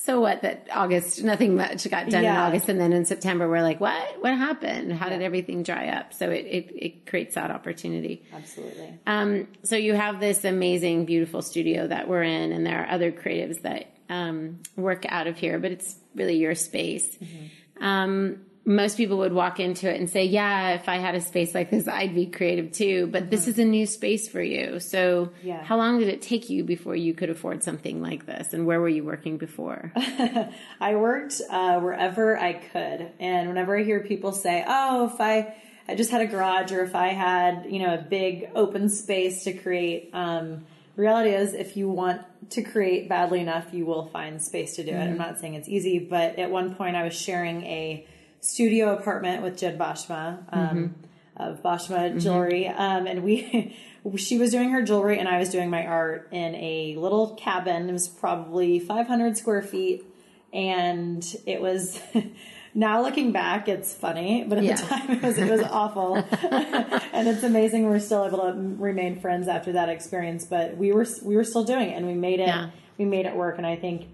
so 0.04 0.20
what 0.20 0.42
that 0.42 0.66
August, 0.72 1.22
nothing 1.22 1.56
much 1.56 1.88
got 1.90 2.08
done 2.08 2.22
yeah. 2.22 2.32
in 2.32 2.36
August. 2.40 2.68
And 2.68 2.80
then 2.80 2.92
in 2.92 3.04
September, 3.04 3.48
we're 3.48 3.62
like, 3.62 3.80
what, 3.80 4.22
what 4.22 4.36
happened? 4.36 4.92
How 4.92 5.06
yeah. 5.06 5.18
did 5.18 5.22
everything 5.22 5.62
dry 5.62 5.88
up? 5.88 6.14
So 6.14 6.30
it, 6.30 6.46
it, 6.46 6.72
it 6.74 7.06
creates 7.06 7.34
that 7.34 7.50
opportunity. 7.50 8.24
Absolutely. 8.32 8.98
Um, 9.06 9.48
so 9.62 9.76
you 9.76 9.94
have 9.94 10.18
this 10.18 10.44
amazing, 10.44 11.04
beautiful 11.04 11.42
studio 11.42 11.86
that 11.86 12.08
we're 12.08 12.22
in, 12.22 12.52
and 12.52 12.64
there 12.64 12.82
are 12.82 12.90
other 12.90 13.12
creatives 13.12 13.62
that, 13.62 13.94
um, 14.08 14.60
work 14.74 15.04
out 15.08 15.26
of 15.26 15.36
here, 15.36 15.58
but 15.58 15.70
it's 15.70 15.94
really 16.14 16.36
your 16.36 16.54
space. 16.54 17.16
Mm-hmm. 17.16 17.84
Um, 17.84 18.40
most 18.64 18.98
people 18.98 19.18
would 19.18 19.32
walk 19.32 19.58
into 19.58 19.90
it 19.92 19.98
and 19.98 20.08
say, 20.08 20.24
Yeah, 20.24 20.70
if 20.70 20.88
I 20.88 20.98
had 20.98 21.14
a 21.14 21.20
space 21.20 21.54
like 21.54 21.70
this, 21.70 21.88
I'd 21.88 22.14
be 22.14 22.26
creative 22.26 22.72
too. 22.72 23.06
But 23.06 23.22
mm-hmm. 23.22 23.30
this 23.30 23.48
is 23.48 23.58
a 23.58 23.64
new 23.64 23.86
space 23.86 24.28
for 24.28 24.42
you. 24.42 24.80
So, 24.80 25.30
yeah. 25.42 25.62
how 25.64 25.76
long 25.76 25.98
did 25.98 26.08
it 26.08 26.20
take 26.20 26.50
you 26.50 26.62
before 26.62 26.94
you 26.94 27.14
could 27.14 27.30
afford 27.30 27.62
something 27.62 28.02
like 28.02 28.26
this? 28.26 28.52
And 28.52 28.66
where 28.66 28.80
were 28.80 28.88
you 28.88 29.04
working 29.04 29.38
before? 29.38 29.92
I 30.80 30.94
worked 30.96 31.40
uh, 31.50 31.80
wherever 31.80 32.38
I 32.38 32.52
could. 32.52 33.10
And 33.18 33.48
whenever 33.48 33.78
I 33.78 33.82
hear 33.82 34.00
people 34.00 34.32
say, 34.32 34.64
Oh, 34.66 35.10
if 35.12 35.20
I, 35.20 35.54
I 35.88 35.94
just 35.94 36.10
had 36.10 36.20
a 36.20 36.26
garage 36.26 36.70
or 36.70 36.84
if 36.84 36.94
I 36.94 37.08
had, 37.08 37.66
you 37.68 37.78
know, 37.78 37.94
a 37.94 37.98
big 37.98 38.50
open 38.54 38.90
space 38.90 39.44
to 39.44 39.54
create, 39.54 40.10
um, 40.12 40.66
reality 40.96 41.30
is 41.30 41.54
if 41.54 41.78
you 41.78 41.88
want 41.88 42.20
to 42.50 42.62
create 42.62 43.08
badly 43.08 43.40
enough, 43.40 43.72
you 43.72 43.86
will 43.86 44.06
find 44.08 44.42
space 44.42 44.76
to 44.76 44.84
do 44.84 44.90
it. 44.90 44.94
Mm-hmm. 44.94 45.12
I'm 45.12 45.18
not 45.18 45.38
saying 45.40 45.54
it's 45.54 45.68
easy, 45.68 45.98
but 45.98 46.38
at 46.38 46.50
one 46.50 46.74
point 46.74 46.94
I 46.94 47.04
was 47.04 47.14
sharing 47.14 47.62
a 47.64 48.06
studio 48.40 48.94
apartment 48.94 49.42
with 49.42 49.58
Jen 49.58 49.78
Bashma 49.78 50.42
um, 50.52 50.60
mm-hmm. 50.60 51.42
of 51.42 51.62
Bashma 51.62 52.10
mm-hmm. 52.10 52.18
Jewelry, 52.18 52.68
um, 52.68 53.06
and 53.06 53.22
we. 53.22 53.76
she 54.16 54.38
was 54.38 54.50
doing 54.50 54.70
her 54.70 54.82
jewelry 54.82 55.18
and 55.18 55.28
I 55.28 55.38
was 55.38 55.50
doing 55.50 55.68
my 55.68 55.84
art 55.84 56.28
in 56.30 56.54
a 56.54 56.96
little 56.96 57.34
cabin. 57.34 57.88
It 57.88 57.92
was 57.92 58.08
probably 58.08 58.78
500 58.78 59.36
square 59.36 59.62
feet, 59.62 60.04
and 60.52 61.24
it 61.46 61.60
was. 61.60 62.00
now 62.74 63.02
looking 63.02 63.32
back, 63.32 63.68
it's 63.68 63.92
funny, 63.92 64.44
but 64.44 64.58
at 64.58 64.64
yeah. 64.64 64.76
the 64.76 64.86
time 64.86 65.10
it 65.10 65.22
was 65.22 65.38
it 65.38 65.50
was 65.50 65.62
awful, 65.62 66.16
and 67.12 67.28
it's 67.28 67.42
amazing 67.42 67.86
we're 67.86 67.98
still 67.98 68.24
able 68.24 68.38
to 68.38 68.52
remain 68.52 69.20
friends 69.20 69.48
after 69.48 69.72
that 69.72 69.88
experience. 69.88 70.44
But 70.44 70.76
we 70.76 70.92
were 70.92 71.06
we 71.22 71.36
were 71.36 71.44
still 71.44 71.64
doing 71.64 71.90
it, 71.90 71.96
and 71.96 72.06
we 72.06 72.14
made 72.14 72.40
it 72.40 72.48
yeah. 72.48 72.70
we 72.96 73.04
made 73.04 73.26
it 73.26 73.34
work. 73.34 73.58
And 73.58 73.66
I 73.66 73.76
think 73.76 74.06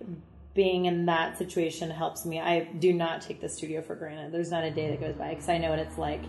being 0.56 0.86
in 0.86 1.06
that 1.06 1.38
situation 1.38 1.90
helps 1.90 2.24
me. 2.24 2.40
I 2.40 2.64
do 2.64 2.92
not 2.92 3.20
take 3.20 3.40
the 3.40 3.48
studio 3.48 3.82
for 3.82 3.94
granted. 3.94 4.32
There's 4.32 4.50
not 4.50 4.64
a 4.64 4.70
day 4.72 4.90
that 4.90 5.00
goes 5.00 5.14
by 5.14 5.28
because 5.28 5.48
I 5.48 5.58
know 5.58 5.70
what 5.70 5.78
it's 5.78 5.98
like 5.98 6.22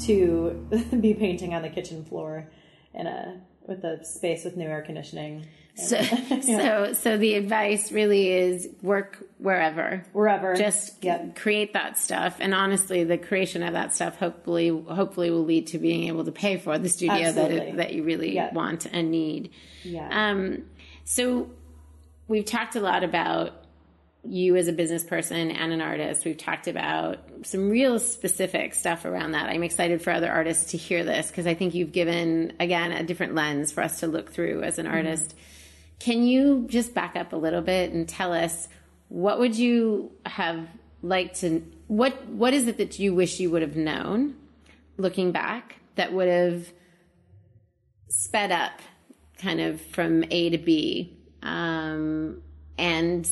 to 0.00 0.66
be 1.00 1.12
painting 1.12 1.52
on 1.52 1.62
the 1.62 1.68
kitchen 1.68 2.04
floor 2.04 2.48
in 2.94 3.06
a 3.06 3.40
with 3.66 3.82
a 3.84 4.04
space 4.04 4.44
with 4.44 4.56
new 4.56 4.66
air 4.66 4.82
conditioning. 4.82 5.46
So, 5.76 5.96
yeah. 6.30 6.40
so, 6.40 6.92
so 6.92 7.16
the 7.16 7.34
advice 7.34 7.90
really 7.90 8.30
is 8.30 8.68
work 8.82 9.26
wherever, 9.38 10.04
wherever. 10.12 10.54
Just 10.54 11.02
yep. 11.02 11.34
create 11.34 11.72
that 11.72 11.98
stuff, 11.98 12.36
and 12.38 12.54
honestly, 12.54 13.02
the 13.02 13.18
creation 13.18 13.62
of 13.62 13.72
that 13.72 13.92
stuff 13.92 14.16
hopefully, 14.16 14.68
hopefully, 14.68 15.30
will 15.30 15.44
lead 15.44 15.66
to 15.68 15.78
being 15.78 16.04
able 16.04 16.24
to 16.24 16.32
pay 16.32 16.58
for 16.58 16.78
the 16.78 16.88
studio 16.88 17.32
that 17.32 17.50
it, 17.50 17.76
that 17.78 17.92
you 17.92 18.04
really 18.04 18.34
yep. 18.34 18.52
want 18.52 18.86
and 18.86 19.10
need. 19.10 19.50
Yeah. 19.82 20.08
Um. 20.12 20.66
So, 21.04 21.50
we've 22.28 22.44
talked 22.44 22.76
a 22.76 22.80
lot 22.80 23.02
about 23.02 23.63
you 24.26 24.56
as 24.56 24.68
a 24.68 24.72
business 24.72 25.04
person 25.04 25.50
and 25.50 25.72
an 25.72 25.80
artist. 25.80 26.24
We've 26.24 26.36
talked 26.36 26.66
about 26.66 27.18
some 27.42 27.68
real 27.68 27.98
specific 27.98 28.74
stuff 28.74 29.04
around 29.04 29.32
that. 29.32 29.48
I'm 29.48 29.62
excited 29.62 30.02
for 30.02 30.12
other 30.12 30.30
artists 30.30 30.70
to 30.70 30.76
hear 30.76 31.04
this 31.04 31.28
because 31.28 31.46
I 31.46 31.54
think 31.54 31.74
you've 31.74 31.92
given, 31.92 32.54
again, 32.58 32.92
a 32.92 33.02
different 33.02 33.34
lens 33.34 33.72
for 33.72 33.82
us 33.82 34.00
to 34.00 34.06
look 34.06 34.32
through 34.32 34.62
as 34.62 34.78
an 34.78 34.86
mm-hmm. 34.86 34.94
artist. 34.94 35.30
Mm-hmm. 35.30 35.38
Can 36.00 36.22
you 36.24 36.66
just 36.68 36.94
back 36.94 37.16
up 37.16 37.32
a 37.32 37.36
little 37.36 37.62
bit 37.62 37.92
and 37.92 38.08
tell 38.08 38.32
us 38.32 38.68
what 39.08 39.38
would 39.38 39.56
you 39.56 40.10
have 40.26 40.66
liked 41.02 41.40
to, 41.40 41.60
what, 41.86 42.26
what 42.26 42.54
is 42.54 42.66
it 42.66 42.78
that 42.78 42.98
you 42.98 43.14
wish 43.14 43.40
you 43.40 43.50
would 43.50 43.62
have 43.62 43.76
known 43.76 44.36
looking 44.96 45.32
back 45.32 45.76
that 45.96 46.12
would 46.12 46.28
have 46.28 46.72
sped 48.08 48.50
up 48.50 48.80
kind 49.38 49.60
of 49.60 49.80
from 49.80 50.24
A 50.30 50.50
to 50.50 50.58
B? 50.58 51.16
Um, 51.42 52.42
and 52.78 53.28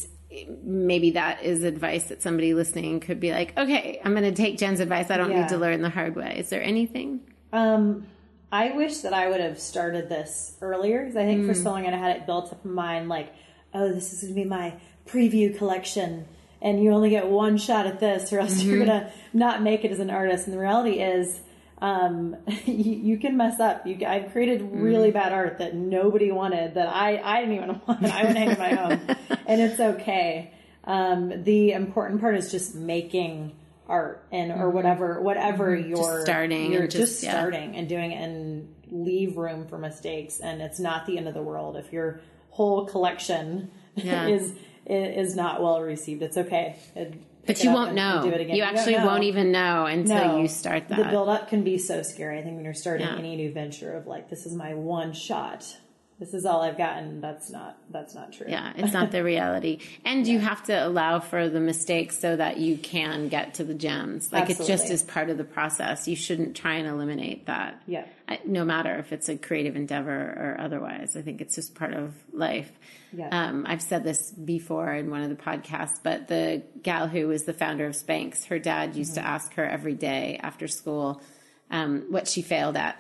maybe 0.63 1.13
that 1.13 1.43
is 1.43 1.63
advice 1.63 2.05
that 2.09 2.23
somebody 2.23 2.55
listening 2.55 3.01
could 3.01 3.21
be 3.21 3.33
like, 3.33 3.57
okay, 3.59 4.01
I'm 4.05 4.13
going 4.13 4.25
to 4.25 4.33
take 4.33 4.59
Jen's 4.59 4.81
advice. 4.81 5.11
I 5.11 5.17
don't 5.17 5.31
yeah. 5.31 5.43
need 5.43 5.49
to 5.51 5.59
learn 5.59 5.83
the 5.83 5.91
hard 5.91 6.17
way. 6.17 6.37
Is 6.39 6.49
there 6.49 6.63
anything? 6.63 7.21
Um, 7.53 8.07
I 8.51 8.73
wish 8.73 8.99
that 8.99 9.13
I 9.13 9.29
would 9.29 9.41
have 9.41 9.59
started 9.59 10.09
this 10.09 10.57
earlier 10.61 11.01
because 11.01 11.17
I 11.17 11.25
think 11.25 11.45
mm. 11.45 11.47
for 11.49 11.55
so 11.55 11.71
long 11.71 11.87
I 11.87 11.97
had 11.97 12.17
it 12.17 12.27
built 12.27 12.53
up 12.53 12.65
in 12.65 12.73
mind 12.73 13.09
like, 13.09 13.33
oh, 13.75 13.93
this 13.93 14.13
is 14.13 14.23
going 14.23 14.35
to 14.35 14.41
be 14.43 14.49
my 14.49 14.75
preview 15.07 15.57
collection. 15.57 16.27
And 16.61 16.83
you 16.83 16.93
only 16.93 17.11
get 17.11 17.27
one 17.27 17.59
shot 17.59 17.87
at 17.87 17.99
this, 17.99 18.33
or 18.33 18.39
else 18.39 18.61
Mm-hmm. 18.61 18.71
you're 18.71 18.87
gonna 18.87 19.11
not 19.33 19.63
make 19.63 19.85
it 19.85 19.91
as 19.91 19.99
an 19.99 20.11
artist. 20.11 20.47
And 20.47 20.55
the 20.55 20.61
reality 20.61 21.01
is, 21.01 21.41
um, 21.83 22.37
you, 22.65 22.95
you 22.95 23.19
can 23.19 23.37
mess 23.37 23.59
up. 23.61 23.87
You, 23.87 23.99
I've 24.07 24.33
created 24.33 24.63
really 24.73 25.09
Mm-hmm. 25.09 25.19
bad 25.19 25.33
art 25.33 25.59
that 25.59 25.75
nobody 25.75 26.31
wanted, 26.31 26.75
that 26.75 26.89
I, 26.89 27.21
I 27.23 27.41
didn't 27.41 27.57
even 27.57 27.69
want. 27.87 28.05
I 28.07 28.25
would 28.25 28.37
hang 28.37 28.51
in 28.51 28.59
my 28.59 28.75
home, 28.75 29.01
and 29.47 29.61
it's 29.61 29.81
okay. 29.81 30.53
Um, 30.85 31.43
the 31.45 31.73
important 31.73 32.21
part 32.21 32.37
is 32.37 32.51
just 32.51 32.75
making 32.75 33.57
art 33.89 34.25
and 34.33 34.53
or 34.53 34.71
whatever 34.71 35.21
whatever 35.21 35.75
you're 35.77 36.23
starting 36.25 36.73
You're 36.73 36.87
just, 36.87 36.97
just- 36.97 37.23
yeah. 37.25 37.33
starting 37.33 37.77
and 37.77 37.89
doing 37.89 38.13
it, 38.13 38.23
and 38.23 38.75
leave 38.91 39.37
room 39.37 39.67
for 39.67 39.77
mistakes. 39.79 40.39
And 40.41 40.63
it's 40.63 40.79
not 40.79 41.07
the 41.07 41.19
end 41.19 41.27
of 41.29 41.35
the 41.35 41.43
world 41.43 41.77
if 41.77 41.93
your 41.93 42.21
whole 42.51 42.87
collection 42.87 43.71
Yeah. 43.97 44.29
is 44.29 44.53
is 44.87 45.35
not 45.37 45.61
well 45.63 45.81
received. 45.83 46.23
It's 46.23 46.37
okay. 46.37 46.77
It- 46.95 47.15
But 47.47 47.63
you 47.65 47.71
won't 47.73 47.95
know. 47.95 48.23
Do 48.23 48.29
it 48.31 48.41
again. 48.41 48.57
You 48.57 48.63
actually 48.63 48.97
know. 48.97 49.07
won't 49.07 49.25
even 49.25 49.51
know 49.51 49.87
until 49.87 50.17
No. 50.29 50.39
you 50.39 50.49
start 50.49 50.89
that. 50.89 50.97
The 50.99 51.05
build 51.05 51.29
up 51.29 51.49
can 51.49 51.65
be 51.65 51.77
so 51.79 52.03
scary. 52.03 52.39
I 52.39 52.43
think 52.43 52.55
when 52.57 52.65
you're 52.65 52.73
starting 52.75 53.07
Yeah. 53.07 53.17
any 53.19 53.35
new 53.37 53.53
venture 53.53 53.97
of 53.97 54.07
like, 54.07 54.31
this 54.31 54.47
is 54.47 54.55
my 54.55 54.75
one 54.75 55.13
shot. 55.13 55.77
This 56.23 56.35
is 56.35 56.47
all 56.47 56.63
I've 56.63 56.79
gotten. 56.79 57.21
That's 57.21 57.51
not. 57.51 57.77
That's 57.91 58.15
not 58.15 58.33
true. 58.33 58.47
yeah, 58.49 58.73
it's 58.77 58.93
not 58.93 59.11
the 59.11 59.25
reality. 59.35 59.81
And 60.05 60.25
you 60.25 60.39
have 60.39 60.63
to 60.65 60.87
allow 60.87 61.19
for 61.19 61.49
the 61.49 61.59
mistakes 61.59 62.17
so 62.17 62.37
that 62.37 62.59
you 62.59 62.77
can 62.79 63.27
get 63.27 63.55
to 63.55 63.65
the 63.65 63.75
gems. 63.75 64.33
Like 64.33 64.49
it 64.49 64.61
just 64.65 64.89
is 64.89 65.03
part 65.03 65.31
of 65.31 65.37
the 65.37 65.43
process. 65.43 66.07
You 66.07 66.15
shouldn't 66.15 66.55
try 66.55 66.75
and 66.75 66.87
eliminate 66.87 67.47
that. 67.47 67.83
Yeah. 67.89 68.05
I, 68.29 68.39
no 68.45 68.65
matter 68.65 68.95
if 69.01 69.13
it's 69.13 69.29
a 69.29 69.37
creative 69.37 69.75
endeavor 69.75 70.13
or 70.17 70.57
otherwise. 70.61 71.17
I 71.17 71.23
think 71.23 71.41
it's 71.41 71.57
just 71.57 71.75
part 71.75 71.93
of 71.93 72.15
life. 72.33 72.71
Yeah. 73.13 73.29
Um, 73.31 73.67
I've 73.69 73.83
said 73.83 74.05
this 74.05 74.31
before 74.31 74.93
in 74.95 75.11
one 75.11 75.23
of 75.23 75.29
the 75.29 75.35
podcasts, 75.43 75.99
but 76.01 76.29
the 76.29 76.63
gal 76.85 77.09
who 77.09 77.27
was 77.27 77.43
the 77.47 77.53
founder 77.53 77.85
of 77.87 77.95
Spanx, 77.95 78.45
her 78.47 78.61
dad 78.61 78.95
used 78.95 79.17
Mm-hmm. 79.17 79.25
to 79.25 79.29
ask 79.29 79.55
her 79.55 79.65
every 79.67 79.95
day 79.95 80.39
after 80.41 80.69
school 80.69 81.21
um, 81.69 82.07
what 82.11 82.29
she 82.29 82.43
failed 82.43 82.77
at. 82.77 82.97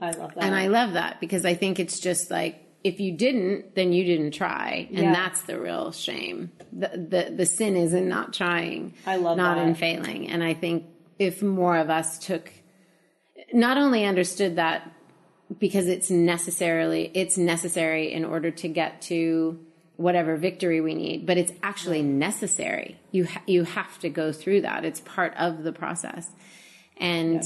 I 0.00 0.10
love 0.10 0.34
that. 0.34 0.44
And 0.44 0.54
I 0.54 0.66
love 0.68 0.94
that 0.94 1.20
because 1.20 1.44
I 1.44 1.54
think 1.54 1.78
it's 1.78 2.00
just 2.00 2.30
like 2.30 2.60
if 2.82 3.00
you 3.00 3.12
didn't, 3.16 3.74
then 3.74 3.92
you 3.94 4.04
didn't 4.04 4.32
try, 4.32 4.86
and 4.90 5.04
Yeah. 5.04 5.12
that's 5.12 5.42
the 5.42 5.58
real 5.58 5.90
shame. 5.92 6.52
The, 6.72 6.88
the 6.88 7.34
the 7.34 7.46
sin 7.46 7.76
is 7.76 7.94
in 7.94 8.08
not 8.08 8.34
trying. 8.34 8.92
I 9.06 9.16
love 9.16 9.36
not 9.38 9.56
that. 9.56 9.66
in 9.66 9.74
failing. 9.74 10.28
And 10.28 10.42
I 10.44 10.52
think 10.54 10.84
if 11.18 11.42
more 11.42 11.76
of 11.78 11.88
us 11.88 12.18
took, 12.18 12.52
not 13.52 13.78
only 13.78 14.04
understood 14.04 14.56
that 14.56 14.90
because 15.58 15.86
it's 15.88 16.10
necessarily 16.10 17.10
it's 17.14 17.38
necessary 17.38 18.12
in 18.12 18.24
order 18.24 18.50
to 18.50 18.68
get 18.68 19.00
to 19.02 19.58
whatever 19.96 20.36
victory 20.36 20.80
we 20.80 20.92
need, 20.94 21.24
but 21.24 21.38
it's 21.38 21.52
actually 21.62 22.02
necessary. 22.02 22.98
You 23.12 23.26
ha- 23.26 23.42
you 23.46 23.64
have 23.64 23.98
to 24.00 24.08
go 24.10 24.32
through 24.32 24.62
that. 24.62 24.84
It's 24.84 25.00
part 25.00 25.32
of 25.38 25.62
the 25.62 25.72
process, 25.72 26.28
and 26.98 27.42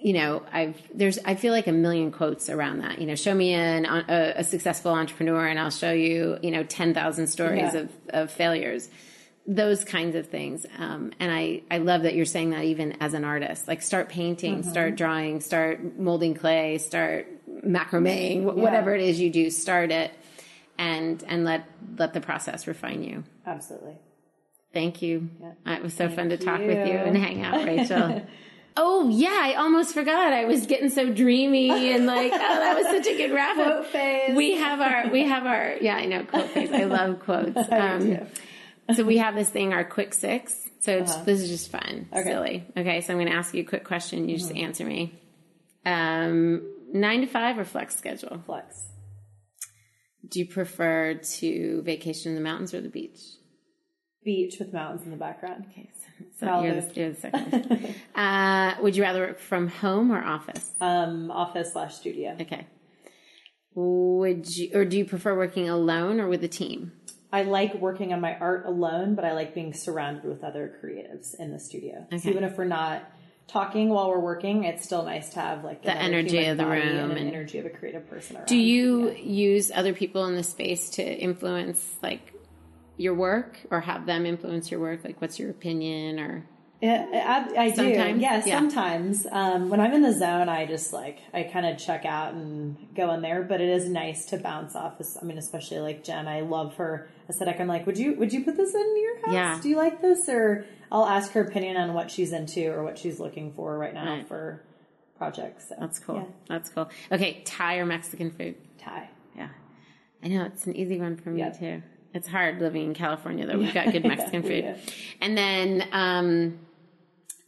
you 0.00 0.12
know, 0.12 0.42
I've 0.52 0.80
there's 0.94 1.18
I 1.24 1.34
feel 1.34 1.52
like 1.52 1.66
a 1.66 1.72
million 1.72 2.12
quotes 2.12 2.48
around 2.48 2.78
that. 2.78 3.00
You 3.00 3.06
know, 3.06 3.14
show 3.16 3.34
me 3.34 3.52
an, 3.54 3.84
a, 3.84 4.34
a 4.36 4.44
successful 4.44 4.92
entrepreneur, 4.92 5.46
and 5.46 5.58
I'll 5.58 5.70
show 5.70 5.90
you 5.92 6.38
you 6.42 6.50
know 6.50 6.62
ten 6.64 6.94
thousand 6.94 7.26
stories 7.28 7.74
Yeah. 7.74 7.80
of 7.80 7.90
of 8.10 8.30
failures. 8.30 8.88
Those 9.50 9.82
kinds 9.82 10.14
of 10.14 10.28
things, 10.28 10.66
um, 10.78 11.10
and 11.18 11.32
I 11.32 11.62
I 11.70 11.78
love 11.78 12.02
that 12.02 12.14
you're 12.14 12.26
saying 12.26 12.50
that 12.50 12.64
even 12.64 12.98
as 13.00 13.14
an 13.14 13.24
artist, 13.24 13.66
like 13.66 13.80
start 13.82 14.10
painting, 14.10 14.62
start 14.62 14.94
drawing, 14.96 15.40
start 15.40 15.98
molding 15.98 16.34
clay, 16.34 16.76
start 16.76 17.26
macrameing, 17.64 18.42
wh- 18.42 18.56
whatever 18.58 18.94
it 18.94 19.00
is 19.00 19.18
you 19.18 19.30
do, 19.30 19.48
start 19.50 19.90
it, 19.90 20.12
and 20.76 21.24
and 21.26 21.44
let 21.46 21.64
let 21.96 22.12
the 22.12 22.20
process 22.20 22.66
refine 22.66 23.02
you. 23.02 23.24
Absolutely. 23.46 23.94
Thank 24.74 25.00
you. 25.00 25.30
It 25.66 25.82
was 25.82 25.94
so 25.94 26.10
fun 26.10 26.28
to 26.28 26.36
talk 26.36 26.60
with 26.60 26.86
you. 26.86 26.92
you 26.92 26.98
and 26.98 27.16
hang 27.16 27.42
out, 27.42 27.64
Rachel. 27.64 28.22
oh 28.80 29.08
yeah, 29.10 29.40
I 29.42 29.54
almost 29.54 29.92
forgot. 29.92 30.32
I 30.32 30.44
was 30.46 30.66
getting 30.66 30.88
so 30.88 31.12
dreamy 31.12 31.92
and 31.92 32.06
like, 32.06 32.32
oh, 32.32 32.38
that 32.38 32.76
was 32.76 32.86
such 32.86 33.06
a 33.06 33.16
good 33.16 33.32
wrap 33.34 33.58
up. 33.58 33.66
Quote 33.66 33.86
phase. 33.88 34.36
We 34.36 34.54
have 34.54 34.80
our, 34.80 35.10
we 35.10 35.24
have 35.24 35.44
our, 35.44 35.74
yeah, 35.80 35.96
I 35.96 36.06
know 36.06 36.24
quote 36.24 36.48
phase. 36.50 36.70
I 36.72 36.84
love 36.84 37.20
quotes. 37.20 37.58
Um, 37.70 38.28
so 38.94 39.04
we 39.04 39.18
have 39.18 39.34
this 39.34 39.50
thing, 39.50 39.74
our 39.74 39.84
quick 39.84 40.14
six. 40.14 40.56
So 40.80 40.96
it's, 40.96 41.14
this 41.16 41.40
is 41.42 41.50
just 41.50 41.70
fun, 41.70 42.08
Okay. 42.10 42.22
silly. 42.22 42.64
Okay, 42.74 43.02
so 43.02 43.12
I'm 43.12 43.18
going 43.18 43.30
to 43.30 43.36
ask 43.36 43.52
you 43.52 43.60
a 43.60 43.66
quick 43.66 43.84
question. 43.84 44.28
You 44.30 44.38
just 44.38 44.54
answer 44.56 44.84
me. 44.86 45.12
Um, 45.84 46.62
nine 46.94 47.20
to 47.20 47.26
five 47.26 47.58
or 47.58 47.64
flex 47.66 47.96
schedule? 47.96 48.42
Flex. 48.46 48.86
Do 50.26 50.38
you 50.40 50.46
prefer 50.46 51.14
to 51.14 51.82
vacation 51.82 52.30
in 52.30 52.36
the 52.36 52.40
mountains 52.42 52.72
or 52.72 52.80
the 52.80 52.88
beach? 52.88 53.20
Beach 54.24 54.56
with 54.58 54.72
mountains 54.72 55.02
in 55.04 55.10
the 55.10 55.16
background. 55.18 55.66
Okay, 55.70 55.90
so, 56.38 56.62
you're, 56.62 56.80
the, 56.80 56.94
you're 56.94 57.10
the 57.12 57.20
second. 57.20 57.94
uh, 58.14 58.74
would 58.82 58.96
you 58.96 59.02
rather 59.02 59.20
work 59.20 59.38
from 59.38 59.68
home 59.68 60.12
or 60.12 60.22
office? 60.22 60.70
Um, 60.80 61.30
office 61.30 61.72
slash 61.72 61.96
studio. 61.96 62.36
Okay. 62.40 62.66
Would 63.74 64.56
you, 64.56 64.70
or 64.74 64.84
do 64.84 64.98
you 64.98 65.04
prefer 65.04 65.36
working 65.36 65.68
alone 65.68 66.20
or 66.20 66.28
with 66.28 66.42
a 66.42 66.48
team? 66.48 66.92
I 67.32 67.42
like 67.42 67.74
working 67.74 68.12
on 68.12 68.20
my 68.20 68.36
art 68.38 68.66
alone, 68.66 69.14
but 69.14 69.24
I 69.24 69.34
like 69.34 69.54
being 69.54 69.74
surrounded 69.74 70.24
with 70.24 70.42
other 70.42 70.78
creatives 70.82 71.38
in 71.38 71.52
the 71.52 71.60
studio. 71.60 72.06
So 72.10 72.30
even 72.30 72.42
if 72.42 72.56
we're 72.56 72.64
not 72.64 73.02
talking 73.48 73.90
while 73.90 74.08
we're 74.08 74.18
working, 74.18 74.64
it's 74.64 74.84
still 74.84 75.04
nice 75.04 75.30
to 75.30 75.40
have 75.40 75.64
like 75.64 75.82
The 75.82 75.96
energy 75.96 76.46
of 76.46 76.56
the 76.56 76.66
room 76.66 76.80
and 76.82 77.12
an 77.12 77.18
and- 77.18 77.28
energy 77.28 77.58
of 77.58 77.66
a 77.66 77.70
creative 77.70 78.08
person 78.08 78.36
around. 78.36 78.46
Do 78.46 78.56
you 78.56 79.10
use 79.12 79.70
other 79.74 79.92
people 79.92 80.24
in 80.26 80.36
the 80.36 80.42
space 80.42 80.90
to 80.90 81.02
influence 81.02 81.96
like 82.02 82.32
your 82.98 83.14
work 83.14 83.58
or 83.70 83.80
have 83.80 84.04
them 84.04 84.26
influence 84.26 84.70
your 84.70 84.80
work? 84.80 85.04
Like, 85.04 85.20
what's 85.22 85.38
your 85.38 85.48
opinion 85.50 86.20
or? 86.20 86.44
Yeah, 86.80 87.48
I, 87.56 87.64
I 87.64 87.70
do. 87.70 87.88
Yeah, 87.88 88.14
Yeah. 88.14 88.40
sometimes. 88.44 89.26
Um, 89.32 89.68
when 89.68 89.80
I'm 89.80 89.92
in 89.94 90.02
the 90.02 90.12
zone, 90.12 90.48
I 90.48 90.64
just 90.64 90.92
like 90.92 91.18
I 91.34 91.42
kind 91.42 91.66
of 91.66 91.76
check 91.76 92.04
out 92.04 92.34
and 92.34 92.76
go 92.94 93.10
in 93.14 93.20
there. 93.22 93.42
But 93.42 93.60
it 93.60 93.68
is 93.68 93.88
nice 93.88 94.26
to 94.26 94.36
bounce 94.36 94.76
off. 94.76 94.94
I 95.20 95.24
mean, 95.24 95.38
especially 95.38 95.80
like 95.80 96.04
Jen. 96.04 96.28
I 96.28 96.42
love 96.42 96.76
her 96.76 97.08
aesthetic. 97.28 97.58
I'm 97.58 97.66
like, 97.66 97.84
would 97.86 97.98
you 97.98 98.14
would 98.14 98.32
you 98.32 98.44
put 98.44 98.56
this 98.56 98.74
in 98.76 98.96
your 99.02 99.16
house? 99.22 99.34
Yeah. 99.34 99.58
Do 99.60 99.68
you 99.70 99.76
like 99.76 100.00
this? 100.00 100.28
Or 100.28 100.66
I'll 100.92 101.06
ask 101.06 101.32
her 101.32 101.40
opinion 101.40 101.76
on 101.76 101.94
what 101.94 102.12
she's 102.12 102.32
into 102.32 102.70
or 102.70 102.84
what 102.84 102.96
she's 102.96 103.18
looking 103.18 103.52
for 103.54 103.76
right 103.76 103.92
now 103.94 104.14
Right. 104.18 104.28
for 104.28 104.62
projects. 105.16 105.70
So, 105.70 105.74
That's 105.80 105.98
cool. 105.98 106.14
Yeah. 106.16 106.24
That's 106.48 106.68
cool. 106.70 106.88
Okay, 107.10 107.42
Thai 107.44 107.78
or 107.78 107.86
Mexican 107.86 108.30
food? 108.30 108.54
Thai. 108.78 109.08
Yeah, 109.36 109.48
I 110.22 110.28
know 110.28 110.44
it's 110.44 110.64
an 110.68 110.76
easy 110.76 111.00
one 111.00 111.16
for 111.16 111.30
me 111.30 111.40
Yeah. 111.40 111.50
too. 111.50 111.82
It's 112.14 112.28
hard 112.28 112.60
living 112.60 112.84
in 112.84 112.94
California 112.94 113.46
though. 113.46 113.58
We've 113.58 113.74
got 113.74 113.92
good 113.92 114.04
Mexican 114.06 114.42
we 114.42 114.48
food. 114.48 114.76
do. 114.86 114.92
And 115.20 115.36
then 115.36 115.88
um, 115.92 116.58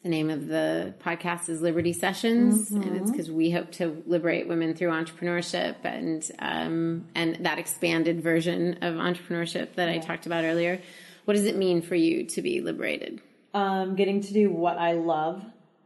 the 0.02 0.08
name 0.08 0.30
of 0.30 0.46
the 0.46 0.94
podcast 1.04 1.48
is 1.48 1.60
Liberty 1.60 1.92
Sessions, 1.92 2.70
and 2.70 2.96
it's 2.96 3.10
because 3.10 3.30
we 3.30 3.50
hope 3.50 3.70
to 3.72 4.02
liberate 4.06 4.48
women 4.48 4.74
through 4.74 4.88
entrepreneurship 4.90 5.76
and 5.84 6.30
um, 6.38 7.06
and 7.14 7.44
that 7.44 7.58
expanded 7.58 8.22
version 8.22 8.78
of 8.82 8.94
entrepreneurship 8.94 9.74
that 9.74 9.88
I 9.88 9.98
talked 9.98 10.24
about 10.24 10.44
earlier. 10.44 10.80
What 11.26 11.34
does 11.34 11.44
it 11.44 11.56
mean 11.56 11.82
for 11.82 11.94
you 11.94 12.24
to 12.24 12.42
be 12.42 12.60
liberated? 12.62 13.20
Um, 13.52 13.94
getting 13.94 14.22
to 14.22 14.32
do 14.32 14.50
what 14.50 14.78
I 14.78 14.92
love 14.92 15.44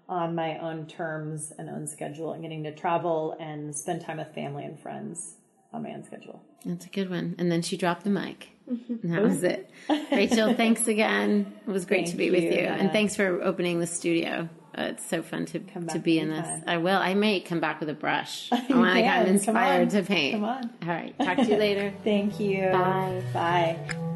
on 0.08 0.34
my 0.34 0.58
own 0.58 0.86
terms 0.86 1.52
and 1.58 1.68
own 1.68 1.86
schedule, 1.86 2.34
and 2.34 2.42
getting 2.42 2.62
to 2.64 2.74
travel 2.74 3.36
and 3.40 3.74
spend 3.74 4.02
time 4.02 4.18
with 4.18 4.32
family 4.34 4.64
and 4.64 4.78
friends 4.78 5.34
on 5.72 5.82
my 5.82 5.90
own 5.90 6.04
schedule. 6.04 6.40
That's 6.64 6.86
a 6.86 6.90
good 6.90 7.10
one. 7.10 7.34
And 7.38 7.50
then 7.50 7.62
she 7.62 7.76
dropped 7.76 8.04
the 8.04 8.10
mic. 8.10 8.50
And 8.66 8.98
that 9.12 9.22
was 9.22 9.42
it. 9.42 9.70
Rachel, 10.12 10.54
thanks 10.54 10.88
again. 10.88 11.52
It 11.66 11.70
was 11.70 11.84
great 11.84 12.06
to 12.06 12.12
Thank 12.12 12.18
be 12.18 12.30
with 12.30 12.44
you, 12.44 12.52
you. 12.52 12.66
And 12.66 12.90
thanks 12.92 13.14
for 13.16 13.42
opening 13.42 13.80
the 13.80 13.86
studio. 13.86 14.48
Uh, 14.76 14.82
it's 14.84 15.06
so 15.08 15.22
fun 15.22 15.46
to, 15.46 15.60
to 15.60 15.98
be 15.98 16.18
in 16.18 16.30
this. 16.30 16.46
anytime. 16.46 16.64
I 16.66 16.78
will. 16.78 16.98
I 16.98 17.14
may 17.14 17.40
come 17.40 17.60
back 17.60 17.78
with 17.78 17.88
a 17.88 17.94
brush. 17.94 18.48
I 18.52 18.64
You 18.68 18.76
want 18.76 18.96
to 18.96 19.02
get 19.02 19.28
inspired 19.28 19.90
to 19.90 20.02
paint. 20.02 20.34
Come 20.34 20.44
on. 20.44 20.70
All 20.82 20.88
right. 20.88 21.16
Talk 21.18 21.36
to 21.36 21.44
you 21.46 21.56
later. 21.56 21.92
Thank 22.04 22.40
you. 22.40 22.70
Bye. 22.72 23.22
Bye. 23.32 24.10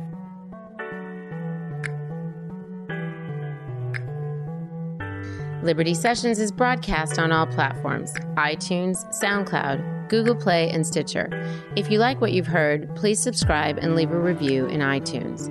Liberty 5.63 5.93
Sessions 5.93 6.39
is 6.39 6.53
broadcast 6.53 7.19
on 7.19 7.33
all 7.33 7.47
platforms 7.47 8.13
iTunes, 8.37 9.05
SoundCloud, 9.21 10.09
Google 10.09 10.37
Play, 10.37 10.71
and 10.71 10.87
Stitcher. 10.87 11.29
If 11.75 11.91
you 11.91 11.99
like 11.99 12.21
what 12.21 12.33
you've 12.33 12.47
heard, 12.47 12.95
please 12.95 13.19
subscribe 13.19 13.77
and 13.79 13.97
leave 13.97 14.13
a 14.13 14.21
review 14.21 14.67
in 14.67 14.81
iTunes. 14.81 15.49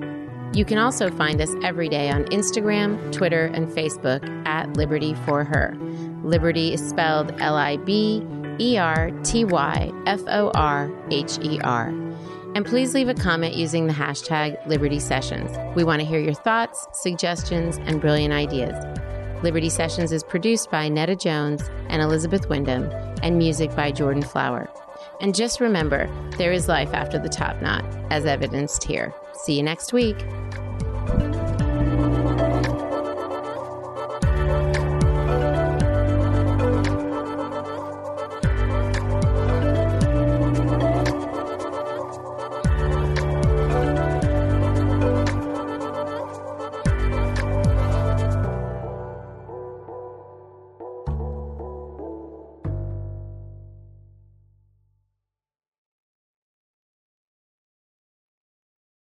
You 0.55 0.63
can 0.63 0.77
also 0.77 1.11
find 1.11 1.41
us 1.41 1.51
every 1.61 1.89
day 1.89 2.09
on 2.09 2.23
Instagram, 2.25 3.11
Twitter, 3.11 3.47
and 3.47 3.67
Facebook 3.67 4.25
at 4.47 4.77
Liberty 4.77 5.13
for 5.25 5.43
Her. 5.43 5.75
Liberty 6.23 6.73
is 6.73 6.87
spelled 6.87 7.33
L 7.41 7.57
I 7.57 7.75
B 7.75 8.25
E 8.59 8.77
R 8.77 9.11
T 9.23 9.43
Y 9.43 9.91
F 10.05 10.21
O 10.27 10.51
R 10.55 10.89
H 11.11 11.37
E 11.41 11.59
R. 11.65 11.89
And 12.55 12.65
please 12.65 12.93
leave 12.93 13.09
a 13.09 13.13
comment 13.13 13.55
using 13.55 13.87
the 13.87 13.93
hashtag 13.93 14.65
Liberty 14.67 14.99
Sessions. 14.99 15.51
We 15.75 15.83
want 15.83 15.99
to 15.99 16.07
hear 16.07 16.19
your 16.19 16.33
thoughts, 16.33 16.87
suggestions, 16.93 17.77
and 17.79 17.99
brilliant 17.99 18.33
ideas. 18.33 18.73
Liberty 19.47 19.69
Sessions 19.69 20.11
is 20.11 20.25
produced 20.25 20.69
by 20.71 20.89
Netta 20.89 21.15
Jones 21.15 21.61
and 21.87 22.01
Elizabeth 22.01 22.49
Wyndham, 22.49 22.91
and 23.23 23.37
music 23.37 23.73
by 23.77 23.93
Jordan 23.93 24.21
Flower. 24.21 24.69
And 25.21 25.33
just 25.33 25.61
remember, 25.61 26.09
there 26.37 26.51
is 26.51 26.67
life 26.67 26.93
after 26.93 27.17
the 27.17 27.29
top 27.29 27.61
knot, 27.61 27.85
as 28.09 28.25
evidenced 28.25 28.83
here. 28.83 29.13
See 29.35 29.55
you 29.55 29.63
next 29.63 29.93
week. 29.93 30.17